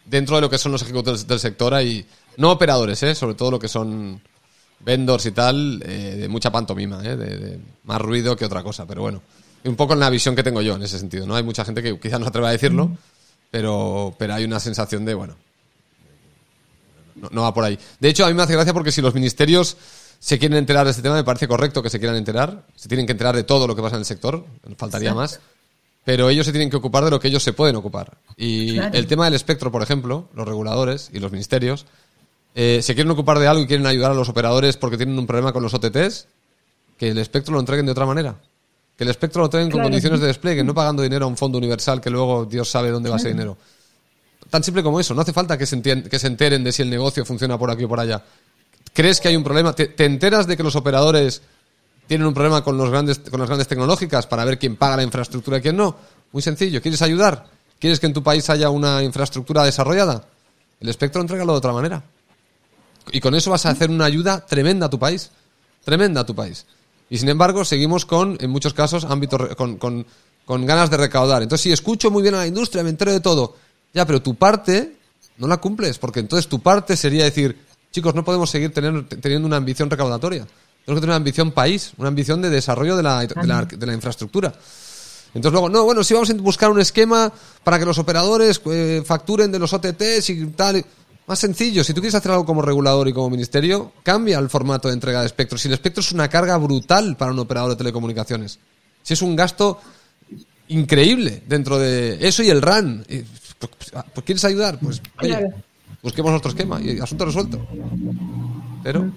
Dentro 0.04 0.36
de 0.36 0.42
lo 0.42 0.50
que 0.50 0.58
son 0.58 0.72
los 0.72 0.82
ejecutivos 0.82 1.26
del 1.26 1.40
sector 1.40 1.74
hay... 1.74 2.06
No 2.36 2.50
operadores, 2.50 3.02
¿eh? 3.02 3.14
sobre 3.14 3.34
todo 3.34 3.50
lo 3.50 3.58
que 3.58 3.68
son 3.68 4.20
vendors 4.80 5.26
y 5.26 5.32
tal, 5.32 5.82
eh, 5.86 6.16
de 6.20 6.28
mucha 6.28 6.50
pantomima, 6.50 7.02
¿eh? 7.04 7.16
de, 7.16 7.60
más 7.84 8.00
ruido 8.00 8.36
que 8.36 8.44
otra 8.44 8.62
cosa. 8.62 8.86
Pero 8.86 9.02
bueno, 9.02 9.22
un 9.64 9.76
poco 9.76 9.92
en 9.92 10.00
la 10.00 10.10
visión 10.10 10.34
que 10.34 10.42
tengo 10.42 10.62
yo 10.62 10.74
en 10.74 10.82
ese 10.82 10.98
sentido. 10.98 11.26
¿no? 11.26 11.36
Hay 11.36 11.42
mucha 11.42 11.64
gente 11.64 11.82
que 11.82 11.98
quizás 11.98 12.20
no 12.20 12.26
atreva 12.26 12.48
a 12.48 12.52
decirlo, 12.52 12.96
pero, 13.50 14.14
pero 14.18 14.34
hay 14.34 14.44
una 14.44 14.60
sensación 14.60 15.04
de, 15.04 15.14
bueno, 15.14 15.36
no, 17.30 17.42
va 17.42 17.54
por 17.54 17.64
ahí. 17.64 17.78
De 18.00 18.08
hecho, 18.08 18.24
a 18.24 18.28
mí 18.28 18.34
me 18.34 18.42
hace 18.42 18.54
gracia 18.54 18.72
porque 18.72 18.90
si 18.90 19.00
los 19.00 19.14
ministerios 19.14 19.76
se 20.22 20.38
quieren 20.38 20.56
enterar 20.56 20.84
de 20.84 20.92
este 20.92 21.02
tema, 21.02 21.16
me 21.16 21.24
parece 21.24 21.48
correcto 21.48 21.82
que 21.82 21.90
se 21.90 21.98
quieran 21.98 22.16
enterar. 22.16 22.64
Se 22.76 22.88
tienen 22.88 23.06
que 23.06 23.12
enterar 23.12 23.34
de 23.34 23.42
todo 23.42 23.66
lo 23.66 23.74
que 23.74 23.82
pasa 23.82 23.96
en 23.96 24.02
el 24.02 24.04
sector, 24.04 24.46
faltaría 24.76 25.12
más. 25.12 25.40
Pero 26.04 26.30
ellos 26.30 26.46
se 26.46 26.52
tienen 26.52 26.70
que 26.70 26.76
ocupar 26.76 27.04
de 27.04 27.10
lo 27.10 27.18
que 27.18 27.26
ellos 27.26 27.42
se 27.42 27.52
pueden 27.52 27.74
ocupar. 27.74 28.18
Y 28.36 28.78
el 28.78 29.08
tema 29.08 29.24
del 29.24 29.34
espectro, 29.34 29.72
por 29.72 29.82
ejemplo, 29.82 30.28
los 30.32 30.46
reguladores 30.46 31.10
y 31.12 31.18
los 31.18 31.32
ministerios, 31.32 31.86
eh, 32.54 32.78
se 32.82 32.94
quieren 32.94 33.10
ocupar 33.10 33.40
de 33.40 33.48
algo 33.48 33.64
y 33.64 33.66
quieren 33.66 33.84
ayudar 33.84 34.12
a 34.12 34.14
los 34.14 34.28
operadores 34.28 34.76
porque 34.76 34.96
tienen 34.96 35.18
un 35.18 35.26
problema 35.26 35.52
con 35.52 35.60
los 35.60 35.74
OTTs, 35.74 36.28
que 36.96 37.08
el 37.08 37.18
espectro 37.18 37.54
lo 37.54 37.58
entreguen 37.58 37.86
de 37.86 37.92
otra 37.92 38.06
manera. 38.06 38.36
Que 38.96 39.02
el 39.02 39.10
espectro 39.10 39.40
lo 39.40 39.46
entreguen 39.46 39.72
con 39.72 39.82
condiciones 39.82 40.20
de 40.20 40.28
despliegue, 40.28 40.62
no 40.62 40.72
pagando 40.72 41.02
dinero 41.02 41.24
a 41.24 41.28
un 41.28 41.36
fondo 41.36 41.58
universal 41.58 42.00
que 42.00 42.10
luego 42.10 42.44
Dios 42.44 42.70
sabe 42.70 42.90
dónde 42.90 43.10
va 43.10 43.16
ese 43.16 43.30
dinero 43.30 43.56
tan 44.52 44.62
simple 44.62 44.82
como 44.82 45.00
eso. 45.00 45.14
No 45.14 45.22
hace 45.22 45.32
falta 45.32 45.56
que 45.56 45.64
se, 45.64 45.80
que 45.80 46.18
se 46.18 46.26
enteren 46.26 46.62
de 46.62 46.72
si 46.72 46.82
el 46.82 46.90
negocio 46.90 47.24
funciona 47.24 47.58
por 47.58 47.70
aquí 47.70 47.84
o 47.84 47.88
por 47.88 47.98
allá. 47.98 48.22
¿Crees 48.92 49.20
que 49.20 49.28
hay 49.28 49.36
un 49.36 49.44
problema? 49.44 49.74
¿Te, 49.74 49.92
enteras 50.04 50.46
de 50.46 50.56
que 50.56 50.62
los 50.62 50.76
operadores 50.76 51.42
tienen 52.06 52.26
un 52.26 52.34
problema 52.34 52.62
con, 52.62 52.76
los 52.76 52.90
grandes, 52.90 53.18
con 53.18 53.40
las 53.40 53.48
grandes 53.48 53.68
tecnológicas 53.68 54.26
para 54.26 54.44
ver 54.44 54.58
quién 54.58 54.76
paga 54.76 54.96
la 54.96 55.02
infraestructura 55.02 55.58
y 55.58 55.62
quién 55.62 55.76
no? 55.76 55.96
Muy 56.32 56.42
sencillo. 56.42 56.82
¿Quieres 56.82 57.00
ayudar? 57.02 57.46
¿Quieres 57.78 57.98
que 58.00 58.06
en 58.06 58.12
tu 58.12 58.22
país 58.22 58.48
haya 58.50 58.70
una 58.70 59.02
infraestructura 59.02 59.64
desarrollada? 59.64 60.26
El 60.80 60.88
espectro 60.88 61.20
entrégalo 61.20 61.52
de 61.52 61.58
otra 61.58 61.72
manera. 61.72 62.02
Y 63.10 63.20
con 63.20 63.34
eso 63.34 63.50
vas 63.50 63.66
a 63.66 63.70
hacer 63.70 63.90
una 63.90 64.04
ayuda 64.04 64.44
tremenda 64.44 64.86
a 64.86 64.90
tu 64.90 64.98
país. 64.98 65.30
Tremenda 65.84 66.20
a 66.20 66.26
tu 66.26 66.34
país. 66.34 66.66
Y 67.08 67.18
sin 67.18 67.28
embargo, 67.28 67.64
seguimos 67.64 68.04
con, 68.06 68.36
en 68.40 68.50
muchos 68.50 68.74
casos, 68.74 69.04
ámbitos, 69.04 69.54
con, 69.56 69.76
con, 69.76 70.06
con 70.44 70.66
ganas 70.66 70.90
de 70.90 70.96
recaudar. 70.96 71.42
Entonces, 71.42 71.62
si 71.62 71.72
escucho 71.72 72.10
muy 72.10 72.22
bien 72.22 72.34
a 72.34 72.38
la 72.38 72.46
industria, 72.46 72.82
me 72.82 72.90
entero 72.90 73.12
de 73.12 73.20
todo. 73.20 73.56
Ya, 73.92 74.06
pero 74.06 74.22
tu 74.22 74.34
parte 74.34 74.96
no 75.38 75.46
la 75.46 75.58
cumples, 75.58 75.98
porque 75.98 76.20
entonces 76.20 76.48
tu 76.48 76.60
parte 76.60 76.96
sería 76.96 77.24
decir, 77.24 77.58
chicos, 77.92 78.14
no 78.14 78.24
podemos 78.24 78.50
seguir 78.50 78.72
teniendo 78.72 79.46
una 79.46 79.56
ambición 79.56 79.88
recaudatoria. 79.88 80.46
Tenemos 80.84 80.98
que 80.98 81.00
tener 81.00 81.10
una 81.10 81.16
ambición 81.16 81.52
país, 81.52 81.92
una 81.96 82.08
ambición 82.08 82.42
de 82.42 82.50
desarrollo 82.50 82.96
de 82.96 83.02
la, 83.04 83.24
de 83.24 83.86
la, 83.86 83.92
infraestructura. 83.92 84.52
Entonces 85.34 85.52
luego, 85.52 85.68
no, 85.68 85.84
bueno, 85.84 86.02
si 86.02 86.12
vamos 86.12 86.28
a 86.30 86.34
buscar 86.34 86.70
un 86.70 86.80
esquema 86.80 87.32
para 87.62 87.78
que 87.78 87.84
los 87.84 87.98
operadores 87.98 88.60
eh, 88.66 89.02
facturen 89.06 89.52
de 89.52 89.58
los 89.58 89.72
OTTs 89.72 90.30
y 90.30 90.46
tal. 90.46 90.84
Más 91.24 91.38
sencillo, 91.38 91.84
si 91.84 91.94
tú 91.94 92.00
quieres 92.00 92.16
hacer 92.16 92.32
algo 92.32 92.44
como 92.44 92.62
regulador 92.62 93.06
y 93.06 93.12
como 93.12 93.30
ministerio, 93.30 93.92
cambia 94.02 94.40
el 94.40 94.50
formato 94.50 94.88
de 94.88 94.94
entrega 94.94 95.20
de 95.20 95.26
espectro. 95.26 95.56
Si 95.56 95.68
el 95.68 95.74
espectro 95.74 96.00
es 96.00 96.10
una 96.10 96.28
carga 96.28 96.56
brutal 96.56 97.16
para 97.16 97.30
un 97.30 97.38
operador 97.38 97.70
de 97.70 97.76
telecomunicaciones, 97.76 98.58
si 99.02 99.14
es 99.14 99.22
un 99.22 99.36
gasto 99.36 99.78
increíble 100.66 101.44
dentro 101.46 101.78
de 101.78 102.18
eso 102.26 102.42
y 102.42 102.50
el 102.50 102.60
RAN, 102.60 103.06
pues, 103.58 104.24
¿quieres 104.24 104.44
ayudar? 104.44 104.80
Pues 104.80 105.00
oye, 105.20 105.48
busquemos 106.02 106.32
otro 106.32 106.50
esquema 106.50 106.80
y 106.80 106.98
asunto 106.98 107.24
resuelto. 107.24 107.66
Pero 108.82 109.10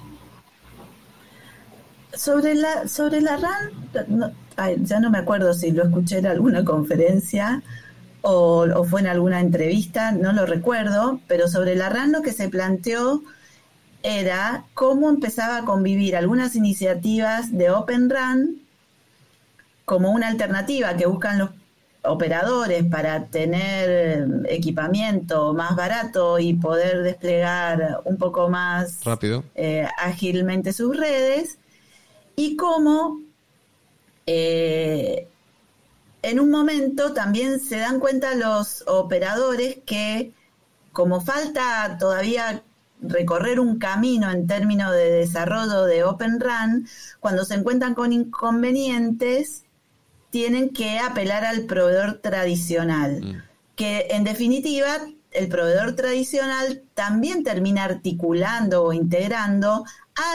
sobre 2.14 2.56
la 2.56 2.88
sobre 2.88 3.22
la 3.22 3.38
RAN, 3.38 4.84
ya 4.86 5.00
no 5.00 5.10
me 5.10 5.18
acuerdo 5.18 5.54
si 5.54 5.72
lo 5.72 5.84
escuché 5.84 6.20
en 6.20 6.28
alguna 6.28 6.64
conferencia 6.64 7.64
o, 8.22 8.84
fue 8.86 9.02
en 9.02 9.08
alguna 9.08 9.40
entrevista, 9.40 10.12
no 10.12 10.32
lo 10.34 10.46
recuerdo, 10.46 11.20
pero 11.28 11.48
sobre 11.48 11.76
la 11.76 11.90
RAN 11.90 12.12
lo 12.12 12.22
que 12.22 12.32
se 12.32 12.50
planteó 12.50 13.22
era 14.02 14.66
cómo 14.74 15.10
empezaba 15.10 15.58
a 15.58 15.66
convivir 15.66 16.16
algunas 16.16 16.56
iniciativas 16.56 17.52
de 17.52 17.72
Open 17.72 18.10
RAN 18.10 18.56
como 19.84 20.12
una 20.12 20.28
alternativa 20.28 20.96
que 20.96 21.06
buscan 21.06 21.38
los 21.38 21.52
operadores 22.08 22.84
para 22.86 23.26
tener 23.26 24.46
equipamiento 24.50 25.54
más 25.54 25.76
barato 25.76 26.40
y 26.40 26.54
poder 26.54 27.04
desplegar 27.04 28.02
un 28.06 28.18
poco 28.18 28.50
más 28.50 29.04
rápido. 29.04 29.44
eh, 29.56 29.88
ágilmente 29.98 30.74
sus 30.74 30.96
redes. 30.96 31.58
Y 32.36 32.56
cómo 32.58 33.22
eh, 34.26 35.28
en 36.22 36.40
un 36.40 36.50
momento 36.50 37.14
también 37.14 37.60
se 37.60 37.78
dan 37.78 38.00
cuenta 38.00 38.34
los 38.36 38.84
operadores 38.88 39.78
que 39.86 40.32
como 40.92 41.22
falta 41.22 41.98
todavía 42.00 42.64
recorrer 43.02 43.60
un 43.60 43.78
camino 43.78 44.32
en 44.32 44.48
términos 44.48 44.92
de 44.94 45.12
desarrollo 45.12 45.84
de 45.84 46.04
Open 46.04 46.40
RAN, 46.40 46.88
cuando 47.20 47.46
se 47.46 47.56
encuentran 47.56 47.94
con 47.94 48.14
inconvenientes, 48.14 49.65
tienen 50.36 50.72
que 50.72 51.00
apelar 51.00 51.46
al 51.46 51.62
proveedor 51.62 52.20
tradicional, 52.22 53.22
mm. 53.24 53.42
que 53.78 54.08
en 54.10 54.26
definitiva 54.26 54.98
el 55.32 55.48
proveedor 55.48 55.96
tradicional 55.96 56.84
también 56.94 57.42
termina 57.46 57.86
articulando 57.86 58.84
o 58.84 58.92
integrando 58.92 59.86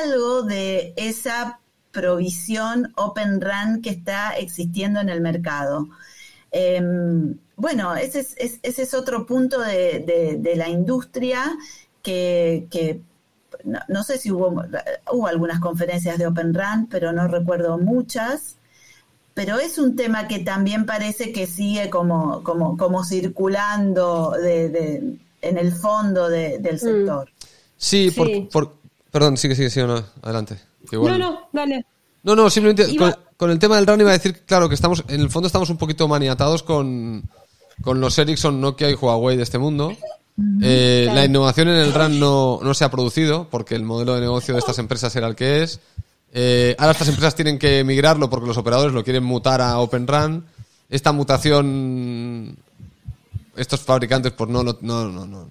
algo 0.02 0.40
de 0.40 0.94
esa 0.96 1.60
provisión 1.92 2.94
Open 2.96 3.42
RAN 3.42 3.82
que 3.82 3.90
está 3.90 4.30
existiendo 4.38 5.00
en 5.00 5.10
el 5.10 5.20
mercado. 5.20 5.90
Em, 6.50 7.36
bueno, 7.56 7.94
ese 7.94 8.20
es, 8.20 8.58
ese 8.62 8.82
es, 8.82 8.94
otro 8.94 9.26
punto 9.26 9.60
de, 9.60 10.54
la 10.56 10.70
industria 10.70 11.42
que, 12.02 13.02
no, 13.86 14.02
sé 14.02 14.16
si 14.16 14.30
hubo, 14.30 14.64
hubo 15.12 15.26
algunas 15.26 15.60
conferencias 15.60 16.16
de 16.16 16.26
Open 16.26 16.54
RAN, 16.54 16.86
pero 16.86 17.12
no 17.12 17.28
recuerdo 17.28 17.76
muchas. 17.76 18.56
Pero 19.34 19.58
es 19.58 19.78
un 19.78 19.96
tema 19.96 20.28
que 20.28 20.40
también 20.40 20.86
parece 20.86 21.32
que 21.32 21.46
sigue 21.46 21.88
como, 21.88 22.42
como, 22.42 22.76
como 22.76 23.04
circulando 23.04 24.32
de, 24.32 25.16
en 25.40 25.58
el 25.58 25.72
fondo 25.72 26.28
del 26.28 26.60
mm. 26.60 26.78
sector. 26.78 27.30
Sí, 27.76 28.10
Por, 28.52 28.74
perdón, 29.10 29.36
sigue, 29.36 29.54
sigue, 29.54 29.70
sigue, 29.70 29.86
no, 29.86 30.04
adelante. 30.22 30.58
No, 30.92 31.18
no, 31.18 31.48
dale. 31.52 31.86
No, 32.22 32.36
no, 32.36 32.50
simplemente 32.50 32.94
con, 33.36 33.50
el 33.50 33.58
tema 33.58 33.76
del 33.76 33.86
RAN 33.86 34.00
iba 34.00 34.10
a 34.10 34.14
decir, 34.14 34.42
claro, 34.44 34.68
que 34.68 34.74
estamos, 34.74 35.04
en 35.08 35.20
el 35.20 35.30
fondo 35.30 35.46
estamos 35.46 35.70
un 35.70 35.78
poquito 35.78 36.06
maniatados 36.08 36.62
con, 36.62 37.22
los 37.84 38.18
Ericsson, 38.18 38.60
Nokia 38.60 38.90
y 38.90 38.94
Huawei 38.94 39.36
de 39.36 39.42
este 39.42 39.58
mundo. 39.58 39.92
Eh, 40.62 41.08
la 41.12 41.24
innovación 41.24 41.68
en 41.68 41.76
el 41.76 41.92
RAN 41.92 42.18
no, 42.18 42.60
no, 42.62 42.74
se 42.74 42.84
ha 42.84 42.90
producido 42.90 43.48
porque 43.50 43.74
el 43.74 43.82
modelo 43.82 44.14
de 44.14 44.20
negocio 44.20 44.54
de 44.54 44.60
estas 44.60 44.78
empresas 44.78 45.14
era 45.16 45.26
el 45.26 45.36
que 45.36 45.62
es. 45.62 45.80
Eh, 46.32 46.76
ahora 46.78 46.92
estas 46.92 47.08
empresas 47.08 47.34
tienen 47.34 47.58
que 47.58 47.82
migrarlo 47.84 48.30
porque 48.30 48.46
los 48.46 48.56
operadores 48.56 48.94
lo 48.94 49.04
quieren 49.04 49.24
mutar 49.24 49.60
a 49.60 49.78
Open 49.78 50.06
RAN. 50.06 50.44
Esta 50.88 51.12
mutación, 51.12 52.56
estos 53.56 53.80
fabricantes, 53.80 54.32
pues 54.32 54.50
no, 54.50 54.62
no, 54.62 54.76
no, 54.80 55.08
no, 55.08 55.26
no. 55.26 55.48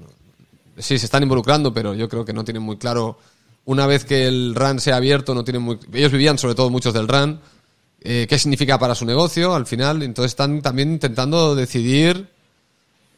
Sí, 0.77 0.97
se 0.97 1.05
están 1.05 1.23
involucrando, 1.23 1.73
pero 1.73 1.93
yo 1.93 2.07
creo 2.07 2.23
que 2.23 2.33
no 2.33 2.43
tienen 2.43 2.63
muy 2.63 2.77
claro 2.77 3.17
una 3.65 3.85
vez 3.85 4.05
que 4.05 4.27
el 4.27 4.55
RAN 4.55 4.79
sea 4.79 4.95
abierto, 4.95 5.35
no 5.35 5.43
tienen 5.43 5.61
muy... 5.61 5.77
Ellos 5.93 6.11
vivían 6.11 6.37
sobre 6.37 6.55
todo 6.55 6.69
muchos 6.69 6.93
del 6.93 7.07
RAN, 7.07 7.39
eh, 8.01 8.25
qué 8.29 8.39
significa 8.39 8.79
para 8.79 8.95
su 8.95 9.05
negocio 9.05 9.53
al 9.53 9.67
final, 9.67 10.01
entonces 10.01 10.31
están 10.31 10.61
también 10.61 10.93
intentando 10.93 11.53
decidir 11.53 12.29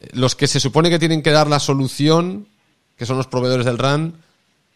eh, 0.00 0.08
los 0.12 0.34
que 0.34 0.48
se 0.48 0.60
supone 0.60 0.90
que 0.90 0.98
tienen 0.98 1.22
que 1.22 1.30
dar 1.30 1.48
la 1.48 1.60
solución, 1.60 2.48
que 2.96 3.06
son 3.06 3.16
los 3.16 3.28
proveedores 3.28 3.64
del 3.64 3.78
RAN, 3.78 4.21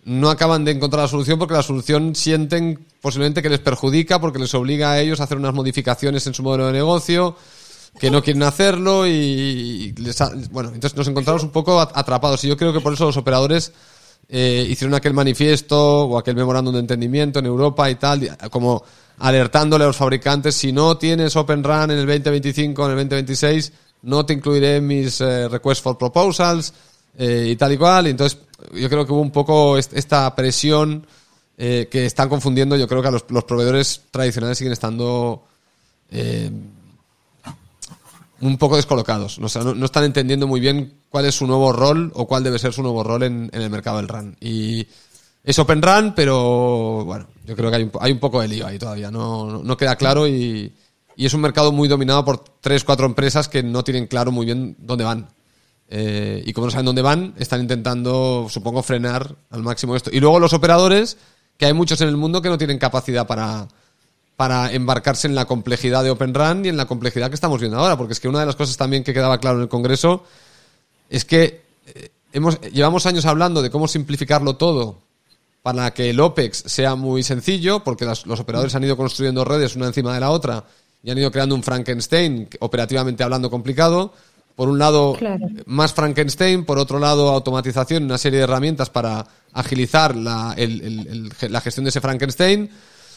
no 0.07 0.31
acaban 0.31 0.65
de 0.65 0.71
encontrar 0.71 1.03
la 1.03 1.09
solución 1.09 1.37
porque 1.37 1.55
la 1.55 1.65
solución 1.65 2.15
sienten 2.15 2.87
posiblemente 3.01 3.43
que 3.43 3.49
les 3.49 3.59
perjudica 3.59 4.21
porque 4.21 4.39
les 4.39 4.55
obliga 4.55 4.93
a 4.93 5.01
ellos 5.01 5.21
a 5.21 5.25
hacer 5.25 5.37
unas 5.37 5.53
modificaciones 5.53 6.25
en 6.29 6.33
su 6.33 6.45
modelo 6.45 6.69
de 6.69 6.75
negocio 6.75 7.37
que 7.99 8.09
no 8.09 8.23
quieren 8.23 8.45
hacerlo 8.45 9.05
y, 9.05 9.93
bueno, 10.53 10.71
entonces 10.73 10.97
nos 10.97 11.09
encontramos 11.09 11.43
un 11.43 11.51
poco 11.51 11.81
atrapados 11.81 12.45
y 12.45 12.49
yo 12.49 12.57
creo 12.57 12.73
que 12.73 12.81
por 12.81 12.93
eso 12.93 13.07
los 13.07 13.17
operadores 13.17 13.73
eh, 14.29 14.65
hicieron 14.69 14.95
aquel 14.95 15.13
manifiesto 15.13 16.05
o 16.05 16.19
aquel 16.19 16.37
memorándum 16.37 16.75
de 16.75 16.81
entendimiento 16.81 17.41
en 17.41 17.47
Europa 17.47 17.91
y 17.91 17.97
tal, 17.97 18.37
como 18.51 18.85
alertándole 19.19 19.85
a 19.85 19.89
los 19.89 19.97
fabricantes, 19.97 20.55
si 20.55 20.71
no 20.71 20.99
tienes 20.99 21.35
Open 21.35 21.65
Run 21.65 21.91
en 21.91 21.99
el 21.99 22.07
2025, 22.07 22.85
en 22.85 22.91
el 22.91 22.97
2026, 22.97 23.73
no 24.03 24.25
te 24.25 24.35
incluiré 24.35 24.77
en 24.77 24.87
mis 24.87 25.21
eh, 25.21 25.49
requests 25.49 25.83
for 25.83 25.99
proposals 25.99 26.73
eh, 27.19 27.49
y 27.51 27.57
tal 27.57 27.73
y 27.73 27.79
cual. 27.79 28.07
Y 28.07 28.11
entonces, 28.11 28.39
yo 28.75 28.89
creo 28.89 29.07
que 29.07 29.13
hubo 29.13 29.21
un 29.21 29.31
poco 29.31 29.79
esta 29.79 30.35
presión 30.35 31.07
que 31.57 32.07
están 32.07 32.29
confundiendo. 32.29 32.77
Yo 32.77 32.87
creo 32.87 33.03
que 33.03 33.09
a 33.09 33.13
los, 33.13 33.25
los 33.29 33.45
proveedores 33.45 34.03
tradicionales 34.11 34.59
siguen 34.59 34.73
estando 34.73 35.45
un 38.41 38.59
poco 38.59 38.77
descolocados. 38.77 39.39
no, 39.39 39.85
están 39.85 40.05
entendiendo 40.05 40.47
muy 40.47 40.61
bien 40.61 41.01
cuál 41.09 41.27
es 41.27 41.35
su 41.35 41.47
nuevo 41.47 41.73
rol 41.73 42.13
o 42.15 42.27
cuál 42.27 42.45
debe 42.45 42.59
ser 42.59 42.73
su 42.73 42.83
nuevo 42.83 43.03
rol 43.03 43.23
en, 43.23 43.51
el 43.53 43.71
mercado 43.71 43.99
del 43.99 44.09
RAN. 44.09 44.37
Y 44.41 44.87
es 45.43 45.59
Open 45.59 45.83
RAN, 45.83 46.15
pero 46.15 47.05
bueno, 47.05 47.27
yo 47.45 47.57
creo 47.57 47.71
que 47.71 47.77
hay 47.77 47.83
un, 47.85 47.93
hay 48.01 48.13
un 48.13 48.19
poco 48.19 48.41
de 48.41 48.49
lío 48.49 48.67
ahí 48.67 48.79
todavía. 48.79 49.11
No, 49.11 49.63
no 49.63 49.77
queda 49.77 49.97
claro 49.97 50.27
y, 50.27 50.73
y, 51.17 51.27
es 51.27 51.35
un 51.35 51.41
mercado 51.41 51.73
muy 51.73 51.89
dominado 51.89 52.25
por 52.25 52.39
tres, 52.61 52.85
cuatro 52.85 53.07
empresas 53.07 53.49
que 53.49 53.63
no 53.63 53.83
tienen 53.85 54.07
claro 54.07 54.33
muy 54.33 54.45
bien 54.45 54.77
dónde 54.79 55.05
van. 55.05 55.29
Eh, 55.89 56.43
y 56.45 56.53
como 56.53 56.67
no 56.67 56.71
saben 56.71 56.87
dónde 56.87 57.03
van, 57.03 57.35
están 57.39 57.61
intentando, 57.61 58.47
supongo, 58.51 58.83
frenar 58.83 59.37
al 59.51 59.63
máximo 59.63 59.95
esto. 59.97 60.11
Y 60.13 60.21
luego 60.21 60.41
los 60.41 60.53
operadores, 60.53 61.17
que 61.57 61.67
hay 61.67 61.73
muchos 61.73 62.01
en 62.01 62.09
el 62.09 62.17
mundo 62.17 62.43
que 62.43 62.49
no 62.49 62.59
tienen 62.59 62.79
capacidad 62.79 63.27
para, 63.27 63.69
para 64.37 64.73
embarcarse 64.73 65.27
en 65.27 65.35
la 65.35 65.45
complejidad 65.45 66.05
de 66.05 66.11
Open 66.11 66.35
RAN 66.35 66.65
y 66.65 66.69
en 66.69 66.77
la 66.77 66.87
complejidad 66.87 67.29
que 67.29 67.35
estamos 67.35 67.61
viendo 67.61 67.79
ahora, 67.79 67.97
porque 67.97 68.13
es 68.13 68.21
que 68.21 68.29
una 68.29 68.41
de 68.41 68.47
las 68.47 68.57
cosas 68.57 68.77
también 68.77 69.05
que 69.05 69.15
quedaba 69.15 69.39
claro 69.39 69.59
en 69.59 69.63
el 69.63 69.69
Congreso 69.69 70.25
es 71.09 71.25
que 71.25 71.63
eh, 71.87 72.11
hemos, 72.33 72.61
llevamos 72.61 73.07
años 73.07 73.25
hablando 73.25 73.63
de 73.63 73.71
cómo 73.71 73.87
simplificarlo 73.89 74.57
todo 74.57 74.99
para 75.63 75.93
que 75.93 76.11
el 76.11 76.21
OPEX 76.21 76.65
sea 76.67 76.95
muy 76.95 77.25
sencillo, 77.25 77.83
porque 77.83 78.05
los 78.05 78.41
operadores 78.41 78.75
han 78.77 78.85
ido 78.85 78.97
construyendo 78.97 79.45
redes 79.45 79.75
una 79.75 79.89
encima 79.89 80.15
de 80.15 80.21
la 80.21 80.31
otra 80.31 80.65
y 81.03 81.11
han 81.11 81.19
ido 81.19 81.31
creando 81.33 81.57
un 81.57 81.63
Frankenstein 81.65 82.49
operativamente 82.61 83.25
hablando 83.25 83.51
complicado. 83.51 84.13
Por 84.57 84.69
un 84.69 84.79
lado, 84.79 85.17
más 85.67 85.93
Frankenstein, 85.93 86.65
por 86.65 86.79
otro 86.79 86.99
lado, 86.99 87.31
automatización, 87.31 88.05
una 88.05 88.19
serie 88.19 88.39
de 88.39 88.45
herramientas 88.45 88.91
para 88.91 89.27
agilizar 89.53 90.17
la 90.17 90.55
gestión 91.63 91.85
de 91.85 91.91
ese 91.91 92.01
Frankenstein 92.01 92.71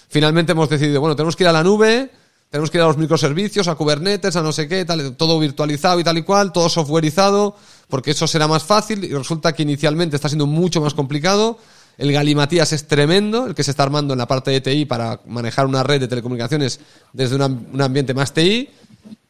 Finalmente 0.09 0.53
hemos 0.53 0.69
decidido, 0.69 0.99
bueno, 0.99 1.15
tenemos 1.15 1.35
que 1.35 1.43
ir 1.43 1.49
a 1.49 1.53
la 1.53 1.63
nube 1.63 2.09
tenemos 2.49 2.71
que 2.71 2.79
ir 2.79 2.81
a 2.81 2.87
los 2.87 2.97
microservicios, 2.97 3.67
a 3.67 3.75
Kubernetes, 3.75 4.35
a 4.35 4.41
no 4.41 4.51
sé 4.51 4.67
qué, 4.67 4.83
tal, 4.83 5.15
todo 5.15 5.37
virtualizado 5.37 5.99
y 5.99 6.03
tal 6.03 6.17
y 6.17 6.23
cual, 6.23 6.51
todo 6.51 6.67
softwareizado, 6.67 7.55
porque 7.87 8.09
eso 8.09 8.25
será 8.25 8.47
más 8.47 8.63
fácil 8.63 9.03
y 9.03 9.13
resulta 9.13 9.53
que 9.53 9.61
inicialmente 9.61 10.15
está 10.15 10.29
siendo 10.29 10.47
mucho 10.47 10.81
más 10.81 10.95
complicado. 10.95 11.59
El 11.99 12.11
galimatías 12.11 12.73
es 12.73 12.87
tremendo, 12.87 13.45
el 13.45 13.53
que 13.53 13.63
se 13.63 13.69
está 13.69 13.83
armando 13.83 14.15
en 14.15 14.17
la 14.17 14.27
parte 14.27 14.49
de 14.49 14.61
TI 14.61 14.85
para 14.85 15.19
manejar 15.27 15.67
una 15.67 15.83
red 15.83 15.99
de 15.99 16.07
telecomunicaciones 16.07 16.79
desde 17.13 17.35
un 17.35 17.81
ambiente 17.81 18.15
más 18.15 18.33
TI. 18.33 18.67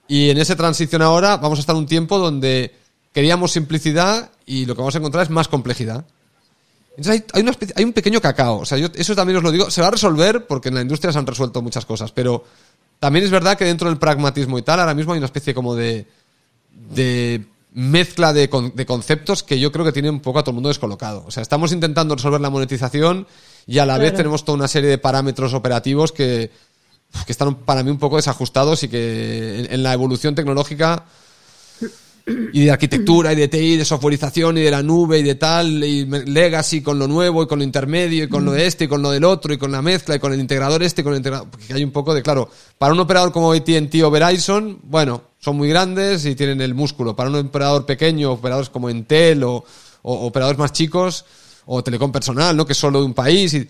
Y 0.09 0.31
en 0.31 0.39
esa 0.39 0.55
transición 0.55 1.03
ahora 1.03 1.37
vamos 1.37 1.59
a 1.59 1.61
estar 1.61 1.75
un 1.75 1.85
tiempo 1.85 2.17
donde 2.17 2.75
queríamos 3.13 3.51
simplicidad 3.51 4.31
y 4.43 4.65
lo 4.65 4.73
que 4.73 4.81
vamos 4.81 4.95
a 4.95 4.97
encontrar 4.97 5.23
es 5.23 5.29
más 5.29 5.47
complejidad. 5.47 6.03
Entonces 6.97 7.23
hay, 7.31 7.43
hay, 7.75 7.85
un 7.85 7.93
pequeño 7.93 8.19
cacao. 8.19 8.57
O 8.57 8.65
sea, 8.65 8.79
yo 8.79 8.87
eso 8.95 9.15
también 9.15 9.37
os 9.37 9.43
lo 9.43 9.51
digo. 9.51 9.69
Se 9.69 9.81
va 9.81 9.87
a 9.87 9.91
resolver 9.91 10.47
porque 10.47 10.69
en 10.69 10.75
la 10.75 10.81
industria 10.81 11.13
se 11.13 11.19
han 11.19 11.27
resuelto 11.27 11.61
muchas 11.61 11.85
cosas, 11.85 12.11
pero 12.11 12.43
también 12.99 13.23
es 13.23 13.29
verdad 13.29 13.55
que 13.55 13.65
dentro 13.65 13.87
del 13.87 13.99
pragmatismo 13.99 14.57
y 14.57 14.63
tal, 14.63 14.79
ahora 14.79 14.95
mismo 14.95 15.13
hay 15.13 15.19
una 15.19 15.27
especie 15.27 15.53
como 15.53 15.75
de, 15.75 16.07
de 16.71 17.45
mezcla 17.73 18.33
de, 18.33 18.49
de, 18.73 18.85
conceptos 18.87 19.43
que 19.43 19.59
yo 19.59 19.71
creo 19.71 19.85
que 19.85 19.91
tiene 19.91 20.09
un 20.09 20.21
poco 20.21 20.39
a 20.39 20.43
todo 20.43 20.51
el 20.51 20.55
mundo 20.55 20.69
descolocado. 20.69 21.23
O 21.27 21.29
sea, 21.29 21.43
estamos 21.43 21.71
intentando 21.71 22.15
resolver 22.15 22.41
la 22.41 22.49
monetización 22.49 23.27
y 23.67 23.77
a 23.77 23.85
la 23.85 23.99
vez 23.99 24.15
tenemos 24.15 24.43
toda 24.43 24.57
una 24.57 24.67
serie 24.67 24.89
de 24.89 24.97
parámetros 24.97 25.53
operativos 25.53 26.11
que, 26.11 26.49
que 27.25 27.31
están 27.31 27.55
para 27.55 27.83
mí 27.83 27.91
un 27.91 27.99
poco 27.99 28.17
desajustados 28.17 28.83
y 28.83 28.87
que 28.87 29.67
en 29.69 29.83
la 29.83 29.93
evolución 29.93 30.35
tecnológica 30.35 31.05
y 32.53 32.65
de 32.65 32.71
arquitectura 32.71 33.33
y 33.33 33.35
de 33.35 33.47
TI, 33.47 33.77
de 33.77 33.85
softwareización 33.85 34.57
y 34.57 34.61
de 34.61 34.71
la 34.71 34.83
nube 34.83 35.19
y 35.19 35.23
de 35.23 35.35
tal, 35.35 35.83
y 35.83 36.05
legacy 36.05 36.81
con 36.81 36.99
lo 36.99 37.07
nuevo 37.07 37.43
y 37.43 37.47
con 37.47 37.59
lo 37.59 37.65
intermedio 37.65 38.23
y 38.23 38.29
con 38.29 38.45
lo 38.45 38.51
de 38.51 38.67
este 38.67 38.85
y 38.85 38.87
con 38.87 39.01
lo 39.01 39.11
del 39.11 39.23
otro 39.23 39.53
y 39.53 39.57
con 39.57 39.71
la 39.71 39.81
mezcla 39.81 40.15
y 40.15 40.19
con 40.19 40.33
el 40.33 40.39
integrador 40.39 40.83
este 40.83 41.01
y 41.01 41.03
con 41.03 41.13
el 41.13 41.17
integrador. 41.17 41.49
Porque 41.49 41.73
hay 41.73 41.83
un 41.83 41.91
poco 41.91 42.13
de, 42.13 42.21
claro, 42.21 42.49
para 42.77 42.93
un 42.93 42.99
operador 42.99 43.31
como 43.31 43.51
ATT 43.51 43.95
o 44.03 44.11
Verizon, 44.11 44.79
bueno, 44.83 45.23
son 45.39 45.57
muy 45.57 45.69
grandes 45.69 46.25
y 46.25 46.35
tienen 46.35 46.61
el 46.61 46.73
músculo. 46.73 47.15
Para 47.15 47.29
un 47.29 47.35
operador 47.35 47.85
pequeño, 47.85 48.31
operadores 48.31 48.69
como 48.69 48.89
Intel 48.89 49.43
o, 49.43 49.63
operadores 50.01 50.59
más 50.59 50.71
chicos 50.71 51.25
o 51.65 51.83
Telecom 51.83 52.11
Personal, 52.11 52.55
¿no? 52.55 52.65
Que 52.65 52.73
es 52.73 52.79
solo 52.79 52.99
de 52.99 53.05
un 53.05 53.13
país 53.13 53.53
y, 53.53 53.67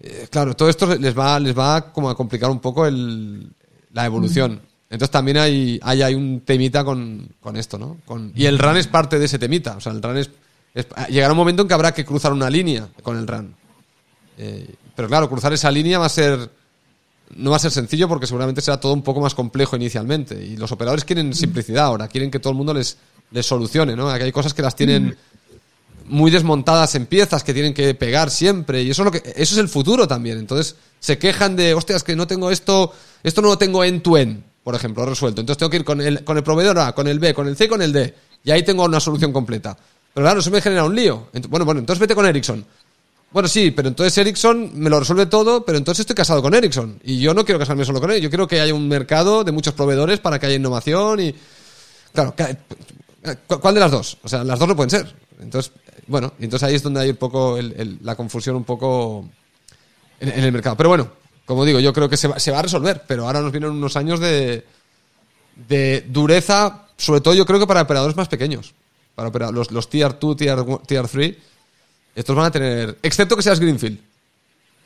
eh, 0.00 0.28
claro, 0.30 0.54
todo 0.54 0.68
esto 0.68 0.86
les 0.96 1.16
va, 1.16 1.38
les 1.40 1.56
va 1.56 1.92
como 1.92 2.10
a 2.10 2.16
complicar 2.16 2.50
un 2.50 2.60
poco 2.60 2.86
el, 2.86 3.50
la 3.92 4.04
evolución. 4.04 4.60
Entonces 4.90 5.10
también 5.10 5.38
hay, 5.38 5.80
hay, 5.82 6.14
un 6.14 6.42
temita 6.42 6.84
con, 6.84 7.28
esto, 7.54 7.78
¿no? 7.78 7.96
y 8.34 8.46
el 8.46 8.58
RAN 8.58 8.76
es 8.76 8.86
parte 8.86 9.18
de 9.18 9.24
ese 9.24 9.38
temita. 9.38 9.76
O 9.76 9.80
sea, 9.80 9.92
el 9.92 10.02
RAN 10.02 10.18
es, 10.18 10.30
Llegará 11.08 11.32
un 11.32 11.36
momento 11.36 11.62
en 11.62 11.68
que 11.68 11.74
habrá 11.74 11.94
que 11.94 12.04
cruzar 12.04 12.32
una 12.32 12.50
línea 12.50 12.88
con 13.02 13.16
el 13.16 13.26
RAN. 13.26 13.54
Eh, 14.38 14.74
pero 14.96 15.08
claro, 15.08 15.28
cruzar 15.28 15.52
esa 15.52 15.70
línea 15.70 15.98
va 15.98 16.06
a 16.06 16.10
ser. 16.10 16.50
No 17.36 17.50
va 17.50 17.56
a 17.56 17.60
ser 17.60 17.70
sencillo 17.70 18.08
porque 18.08 18.26
seguramente 18.26 18.60
será 18.60 18.78
todo 18.78 18.92
un 18.92 19.02
poco 19.02 19.20
más 19.20 19.34
complejo 19.34 19.76
inicialmente. 19.76 20.34
Y 20.34 20.56
los 20.56 20.72
operadores 20.72 21.04
quieren 21.04 21.32
simplicidad 21.32 21.86
ahora, 21.86 22.08
quieren 22.08 22.30
que 22.30 22.40
todo 22.40 22.50
el 22.50 22.56
mundo 22.56 22.74
les, 22.74 22.98
les 23.30 23.46
solucione, 23.46 23.94
¿no? 23.96 24.10
Aquí 24.10 24.24
hay 24.24 24.32
cosas 24.32 24.52
que 24.52 24.62
las 24.62 24.74
tienen 24.74 25.16
muy 26.06 26.30
desmontadas 26.30 26.94
en 26.94 27.06
piezas 27.06 27.44
que 27.44 27.54
tienen 27.54 27.74
que 27.74 27.94
pegar 27.94 28.30
siempre. 28.30 28.82
Y 28.82 28.90
eso 28.90 29.02
es 29.02 29.04
lo 29.06 29.12
que. 29.12 29.18
Eso 29.36 29.54
es 29.54 29.58
el 29.58 29.68
futuro 29.68 30.06
también. 30.06 30.38
Entonces, 30.38 30.76
se 31.00 31.18
quejan 31.18 31.56
de, 31.56 31.74
hostias, 31.74 32.02
que 32.02 32.16
no 32.16 32.26
tengo 32.26 32.50
esto, 32.50 32.92
esto 33.22 33.42
no 33.42 33.48
lo 33.48 33.58
tengo 33.58 33.84
en 33.84 34.02
tu 34.02 34.16
en 34.16 34.44
por 34.64 34.74
ejemplo, 34.74 35.04
resuelto. 35.04 35.42
Entonces 35.42 35.58
tengo 35.58 35.70
que 35.70 35.76
ir 35.76 35.84
con 35.84 36.00
el, 36.00 36.24
con 36.24 36.38
el 36.38 36.42
proveedor 36.42 36.78
A, 36.78 36.92
con 36.94 37.06
el 37.06 37.18
B, 37.18 37.34
con 37.34 37.46
el 37.46 37.56
C, 37.56 37.68
con 37.68 37.82
el 37.82 37.92
D. 37.92 38.14
Y 38.44 38.50
ahí 38.50 38.62
tengo 38.62 38.84
una 38.84 38.98
solución 38.98 39.30
completa. 39.30 39.76
Pero 40.12 40.24
claro, 40.24 40.40
eso 40.40 40.50
me 40.50 40.62
genera 40.62 40.84
un 40.84 40.94
lío. 40.94 41.28
Bueno, 41.48 41.66
bueno, 41.66 41.80
entonces 41.80 42.00
vete 42.00 42.14
con 42.14 42.24
Ericsson. 42.24 42.64
Bueno, 43.30 43.48
sí, 43.48 43.72
pero 43.72 43.88
entonces 43.88 44.16
Ericsson 44.16 44.70
me 44.74 44.88
lo 44.88 45.00
resuelve 45.00 45.26
todo, 45.26 45.64
pero 45.64 45.76
entonces 45.76 46.00
estoy 46.00 46.16
casado 46.16 46.40
con 46.40 46.54
Ericsson. 46.54 46.98
Y 47.04 47.18
yo 47.18 47.34
no 47.34 47.44
quiero 47.44 47.58
casarme 47.58 47.84
solo 47.84 48.00
con 48.00 48.10
él. 48.10 48.22
Yo 48.22 48.30
quiero 48.30 48.48
que 48.48 48.60
haya 48.60 48.72
un 48.72 48.88
mercado 48.88 49.44
de 49.44 49.52
muchos 49.52 49.74
proveedores 49.74 50.18
para 50.20 50.38
que 50.38 50.46
haya 50.46 50.56
innovación 50.56 51.20
y... 51.20 51.34
Claro, 52.12 52.34
¿cuál 53.60 53.74
de 53.74 53.80
las 53.80 53.90
dos? 53.90 54.18
O 54.22 54.28
sea, 54.28 54.44
las 54.44 54.58
dos 54.58 54.68
no 54.68 54.76
pueden 54.76 54.90
ser. 54.90 55.14
Entonces, 55.40 55.72
bueno, 56.06 56.32
entonces 56.38 56.68
ahí 56.68 56.74
es 56.74 56.82
donde 56.82 57.00
hay 57.00 57.10
un 57.10 57.16
poco 57.16 57.58
la 58.02 58.16
confusión 58.16 58.56
un 58.56 58.64
poco 58.64 59.28
en, 60.20 60.28
en 60.28 60.44
el 60.44 60.52
mercado. 60.52 60.76
Pero 60.76 60.88
bueno, 60.88 61.08
como 61.44 61.64
digo, 61.64 61.80
yo 61.80 61.92
creo 61.92 62.08
que 62.08 62.16
se 62.16 62.28
va, 62.28 62.38
se 62.38 62.50
va 62.50 62.60
a 62.60 62.62
resolver, 62.62 63.02
pero 63.06 63.26
ahora 63.26 63.40
nos 63.40 63.52
vienen 63.52 63.70
unos 63.70 63.96
años 63.96 64.20
de, 64.20 64.64
de 65.68 66.04
dureza, 66.08 66.86
sobre 66.96 67.20
todo 67.20 67.34
yo 67.34 67.46
creo 67.46 67.60
que 67.60 67.66
para 67.66 67.82
operadores 67.82 68.16
más 68.16 68.28
pequeños. 68.28 68.74
Para 69.14 69.52
los, 69.52 69.70
los 69.70 69.88
Tier 69.88 70.18
2, 70.18 70.36
Tier, 70.36 70.64
tier 70.86 71.06
3, 71.06 71.36
estos 72.16 72.36
van 72.36 72.46
a 72.46 72.50
tener, 72.50 72.98
excepto 73.02 73.36
que 73.36 73.42
seas 73.42 73.60
Greenfield. 73.60 73.98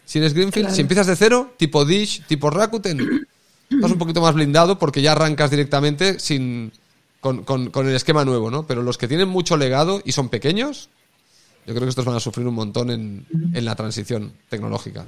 Si 0.04 0.18
eres 0.18 0.32
Greenfield, 0.32 0.70
si 0.70 0.80
empiezas 0.80 1.06
de 1.06 1.16
cero, 1.16 1.52
tipo 1.58 1.84
Dish, 1.84 2.24
tipo 2.26 2.48
Rakuten, 2.48 3.26
vas 3.70 3.90
un 3.90 3.98
poquito 3.98 4.22
más 4.22 4.34
blindado 4.34 4.78
porque 4.78 5.02
ya 5.02 5.12
arrancas 5.12 5.50
directamente 5.50 6.18
sin, 6.18 6.72
con, 7.20 7.44
con, 7.44 7.70
con, 7.70 7.86
el 7.86 7.94
esquema 7.94 8.24
nuevo, 8.24 8.50
¿no? 8.50 8.66
Pero 8.66 8.82
los 8.82 8.96
que 8.96 9.08
tienen 9.08 9.28
mucho 9.28 9.58
legado 9.58 10.00
y 10.04 10.12
son 10.12 10.30
pequeños, 10.30 10.88
yo 11.68 11.74
creo 11.74 11.84
que 11.84 11.90
estos 11.90 12.06
van 12.06 12.16
a 12.16 12.20
sufrir 12.20 12.46
un 12.46 12.54
montón 12.54 12.90
en, 12.90 13.26
en 13.52 13.64
la 13.66 13.76
transición 13.76 14.32
tecnológica. 14.48 15.04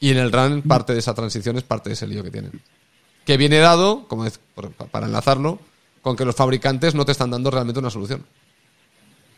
Y 0.00 0.10
en 0.10 0.18
el 0.18 0.30
RAN 0.30 0.60
parte 0.60 0.92
de 0.92 0.98
esa 0.98 1.14
transición 1.14 1.56
es 1.56 1.62
parte 1.62 1.88
de 1.88 1.94
ese 1.94 2.06
lío 2.06 2.22
que 2.22 2.30
tienen. 2.30 2.60
Que 3.24 3.38
viene 3.38 3.56
dado, 3.56 4.06
como 4.06 4.26
para 4.90 5.06
enlazarlo, 5.06 5.60
con 6.02 6.14
que 6.14 6.26
los 6.26 6.36
fabricantes 6.36 6.94
no 6.94 7.06
te 7.06 7.12
están 7.12 7.30
dando 7.30 7.50
realmente 7.50 7.80
una 7.80 7.88
solución. 7.88 8.22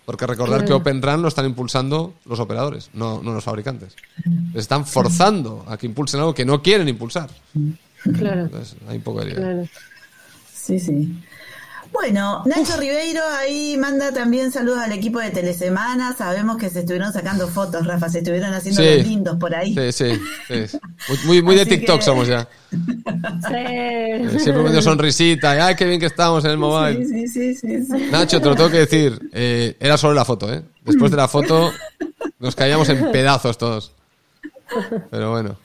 Porque 0.04 0.26
recordar 0.26 0.64
que 0.64 0.72
Open 0.72 1.00
RAN 1.00 1.22
lo 1.22 1.28
están 1.28 1.46
impulsando 1.46 2.14
los 2.24 2.40
operadores, 2.40 2.90
no, 2.94 3.22
no 3.22 3.32
los 3.32 3.44
fabricantes. 3.44 3.94
Les 4.52 4.62
están 4.62 4.84
forzando 4.84 5.64
a 5.68 5.76
que 5.76 5.86
impulsen 5.86 6.18
algo 6.18 6.34
que 6.34 6.44
no 6.44 6.60
quieren 6.60 6.88
impulsar. 6.88 7.30
Claro. 8.18 8.40
Entonces, 8.40 8.74
hay 8.88 8.96
un 8.96 9.02
poco 9.04 9.20
de 9.20 9.26
lío. 9.26 9.36
Claro. 9.36 9.68
Sí, 10.52 10.80
sí. 10.80 11.16
Bueno, 11.92 12.42
Nacho 12.46 12.76
Ribeiro 12.76 13.20
ahí 13.38 13.76
manda 13.76 14.12
también 14.12 14.52
saludos 14.52 14.78
al 14.78 14.92
equipo 14.92 15.18
de 15.18 15.30
Telesemana. 15.30 16.14
Sabemos 16.16 16.56
que 16.56 16.70
se 16.70 16.80
estuvieron 16.80 17.12
sacando 17.12 17.48
fotos, 17.48 17.86
Rafa, 17.86 18.08
se 18.08 18.18
estuvieron 18.18 18.54
haciendo 18.54 18.82
los 18.82 19.06
lindos 19.06 19.36
por 19.38 19.54
ahí. 19.54 19.74
Sí, 19.74 19.92
sí. 20.48 20.78
Muy, 21.24 21.42
muy 21.42 21.56
de 21.56 21.66
TikTok 21.66 22.00
somos 22.00 22.28
ya. 22.28 22.48
Sí. 22.70 24.38
Siempre 24.38 24.62
medio 24.62 24.80
sonrisita. 24.80 25.66
Ay, 25.66 25.74
qué 25.74 25.84
bien 25.84 25.98
que 25.98 26.06
estamos 26.06 26.44
en 26.44 26.52
el 26.52 26.58
mobile. 26.58 27.04
Sí, 27.04 27.26
sí, 27.26 27.54
sí. 27.54 27.66
Nacho, 28.10 28.40
te 28.40 28.48
lo 28.48 28.54
tengo 28.54 28.70
que 28.70 28.78
decir. 28.78 29.18
Eh, 29.32 29.76
era 29.80 29.98
solo 29.98 30.14
la 30.14 30.24
foto, 30.24 30.52
¿eh? 30.52 30.62
Después 30.84 31.10
de 31.10 31.16
la 31.16 31.26
foto 31.26 31.72
nos 32.38 32.54
caíamos 32.54 32.88
en 32.88 33.10
pedazos 33.10 33.58
todos. 33.58 33.92
Pero 35.10 35.32
bueno. 35.32 35.56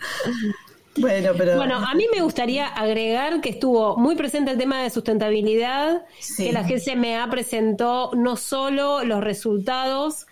Bueno, 0.97 1.31
pero... 1.37 1.57
bueno, 1.57 1.75
a 1.75 1.93
mí 1.93 2.05
me 2.13 2.21
gustaría 2.21 2.67
agregar 2.67 3.41
que 3.41 3.49
estuvo 3.49 3.97
muy 3.97 4.15
presente 4.15 4.51
el 4.51 4.57
tema 4.57 4.81
de 4.81 4.89
sustentabilidad, 4.89 6.05
que 6.37 6.53
la 6.53 6.63
GCMA 6.63 7.29
presentó 7.29 8.11
no 8.15 8.37
solo 8.37 9.03
los 9.03 9.21
resultados 9.21 10.25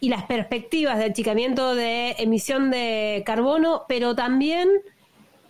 y 0.00 0.08
las 0.08 0.24
perspectivas 0.24 0.98
de 0.98 1.06
achicamiento 1.06 1.74
de 1.74 2.12
emisión 2.18 2.70
de 2.70 3.22
carbono, 3.26 3.84
pero 3.88 4.14
también 4.14 4.68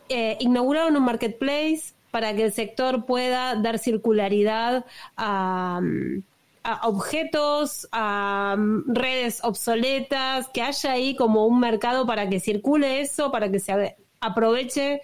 eh, 0.08 0.38
inauguraron 0.40 0.96
un 0.96 1.04
marketplace 1.04 1.92
para 2.10 2.34
que 2.34 2.44
el 2.44 2.52
sector 2.52 3.04
pueda 3.04 3.54
dar 3.56 3.78
circularidad 3.78 4.86
a, 5.18 5.82
a 6.64 6.88
objetos, 6.88 7.86
a 7.92 8.56
redes 8.86 9.40
obsoletas, 9.44 10.48
que 10.48 10.62
haya 10.62 10.92
ahí 10.92 11.14
como 11.14 11.46
un 11.46 11.60
mercado 11.60 12.06
para 12.06 12.30
que 12.30 12.40
circule 12.40 13.02
eso, 13.02 13.30
para 13.30 13.50
que 13.50 13.60
se 13.60 13.96
aproveche, 14.20 15.02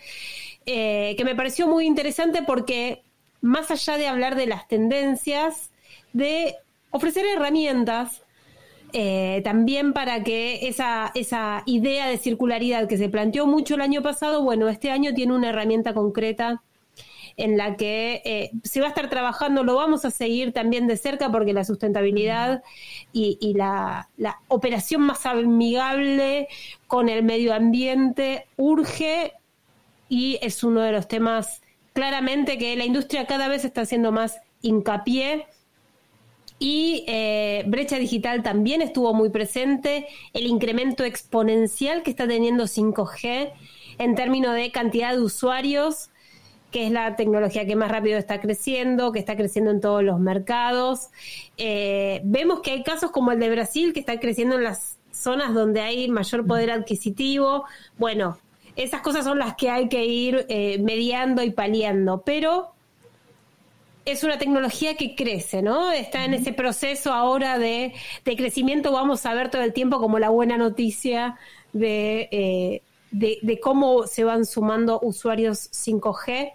eh, 0.66 1.14
que 1.16 1.24
me 1.24 1.34
pareció 1.34 1.66
muy 1.68 1.86
interesante 1.86 2.42
porque 2.42 3.02
más 3.40 3.70
allá 3.70 3.98
de 3.98 4.08
hablar 4.08 4.36
de 4.36 4.46
las 4.46 4.66
tendencias, 4.68 5.70
de 6.12 6.56
ofrecer 6.90 7.26
herramientas 7.26 8.22
eh, 8.92 9.40
también 9.42 9.92
para 9.92 10.22
que 10.22 10.68
esa, 10.68 11.10
esa 11.16 11.64
idea 11.66 12.06
de 12.06 12.16
circularidad 12.16 12.86
que 12.86 12.96
se 12.96 13.08
planteó 13.08 13.46
mucho 13.46 13.74
el 13.74 13.80
año 13.80 14.02
pasado, 14.02 14.42
bueno, 14.42 14.68
este 14.68 14.92
año 14.92 15.12
tiene 15.14 15.34
una 15.34 15.50
herramienta 15.50 15.94
concreta 15.94 16.62
en 17.36 17.56
la 17.56 17.76
que 17.76 18.22
eh, 18.24 18.50
se 18.62 18.80
va 18.80 18.86
a 18.86 18.88
estar 18.90 19.10
trabajando, 19.10 19.64
lo 19.64 19.74
vamos 19.74 20.04
a 20.04 20.10
seguir 20.10 20.52
también 20.52 20.86
de 20.86 20.96
cerca 20.96 21.32
porque 21.32 21.52
la 21.52 21.64
sustentabilidad 21.64 22.62
y, 23.12 23.54
la, 23.54 24.08
operación 24.48 25.02
más 25.02 25.26
amigable 25.26 26.48
con 26.86 27.08
el 27.08 27.22
medio 27.22 27.54
ambiente 27.54 28.46
urge 28.56 29.32
y 30.08 30.38
es 30.42 30.62
uno 30.62 30.80
de 30.80 30.92
los 30.92 31.08
temas 31.08 31.62
claramente 31.92 32.58
que 32.58 32.76
la 32.76 32.84
industria 32.84 33.26
cada 33.26 33.48
vez 33.48 33.64
está 33.64 33.82
haciendo 33.82 34.12
más 34.12 34.40
hincapié. 34.62 35.46
Y 36.60 37.04
eh, 37.08 37.64
brecha 37.66 37.98
digital 37.98 38.44
también 38.44 38.80
estuvo 38.80 39.12
muy 39.12 39.28
presente, 39.28 40.06
el 40.32 40.46
incremento 40.46 41.04
exponencial 41.04 42.04
que 42.04 42.10
está 42.10 42.28
teniendo 42.28 42.64
5G 42.64 43.52
en 43.98 44.14
términos 44.14 44.54
de 44.54 44.70
cantidad 44.70 45.12
de 45.12 45.20
usuarios 45.20 46.10
que 46.74 46.86
es 46.86 46.90
la 46.90 47.14
tecnología 47.14 47.64
que 47.66 47.76
más 47.76 47.88
rápido 47.88 48.18
está 48.18 48.40
creciendo, 48.40 49.12
que 49.12 49.20
está 49.20 49.36
creciendo 49.36 49.70
en 49.70 49.80
todos 49.80 50.02
los 50.02 50.18
mercados. 50.18 51.10
Eh, 51.56 52.20
vemos 52.24 52.62
que 52.62 52.72
hay 52.72 52.82
casos 52.82 53.12
como 53.12 53.30
el 53.30 53.38
de 53.38 53.48
Brasil, 53.48 53.92
que 53.92 54.00
está 54.00 54.18
creciendo 54.18 54.56
en 54.56 54.64
las 54.64 54.98
zonas 55.12 55.54
donde 55.54 55.80
hay 55.82 56.08
mayor 56.08 56.44
poder 56.44 56.72
adquisitivo. 56.72 57.64
Bueno, 57.96 58.38
esas 58.74 59.02
cosas 59.02 59.24
son 59.24 59.38
las 59.38 59.54
que 59.54 59.70
hay 59.70 59.88
que 59.88 60.04
ir 60.04 60.46
eh, 60.48 60.80
mediando 60.80 61.44
y 61.44 61.52
paliando, 61.52 62.24
pero 62.26 62.72
es 64.04 64.24
una 64.24 64.38
tecnología 64.38 64.96
que 64.96 65.14
crece, 65.14 65.62
¿no? 65.62 65.92
Está 65.92 66.24
en 66.24 66.34
ese 66.34 66.52
proceso 66.52 67.12
ahora 67.12 67.56
de, 67.56 67.94
crecimiento, 68.24 68.90
vamos 68.90 69.24
a 69.26 69.34
ver 69.34 69.48
todo 69.48 69.62
el 69.62 69.72
tiempo 69.72 70.00
como 70.00 70.18
la 70.18 70.30
buena 70.30 70.58
noticia 70.58 71.38
eh, 71.80 72.82
de, 73.12 73.38
de, 73.42 73.60
cómo 73.60 74.08
se 74.08 74.24
van 74.24 74.44
sumando 74.44 74.98
usuarios 75.04 75.70
5G, 75.70 76.52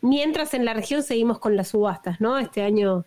mientras 0.00 0.54
en 0.54 0.64
la 0.64 0.74
región 0.74 1.02
seguimos 1.02 1.38
con 1.38 1.56
las 1.56 1.68
subastas, 1.68 2.20
¿no? 2.20 2.38
Este 2.38 2.62
año 2.62 3.04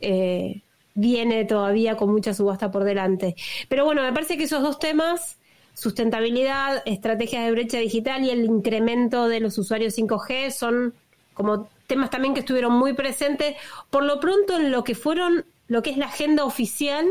eh, 0.00 0.60
viene 0.94 1.44
todavía 1.44 1.96
con 1.96 2.10
mucha 2.10 2.34
subasta 2.34 2.70
por 2.70 2.84
delante. 2.84 3.36
Pero 3.68 3.84
bueno, 3.84 4.02
me 4.02 4.12
parece 4.12 4.36
que 4.36 4.44
esos 4.44 4.62
dos 4.62 4.78
temas 4.78 5.38
sustentabilidad, 5.76 6.82
estrategias 6.86 7.44
de 7.44 7.50
brecha 7.50 7.78
digital 7.78 8.24
y 8.24 8.30
el 8.30 8.44
incremento 8.46 9.28
de 9.28 9.40
los 9.40 9.58
usuarios 9.58 9.96
5G 9.98 10.50
son 10.50 10.94
como 11.34 11.68
temas 11.86 12.08
también 12.08 12.32
que 12.32 12.40
estuvieron 12.40 12.72
muy 12.72 12.94
presentes, 12.94 13.56
por 13.90 14.02
lo 14.02 14.18
pronto 14.18 14.56
en 14.56 14.70
lo 14.70 14.84
que 14.84 14.94
fueron, 14.94 15.44
lo 15.68 15.82
que 15.82 15.90
es 15.90 15.98
la 15.98 16.06
agenda 16.06 16.44
oficial 16.44 17.06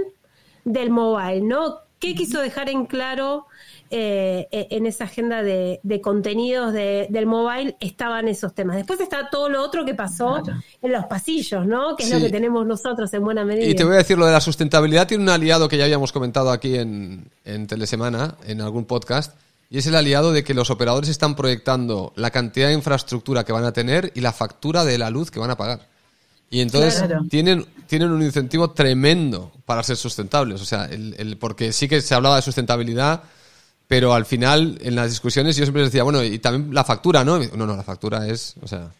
del 0.63 0.89
mobile, 0.89 1.41
¿no? 1.41 1.77
¿Qué 1.99 2.15
quiso 2.15 2.41
dejar 2.41 2.69
en 2.69 2.87
claro 2.87 3.45
eh, 3.89 4.47
en 4.51 4.85
esa 4.85 5.05
agenda 5.05 5.43
de, 5.43 5.79
contenidos 6.03 6.73
del 6.73 7.25
mobile? 7.25 7.75
Estaban 7.79 8.27
esos 8.27 8.53
temas. 8.53 8.75
Después 8.77 8.99
está 8.99 9.29
todo 9.29 9.49
lo 9.49 9.61
otro 9.61 9.85
que 9.85 9.93
pasó 9.93 10.41
en 10.81 10.91
los 10.91 11.05
pasillos, 11.05 11.65
¿no? 11.65 11.95
Que 11.95 12.03
es 12.03 12.11
lo 12.11 12.19
que 12.19 12.29
tenemos 12.29 12.65
nosotros 12.65 13.13
en 13.13 13.23
buena 13.23 13.45
medida. 13.45 13.65
Y 13.65 13.75
te 13.75 13.83
voy 13.83 13.95
a 13.95 13.97
decir, 13.97 14.17
lo 14.17 14.25
de 14.25 14.33
la 14.33 14.41
sustentabilidad 14.41 15.07
tiene 15.07 15.23
un 15.23 15.29
aliado 15.29 15.67
que 15.67 15.77
ya 15.77 15.85
habíamos 15.85 16.11
comentado 16.11 16.51
aquí 16.51 16.75
en, 16.75 17.29
en 17.43 17.67
Telesemana, 17.67 18.35
en 18.47 18.61
algún 18.61 18.85
podcast, 18.85 19.35
y 19.69 19.79
es 19.79 19.87
el 19.87 19.95
aliado 19.95 20.31
de 20.31 20.43
que 20.43 20.53
los 20.53 20.69
operadores 20.69 21.09
están 21.09 21.35
proyectando 21.35 22.13
la 22.15 22.31
cantidad 22.31 22.67
de 22.67 22.73
infraestructura 22.73 23.43
que 23.43 23.51
van 23.51 23.65
a 23.65 23.73
tener 23.73 24.11
y 24.15 24.21
la 24.21 24.31
factura 24.31 24.85
de 24.85 24.97
la 24.97 25.09
luz 25.09 25.31
que 25.31 25.39
van 25.39 25.49
a 25.49 25.57
pagar. 25.57 25.87
Y 26.49 26.61
entonces 26.61 27.03
tienen, 27.29 27.65
tienen 27.87 28.11
un 28.11 28.21
incentivo 28.21 28.71
tremendo 28.71 29.51
para 29.65 29.83
ser 29.83 29.97
sustentables. 29.97 30.61
O 30.61 30.65
sea, 30.65 30.85
el, 30.85 31.37
porque 31.39 31.73
sí 31.73 31.87
que 31.87 32.01
se 32.01 32.13
hablaba 32.13 32.35
de 32.35 32.41
sustentabilidad, 32.43 33.23
pero 33.87 34.13
al 34.13 34.25
final, 34.25 34.77
en 34.81 34.95
las 34.95 35.09
discusiones, 35.09 35.55
yo 35.55 35.65
siempre 35.65 35.83
les 35.83 35.91
decía, 35.91 36.03
bueno, 36.03 36.23
y 36.23 36.39
también 36.39 36.73
la 36.73 36.83
factura, 36.83 37.23
¿no? 37.23 37.39
No, 37.39 37.67
no, 37.67 37.75
la 37.75 37.83
factura 37.83 38.27
es, 38.27 38.55
o 38.61 38.67
sea, 38.67 38.91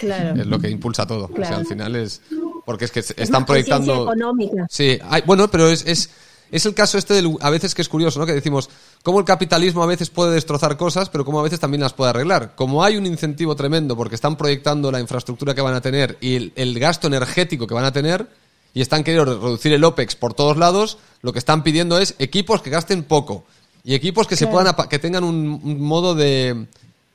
es 0.00 0.46
lo 0.46 0.58
que 0.58 0.68
impulsa 0.68 1.06
todo. 1.06 1.30
O 1.32 1.36
sea, 1.36 1.56
al 1.56 1.66
final 1.66 1.96
es. 1.96 2.20
Porque 2.64 2.84
es 2.84 2.90
que 2.90 3.00
están 3.00 3.44
proyectando. 3.44 4.04
económica. 4.04 4.66
Sí, 4.70 4.98
bueno, 5.26 5.48
pero 5.48 5.68
es, 5.68 5.84
es 5.86 6.10
es 6.52 6.66
el 6.66 6.74
caso 6.74 6.98
este 6.98 7.14
del, 7.14 7.34
a 7.40 7.48
veces 7.48 7.74
que 7.74 7.80
es 7.80 7.88
curioso, 7.88 8.20
¿no? 8.20 8.26
Que 8.26 8.34
decimos, 8.34 8.68
cómo 9.02 9.18
el 9.18 9.24
capitalismo 9.24 9.82
a 9.82 9.86
veces 9.86 10.10
puede 10.10 10.34
destrozar 10.34 10.76
cosas, 10.76 11.08
pero 11.08 11.24
cómo 11.24 11.40
a 11.40 11.42
veces 11.42 11.58
también 11.58 11.80
las 11.80 11.94
puede 11.94 12.10
arreglar. 12.10 12.54
Como 12.54 12.84
hay 12.84 12.98
un 12.98 13.06
incentivo 13.06 13.56
tremendo 13.56 13.96
porque 13.96 14.14
están 14.14 14.36
proyectando 14.36 14.92
la 14.92 15.00
infraestructura 15.00 15.54
que 15.54 15.62
van 15.62 15.72
a 15.72 15.80
tener 15.80 16.18
y 16.20 16.52
el, 16.54 16.78
gasto 16.78 17.06
energético 17.06 17.66
que 17.66 17.72
van 17.72 17.86
a 17.86 17.92
tener, 17.92 18.28
y 18.74 18.82
están 18.82 19.02
queriendo 19.02 19.38
reducir 19.40 19.72
el 19.72 19.82
OPEX 19.82 20.14
por 20.14 20.34
todos 20.34 20.58
lados, 20.58 20.98
lo 21.22 21.32
que 21.32 21.38
están 21.38 21.62
pidiendo 21.62 21.98
es 21.98 22.14
equipos 22.18 22.60
que 22.60 22.68
gasten 22.68 23.02
poco. 23.02 23.44
Y 23.84 23.94
equipos 23.94 24.26
que 24.26 24.36
se 24.36 24.46
puedan 24.46 24.74
que 24.88 24.98
tengan 24.98 25.24
un, 25.24 25.80
modo 25.80 26.14
de 26.14 26.66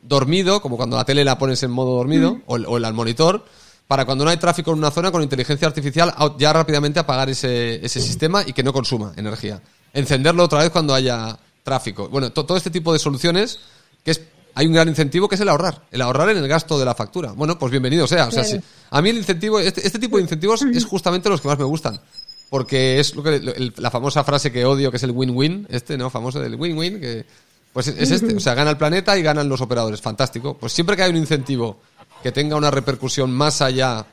dormido, 0.01 0.61
como 0.61 0.77
cuando 0.77 0.97
la 0.97 1.05
tele 1.05 1.23
la 1.23 1.37
pones 1.37 1.63
en 1.63 1.71
modo 1.71 1.95
dormido, 1.95 2.35
mm. 2.35 2.41
o, 2.45 2.55
o 2.55 2.77
el 2.77 2.93
monitor, 2.93 3.45
para 3.87 4.05
cuando 4.05 4.25
no 4.25 4.31
hay 4.31 4.37
tráfico 4.37 4.71
en 4.71 4.79
una 4.79 4.91
zona 4.91 5.11
con 5.11 5.23
inteligencia 5.23 5.67
artificial 5.67 6.13
ya 6.37 6.51
rápidamente 6.51 6.99
apagar 6.99 7.29
ese, 7.29 7.85
ese 7.85 8.01
sistema 8.01 8.43
y 8.45 8.53
que 8.53 8.63
no 8.63 8.73
consuma 8.73 9.13
energía. 9.15 9.61
Encenderlo 9.93 10.43
otra 10.43 10.59
vez 10.59 10.71
cuando 10.71 10.93
haya 10.93 11.37
tráfico. 11.63 12.09
Bueno, 12.09 12.31
todo 12.31 12.57
este 12.57 12.69
tipo 12.69 12.91
de 12.91 12.99
soluciones 12.99 13.59
que 14.03 14.11
es 14.11 14.21
hay 14.57 14.65
un 14.65 14.73
gran 14.73 14.87
incentivo 14.87 15.29
que 15.29 15.35
es 15.35 15.41
el 15.41 15.49
ahorrar, 15.49 15.83
el 15.91 16.01
ahorrar 16.01 16.29
en 16.29 16.37
el 16.37 16.47
gasto 16.47 16.79
de 16.79 16.85
la 16.85 16.95
factura. 16.95 17.31
Bueno, 17.31 17.59
pues 17.59 17.69
bienvenido 17.69 18.07
sea. 18.07 18.25
O 18.25 18.31
sea, 18.31 18.43
a 18.89 19.01
mí 19.03 19.11
el 19.11 19.17
incentivo, 19.17 19.59
este, 19.59 19.85
este, 19.85 19.99
tipo 19.99 20.17
de 20.17 20.23
incentivos 20.23 20.63
es 20.63 20.83
justamente 20.83 21.29
los 21.29 21.41
que 21.41 21.47
más 21.47 21.59
me 21.59 21.63
gustan. 21.63 22.01
Porque 22.49 22.99
es 22.99 23.15
lo 23.15 23.23
que, 23.23 23.71
la 23.77 23.91
famosa 23.91 24.23
frase 24.23 24.51
que 24.51 24.65
odio, 24.65 24.89
que 24.89 24.97
es 24.97 25.03
el 25.03 25.11
win-win, 25.11 25.67
este, 25.69 25.97
¿no? 25.97 26.09
Famoso 26.09 26.39
del 26.39 26.55
win-win, 26.55 26.99
que 26.99 27.25
pues 27.73 27.87
es, 27.89 28.09
este. 28.11 28.35
O 28.35 28.39
sea, 28.39 28.55
gana 28.55 28.71
el 28.71 28.77
planeta 28.77 29.17
y 29.17 29.21
ganan 29.21 29.49
los 29.49 29.61
operadores. 29.61 30.01
Fantástico. 30.01 30.57
Pues 30.57 30.73
siempre 30.73 30.95
que 30.95 31.03
hay 31.03 31.11
un 31.11 31.17
incentivo 31.17 31.77
que 32.23 32.31
tenga 32.31 32.55
una 32.55 32.71
repercusión 32.71 33.31
más 33.31 33.61
allá 33.61 34.05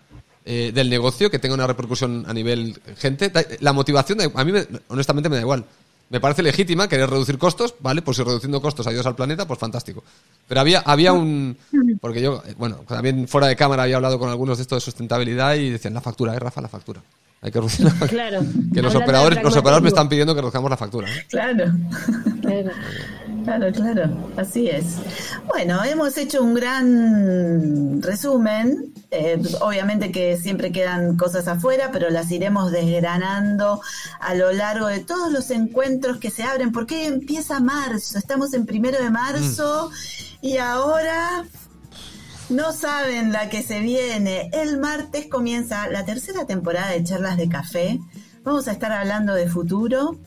eh, 0.45 0.72
del 0.74 0.91
negocio, 0.91 1.30
que 1.30 1.39
tenga 1.39 1.55
una 1.55 1.66
repercusión 1.66 2.24
a 2.28 2.35
nivel 2.35 2.78
gente. 2.99 3.32
La 3.61 3.72
motivación, 3.72 4.18
a 4.35 4.45
mí 4.45 4.53
honestamente 4.89 5.28
me 5.28 5.37
da 5.37 5.43
igual. 5.43 5.64
Me 6.11 6.20
parece 6.20 6.43
legítima 6.43 6.87
querer 6.87 7.09
reducir 7.09 7.39
costos, 7.39 7.74
¿vale? 7.80 8.03
Pues 8.03 8.18
si 8.18 8.22
reduciendo 8.22 8.61
costos 8.61 8.87
ayudas 8.87 9.07
al 9.07 9.16
planeta, 9.16 9.49
pues 9.49 9.59
fantástico. 9.59 10.05
Pero 10.47 10.61
había, 10.61 10.80
había 10.80 11.12
un... 11.12 11.57
Porque 12.01 12.20
yo, 12.20 12.43
eh, 12.47 12.55
bueno, 12.59 12.85
también 12.87 13.26
fuera 13.26 13.47
de 13.47 13.57
cámara 13.57 13.85
había 13.85 13.97
hablado 13.97 14.18
con 14.18 14.28
algunos 14.28 14.59
de 14.59 14.62
esto 14.62 14.74
de 14.74 14.82
sustentabilidad 14.82 15.55
y 15.55 15.70
decían, 15.70 15.95
la 15.95 16.03
factura, 16.03 16.35
¿eh, 16.35 16.39
Rafa? 16.39 16.61
La 16.61 16.68
factura. 16.68 17.03
Hay 17.45 17.53
que 17.53 17.59
reducir 17.59 17.84
la 17.84 17.90
factura. 17.95 18.28
Claro. 18.28 18.47
Que 18.72 18.80
los 18.82 18.95
operadores, 18.95 19.42
los 19.42 19.57
operadores 19.57 19.82
me 19.82 19.88
están 19.90 20.09
pidiendo 20.09 20.34
que 20.34 20.40
reduzcamos 20.40 20.70
la 20.70 20.76
factura. 20.78 21.07
Claro. 21.28 21.66
claro. 22.40 22.70
Claro, 23.45 23.70
claro, 23.72 24.30
así 24.38 24.70
es. 24.70 24.97
Bueno, 25.47 25.84
hemos 25.84 26.16
hecho 26.16 26.42
un 26.42 26.55
gran 26.55 28.01
resumen. 28.01 28.90
Eh, 29.11 29.40
obviamente 29.61 30.11
que 30.11 30.38
siempre 30.38 30.72
quedan 30.72 31.18
cosas 31.18 31.47
afuera, 31.47 31.90
pero 31.92 32.09
las 32.09 32.30
iremos 32.30 32.72
desgranando 32.72 33.82
a 34.18 34.34
lo 34.34 34.51
largo 34.53 34.86
de 34.86 35.01
todos 35.01 35.30
los 35.30 35.51
encuentros 35.51 36.16
que 36.16 36.30
se 36.30 36.42
abren, 36.42 36.72
porque 36.72 37.07
empieza 37.07 37.61
marzo, 37.61 38.18
estamos 38.18 38.55
en 38.55 38.64
primero 38.64 39.01
de 39.01 39.11
marzo 39.11 39.90
mm. 39.90 40.47
y 40.47 40.57
ahora 40.57 41.45
no 42.51 42.72
saben 42.72 43.32
la 43.32 43.49
que 43.49 43.62
se 43.62 43.80
viene. 43.80 44.51
El 44.53 44.78
martes 44.78 45.26
comienza 45.26 45.88
la 45.88 46.05
tercera 46.05 46.47
temporada 46.47 46.90
de 46.90 47.05
Charlas 47.05 47.36
de 47.36 47.49
Café. 47.49 48.01
Vamos 48.42 48.68
a 48.68 48.72
estar 48.72 48.92
hablando 48.92 49.34
de 49.34 49.49
futuro 49.49 50.18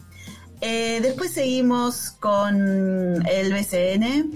eh, 0.61 0.99
después 1.01 1.31
seguimos 1.31 2.11
con 2.19 3.25
el 3.27 3.53
BCN. 3.53 4.31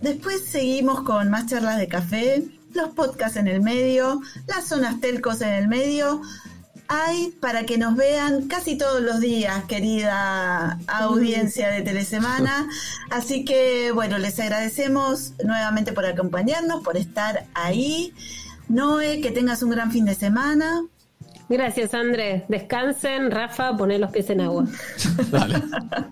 Después 0.00 0.44
seguimos 0.44 1.02
con 1.02 1.28
más 1.28 1.46
charlas 1.46 1.78
de 1.78 1.88
café, 1.88 2.44
los 2.72 2.90
podcasts 2.90 3.36
en 3.36 3.48
el 3.48 3.60
medio, 3.60 4.22
las 4.46 4.66
zonas 4.66 5.00
telcos 5.00 5.42
en 5.42 5.50
el 5.50 5.68
medio. 5.68 6.22
Hay 6.92 7.32
para 7.40 7.66
que 7.66 7.78
nos 7.78 7.94
vean 7.94 8.48
casi 8.48 8.76
todos 8.76 9.00
los 9.00 9.20
días, 9.20 9.62
querida 9.66 10.76
audiencia 10.88 11.68
de 11.68 11.82
Telesemana. 11.82 12.68
Así 13.10 13.44
que, 13.44 13.92
bueno, 13.92 14.18
les 14.18 14.40
agradecemos 14.40 15.34
nuevamente 15.44 15.92
por 15.92 16.04
acompañarnos, 16.04 16.82
por 16.82 16.96
estar 16.96 17.46
ahí. 17.54 18.12
Noé, 18.68 19.20
que 19.20 19.30
tengas 19.30 19.62
un 19.62 19.70
gran 19.70 19.92
fin 19.92 20.04
de 20.04 20.16
semana. 20.16 20.82
Gracias, 21.48 21.94
Andrés. 21.94 22.42
Descansen, 22.48 23.30
Rafa, 23.30 23.76
poner 23.76 24.00
los 24.00 24.10
pies 24.10 24.28
en 24.30 24.40
agua. 24.40 24.64
Dale. 25.30 25.62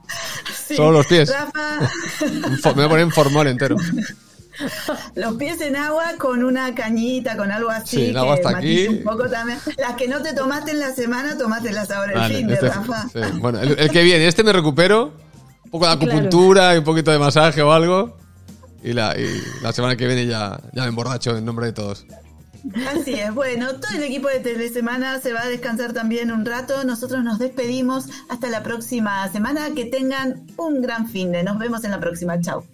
Solo 0.77 0.93
los 0.93 1.07
pies. 1.07 1.29
Rafa. 1.29 1.91
Me 2.21 2.73
voy 2.73 2.85
a 2.85 2.89
poner 2.89 3.01
en 3.01 3.11
formol 3.11 3.49
entero. 3.49 3.75
Los 5.15 5.35
pies 5.35 5.61
en 5.61 5.77
agua 5.77 6.15
con 6.19 6.43
una 6.43 6.75
cañita, 6.75 7.37
con 7.37 7.51
algo 7.51 7.71
así. 7.71 7.97
Sí, 7.97 8.05
el 8.07 8.17
agua 8.17 8.35
hasta 8.35 8.59
aquí. 8.59 8.89
Un 8.89 9.03
poco 9.03 9.29
también. 9.29 9.59
Las 9.77 9.95
que 9.95 10.09
no 10.09 10.23
te 10.23 10.33
tomaste 10.33 10.73
en 10.73 10.81
la 10.81 10.95
semana, 10.95 11.37
tomátelas 11.37 11.91
ahora 11.91 12.27
el 12.27 12.35
fin 12.35 12.47
de 12.47 12.55
este 12.55 12.69
Rafa. 12.69 13.07
Bueno, 13.41 13.61
el, 13.61 13.91
que 13.91 14.03
viene, 14.03 14.27
este 14.27 14.43
me 14.43 14.53
recupero. 14.53 15.13
Un 15.65 15.71
poco 15.71 15.87
de 15.87 15.93
acupuntura 15.93 16.75
y 16.75 16.79
un 16.79 16.85
poquito 16.85 17.11
de 17.11 17.19
masaje 17.19 17.63
o 17.63 17.73
algo. 17.73 18.17
Y 18.83 18.93
la, 18.93 19.15
y 19.19 19.27
la 19.63 19.73
semana 19.73 19.97
que 19.97 20.07
viene 20.07 20.27
ya, 20.27 20.59
ya 20.73 20.83
me 20.83 20.89
emborracho 20.89 21.37
en 21.37 21.45
nombre 21.45 21.67
de 21.67 21.73
todos. 21.73 22.07
Así 22.89 23.15
es, 23.15 23.33
bueno, 23.33 23.75
todo 23.75 23.97
el 23.97 24.03
equipo 24.03 24.29
de 24.29 24.41
Telesemana 24.41 25.21
se 25.21 25.33
va 25.33 25.43
a 25.43 25.49
descansar 25.49 25.93
también 25.93 26.31
un 26.33 26.45
rato. 26.45 26.85
Nosotros 26.85 27.23
nos 27.23 27.39
despedimos 27.39 28.07
hasta 28.29 28.49
la 28.49 28.63
próxima 28.63 29.29
semana. 29.29 29.75
Que 29.75 29.85
tengan 29.85 30.47
un 30.57 30.83
gran 30.83 31.09
fin 31.09 31.33
de. 31.33 31.43
Nos 31.43 31.59
vemos 31.59 31.85
en 31.85 31.93
la 31.93 32.01
próxima. 32.01 32.41
Chao. 32.41 32.65